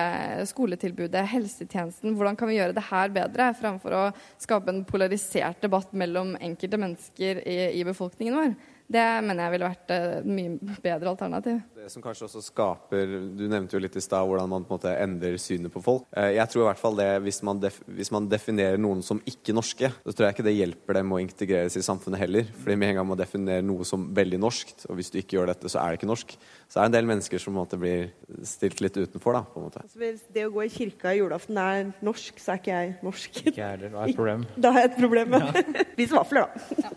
skoletilbudet, 0.51 1.23
helsetjenesten. 1.31 2.17
Hvordan 2.19 2.39
kan 2.39 2.51
vi 2.51 2.59
gjøre 2.59 2.75
det 2.77 2.87
her 2.89 3.15
bedre? 3.15 3.51
Fremfor 3.61 3.97
å 3.97 4.03
skape 4.41 4.73
en 4.73 4.83
polarisert 4.87 5.63
debatt 5.63 5.95
mellom 5.95 6.35
enkelte 6.41 6.79
mennesker 6.81 7.43
i, 7.45 7.57
i 7.79 7.87
befolkningen 7.87 8.39
vår. 8.41 8.55
Det 8.91 9.03
mener 9.23 9.45
jeg 9.45 9.53
ville 9.53 9.67
vært 9.71 9.91
et 9.95 10.25
mye 10.27 10.77
bedre 10.83 11.11
alternativ. 11.13 11.59
Det 11.77 11.87
som 11.93 12.03
kanskje 12.03 12.25
også 12.27 12.41
skaper 12.43 13.13
Du 13.37 13.43
nevnte 13.49 13.77
jo 13.77 13.81
litt 13.81 13.95
i 13.97 14.03
stad 14.03 14.25
hvordan 14.27 14.49
man 14.51 14.65
på 14.67 14.73
en 14.75 14.79
måte 14.81 14.91
endrer 14.99 15.37
synet 15.41 15.71
på 15.73 15.81
folk. 15.85 16.03
Eh, 16.17 16.33
Jeg 16.35 16.49
tror 16.51 16.65
i 16.65 16.67
hvert 16.69 16.81
fall 16.81 16.97
det 16.99 17.07
hvis 17.23 17.39
man, 17.47 17.61
def, 17.63 17.79
hvis 17.87 18.11
man 18.13 18.27
definerer 18.31 18.77
noen 18.81 19.01
som 19.05 19.21
ikke 19.27 19.55
norske, 19.55 19.89
så 20.03 20.11
tror 20.13 20.27
jeg 20.27 20.35
ikke 20.37 20.47
det 20.49 20.55
hjelper 20.57 20.99
dem 20.99 21.13
å 21.15 21.21
integreres 21.23 21.77
i 21.79 21.85
samfunnet 21.85 22.19
heller. 22.21 22.49
Fordi 22.61 22.75
med 22.81 22.91
en 22.91 22.99
gang 23.01 23.07
man 23.13 23.21
definerer 23.21 23.63
noe 23.65 23.87
som 23.87 24.09
veldig 24.17 24.39
norskt, 24.43 24.85
og 24.89 24.99
hvis 24.99 25.11
du 25.13 25.19
ikke 25.21 25.37
gjør 25.39 25.53
dette, 25.53 25.71
så 25.71 25.79
er 25.81 25.93
det 25.95 26.01
ikke 26.01 26.11
norsk, 26.11 26.35
så 26.71 26.79
er 26.79 26.83
det 26.83 26.91
en 26.91 26.97
del 26.99 27.09
mennesker 27.13 27.41
som 27.41 27.53
på 27.53 27.57
en 27.57 27.61
måte 27.63 27.79
blir 27.81 28.11
stilt 28.47 28.83
litt 28.83 28.97
utenfor, 28.99 29.35
da, 29.39 29.41
på 29.47 29.59
en 29.61 29.67
måte. 29.69 29.81
Altså, 29.85 29.99
hvis 30.03 30.21
det 30.35 30.45
å 30.47 30.53
gå 30.53 30.65
i 30.67 30.71
kirka 30.71 31.15
i 31.15 31.19
julaften 31.21 31.57
er 31.61 31.91
norsk, 32.03 32.39
så 32.43 32.53
er 32.55 32.61
ikke 32.61 32.75
jeg 32.77 32.93
norsk. 33.07 33.41
Ikke 33.45 33.55
jeg 33.57 33.79
heller. 33.79 33.95
Det 33.95 34.03
er 34.03 34.11
et 34.11 34.19
problem. 34.19 34.45
Da 34.67 34.71
har 34.75 34.85
jeg 34.85 34.91
et 34.91 34.99
problem 35.01 35.39
Ja. 35.39 35.51
Spis 35.95 36.13
vafler, 36.15 36.47
da. 36.47 36.91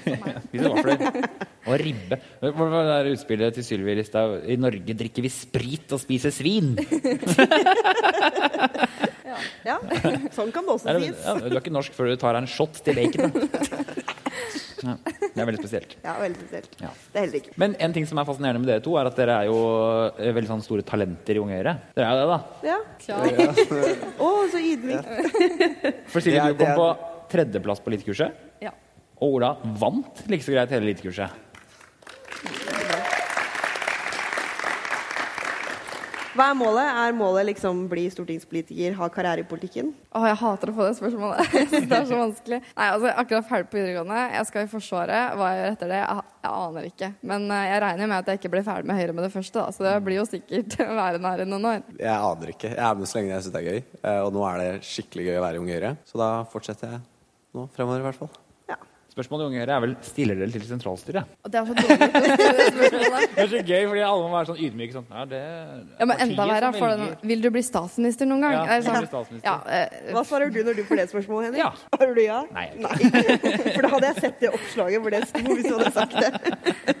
Spiser 0.00 0.70
vafler. 0.72 1.28
Og 1.66 1.74
ribbe. 1.82 2.18
Hva 2.40 2.52
var 2.56 2.76
det 2.76 2.90
der 2.94 3.10
utspillet 3.14 3.56
til 3.58 3.66
Sylvi 3.66 3.96
Listhaug? 3.98 4.38
I 4.48 4.56
Norge 4.60 4.96
drikker 5.02 5.26
vi 5.26 5.32
sprit 5.34 5.92
og 5.96 6.02
spiser 6.02 6.34
svin. 6.34 6.74
Ja, 9.64 9.76
Sånn 10.34 10.50
kan 10.52 10.66
det 10.66 10.72
også 10.74 10.90
sies. 10.98 11.20
ja, 11.22 11.34
du 11.38 11.52
er 11.54 11.60
ikke 11.60 11.72
norsk 11.72 11.94
før 11.94 12.10
du 12.10 12.16
tar 12.20 12.34
deg 12.34 12.42
en 12.44 12.48
shot 12.50 12.80
til 12.84 12.96
bacon. 12.98 13.30
Ja, 14.80 14.94
det 15.04 15.36
er 15.42 15.44
veldig 15.44 15.60
spesielt. 15.60 15.90
Ja, 16.00 16.14
veldig 16.16 16.38
spesielt. 16.40 16.76
Ja. 16.80 16.88
Det 17.12 17.18
er 17.18 17.24
heller 17.26 17.36
ikke. 17.42 17.50
Men 17.60 17.74
en 17.84 17.92
ting 17.92 18.06
som 18.08 18.16
er 18.16 18.24
fascinerende 18.24 18.62
med 18.62 18.70
dere 18.70 18.80
to, 18.80 18.94
er 18.96 19.10
at 19.10 19.18
dere 19.18 19.34
er 19.42 19.48
jo 19.50 19.58
eh, 20.16 20.30
veldig 20.32 20.48
sånn 20.48 20.62
store 20.64 20.84
talenter 20.88 21.36
i 21.36 21.42
Unge 21.42 21.58
Høyre. 21.58 21.74
Dere 21.98 22.06
er 22.08 22.16
jo 22.16 22.22
det, 22.22 22.30
da. 22.30 22.38
Ja. 22.64 22.78
Tja. 23.04 23.18
Å, 24.24 24.30
så 24.54 24.62
ydmykt. 24.70 25.04
For 26.14 26.24
Silje, 26.24 26.46
du 26.48 26.56
kom 26.62 26.72
på 26.80 26.86
tredjeplass 27.34 27.84
på 27.84 27.92
elitekurset. 27.92 28.40
Ja. 28.64 28.72
Og 29.20 29.36
Ola 29.36 29.54
vant 29.80 30.24
like 30.32 30.44
så 30.46 30.54
greit 30.56 30.72
hele 30.72 30.88
elitekurset. 30.88 31.46
Hva 36.30 36.44
er 36.52 36.54
målet? 36.56 36.86
Er 36.86 37.14
målet 37.18 37.48
liksom 37.48 37.80
bli 37.90 38.04
stortingspolitiker, 38.08 38.94
ha 38.96 39.08
karriere 39.12 39.42
i 39.42 39.46
politikken? 39.50 39.88
Åh, 40.14 40.28
jeg 40.30 40.38
hater 40.40 40.70
å 40.70 40.74
få 40.76 40.84
det 40.86 40.92
spørsmålet. 40.96 41.56
Det 41.90 41.96
er 41.96 42.04
så 42.06 42.16
vanskelig. 42.20 42.60
Nei, 42.78 42.86
altså, 42.86 43.10
akkurat 43.18 43.48
ferdig 43.48 43.66
på 43.72 43.76
videregående. 43.80 44.20
Jeg 44.38 44.46
skal 44.48 44.64
i 44.64 44.70
Forsvaret. 44.70 45.34
Hva 45.36 45.48
jeg 45.50 45.58
gjør 45.60 45.74
etter 45.74 45.90
det, 45.90 45.98
jeg, 45.98 46.24
jeg 46.46 46.52
aner 46.62 46.86
ikke. 46.88 47.08
Men 47.32 47.44
eh, 47.50 47.64
jeg 47.72 47.82
regner 47.84 48.10
med 48.12 48.16
at 48.22 48.30
jeg 48.30 48.40
ikke 48.40 48.52
blir 48.54 48.64
ferdig 48.70 48.88
med 48.92 49.00
Høyre 49.02 49.16
med 49.18 49.26
det 49.26 49.32
første, 49.34 49.58
da. 49.58 49.74
Så 49.74 49.84
det 49.84 49.96
blir 50.06 50.20
jo 50.20 50.26
sikkert 50.30 50.78
være 51.02 51.20
nær 51.26 51.42
i 51.44 51.48
noen 51.50 51.66
år. 51.74 51.82
Jeg 51.98 52.14
aner 52.30 52.54
ikke. 52.54 52.70
Jeg 52.76 52.84
er 52.88 53.00
med 53.02 53.10
så 53.10 53.18
lenge 53.18 53.34
jeg 53.34 53.44
syns 53.48 53.56
det 53.58 53.64
er 53.64 53.68
gøy. 53.74 53.82
Eh, 54.00 54.20
Og 54.22 54.30
nå 54.38 54.46
er 54.52 54.62
det 54.62 54.70
skikkelig 54.94 55.26
gøy 55.28 55.40
å 55.42 55.44
være 55.48 55.58
i 55.58 55.64
Unge 55.66 55.76
Høyre, 55.80 55.92
så 56.08 56.22
da 56.22 56.30
fortsetter 56.54 56.94
jeg 56.94 57.02
nå 57.58 57.66
fremover, 57.74 58.04
i 58.04 58.06
hvert 58.06 58.22
fall. 58.22 58.32
Spørsmålet 59.10 59.48
Unge 59.48 59.62
Høyre 59.62 59.74
er 59.76 59.82
vel 59.84 59.94
stiller 60.06 60.38
dere 60.38 60.52
til 60.54 60.64
sentralstyret? 60.68 61.30
Og 61.44 61.50
det 61.50 61.60
er 61.60 61.66
så 61.66 61.74
dårlig 61.74 61.98
det 63.34 63.42
er 63.44 63.50
så 63.50 63.62
gøy, 63.66 63.82
fordi 63.90 64.04
alle 64.06 64.22
må 64.22 64.30
være 64.36 64.50
sånn 64.52 64.60
ydmyke. 64.66 64.94
Sånn. 64.94 65.08
Ja, 65.10 65.24
det 65.30 65.40
Ja, 65.98 66.06
men 66.06 66.22
enda 66.26 66.46
verre. 66.52 67.08
Vil 67.32 67.42
du 67.42 67.50
bli 67.54 67.64
statsminister 67.66 68.30
noen 68.30 68.46
gang? 68.46 68.56
Ja, 68.56 68.78
sånn- 68.86 69.08
statsminister. 69.10 69.50
Ja, 69.50 69.56
uh, 69.66 70.14
Hva 70.14 70.24
svarer 70.28 70.54
du 70.54 70.62
når 70.66 70.78
du 70.78 70.84
får 70.86 71.02
det 71.02 71.08
spørsmålet, 71.10 71.50
Henrik? 71.50 71.64
Ja. 71.64 71.98
Har 71.98 72.14
du 72.14 72.22
ja? 72.22 72.40
Nei. 72.54 72.66
For 73.74 73.82
da 73.82 73.92
hadde 73.96 74.12
jeg 74.12 74.26
sett 74.28 74.42
det 74.46 74.54
oppslaget 74.54 75.04
hvor 75.04 75.16
det 75.16 75.24
sto, 75.32 75.44
hvis 75.50 75.66
du 75.66 75.74
hadde 75.76 75.94
sagt 75.98 76.18
det. 76.20 76.96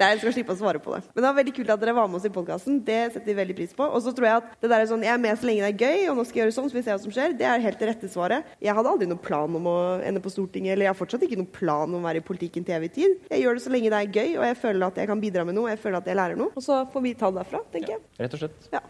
Det 0.00 0.06
er, 0.06 0.14
jeg 0.14 0.20
skal 0.22 0.32
slippe 0.32 0.54
å 0.54 0.56
svare 0.56 0.80
på 0.80 0.94
det. 0.94 1.02
Men 1.12 1.20
det 1.20 1.26
var 1.26 1.34
veldig 1.36 1.52
kult 1.58 1.70
at 1.74 1.80
dere 1.82 1.92
var 1.92 2.06
med 2.08 2.16
oss 2.16 2.24
i 2.24 2.30
podkasten. 2.32 2.78
Det 2.86 3.00
setter 3.12 3.26
vi 3.26 3.34
veldig 3.36 3.56
pris 3.58 3.74
på. 3.76 3.84
Og 3.84 4.00
så 4.00 4.14
tror 4.16 4.26
jeg 4.30 4.40
at 4.40 4.54
det 4.64 4.70
der 4.72 4.80
er 4.80 4.88
sånn 4.88 5.02
Jeg 5.04 5.12
er 5.12 5.20
med 5.20 5.36
så 5.36 5.44
lenge 5.44 5.66
det 5.66 5.74
er 5.74 5.82
gøy, 5.84 6.06
og 6.08 6.16
nå 6.16 6.24
skal 6.24 6.40
jeg 6.40 6.46
gjøre 6.46 6.54
sånn, 6.56 6.70
så 6.72 6.78
vi 6.78 6.82
ser 6.86 6.96
hva 6.96 7.02
som 7.02 7.12
skjer. 7.12 7.34
Det 7.36 7.44
er 7.44 7.60
helt 7.66 7.82
det 7.82 7.90
rette 7.90 8.08
svaret. 8.08 8.48
Jeg 8.64 8.72
hadde 8.78 8.94
aldri 8.94 9.10
noen 9.10 9.20
plan 9.20 9.58
om 9.60 9.68
å 9.68 9.76
ende 10.00 10.22
på 10.24 10.32
Stortinget, 10.32 10.72
eller 10.72 10.88
jeg 10.88 10.94
har 10.94 10.96
fortsatt 11.02 11.26
ikke 11.26 11.36
noen 11.42 11.49
plan 11.52 11.88
om 11.90 12.00
å 12.00 12.06
være 12.08 12.22
i 12.22 12.26
politikken 12.26 12.66
til 12.66 12.76
evig 12.78 12.92
tid. 12.96 13.16
Jeg 13.30 13.44
gjør 13.44 13.58
det 13.58 13.64
så 13.64 13.72
lenge 13.74 13.92
det 13.92 14.00
er 14.00 14.12
gøy, 14.20 14.36
og 14.40 14.44
jeg 14.48 14.58
føler 14.62 14.86
at 14.88 15.00
jeg 15.02 15.10
kan 15.10 15.22
bidra 15.22 15.46
med 15.48 15.58
noe. 15.58 15.70
Jeg 15.72 15.80
føler 15.82 16.00
at 16.00 16.10
jeg 16.10 16.18
lærer 16.20 16.40
noe. 16.40 16.52
Og 16.54 16.64
så 16.64 16.82
får 16.92 17.06
vi 17.06 17.14
ta 17.18 17.30
det 17.32 17.42
derfra, 17.42 17.62
tenker 17.74 17.96
jeg. 17.96 18.04
Rett 18.20 18.36
og 18.36 18.44
slett. 18.44 18.68
Ja. 18.74 18.82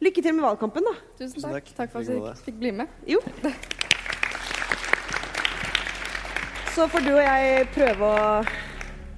Lykke 0.00 0.24
til 0.24 0.36
med 0.36 0.46
valgkampen, 0.46 0.86
da. 0.88 0.96
Tusen 1.18 1.36
Tusen 1.36 1.54
takk. 1.58 1.70
takk. 1.76 1.92
For 1.92 2.00
at 2.00 2.08
jeg 2.08 2.22
du 2.24 2.44
fikk 2.46 2.60
bli 2.62 2.72
med. 2.80 2.98
Jo. 3.10 3.20
Så 6.70 6.86
får 6.88 7.02
du 7.04 7.12
og 7.12 7.20
jeg 7.20 7.64
prøve 7.74 8.08
å 8.08 8.26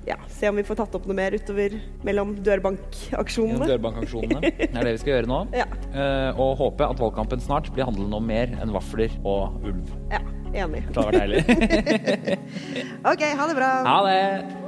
ja, 0.09 0.17
se 0.35 0.49
om 0.51 0.57
vi 0.59 0.65
får 0.67 0.81
tatt 0.81 0.97
opp 0.99 1.05
noe 1.07 1.15
mer 1.15 1.35
utover 1.37 1.77
mellom 2.07 2.33
dørbankaksjonene. 2.43 3.69
dørbankaksjonene. 3.71 4.41
Det 4.59 4.71
er 4.73 4.89
det 4.89 4.95
vi 4.97 5.03
skal 5.05 5.15
gjøre 5.17 5.31
nå. 5.31 5.41
Ja. 5.61 5.69
Eh, 5.93 6.41
og 6.41 6.57
håpe 6.59 6.89
at 6.89 6.99
valgkampen 6.99 7.43
snart 7.45 7.71
blir 7.75 7.87
handlende 7.87 8.19
om 8.19 8.27
mer 8.27 8.51
enn 8.59 8.75
vafler 8.75 9.15
og 9.23 9.63
ulv. 9.63 9.93
Ja, 10.11 10.23
enig. 10.55 10.83
Det 10.89 11.05
hadde 11.05 11.13
vært 11.13 11.21
deilig. 11.23 12.39
OK, 13.13 13.23
ha 13.39 13.47
det 13.51 13.57
bra. 13.59 13.71
Ha 13.89 13.97
det! 14.09 14.62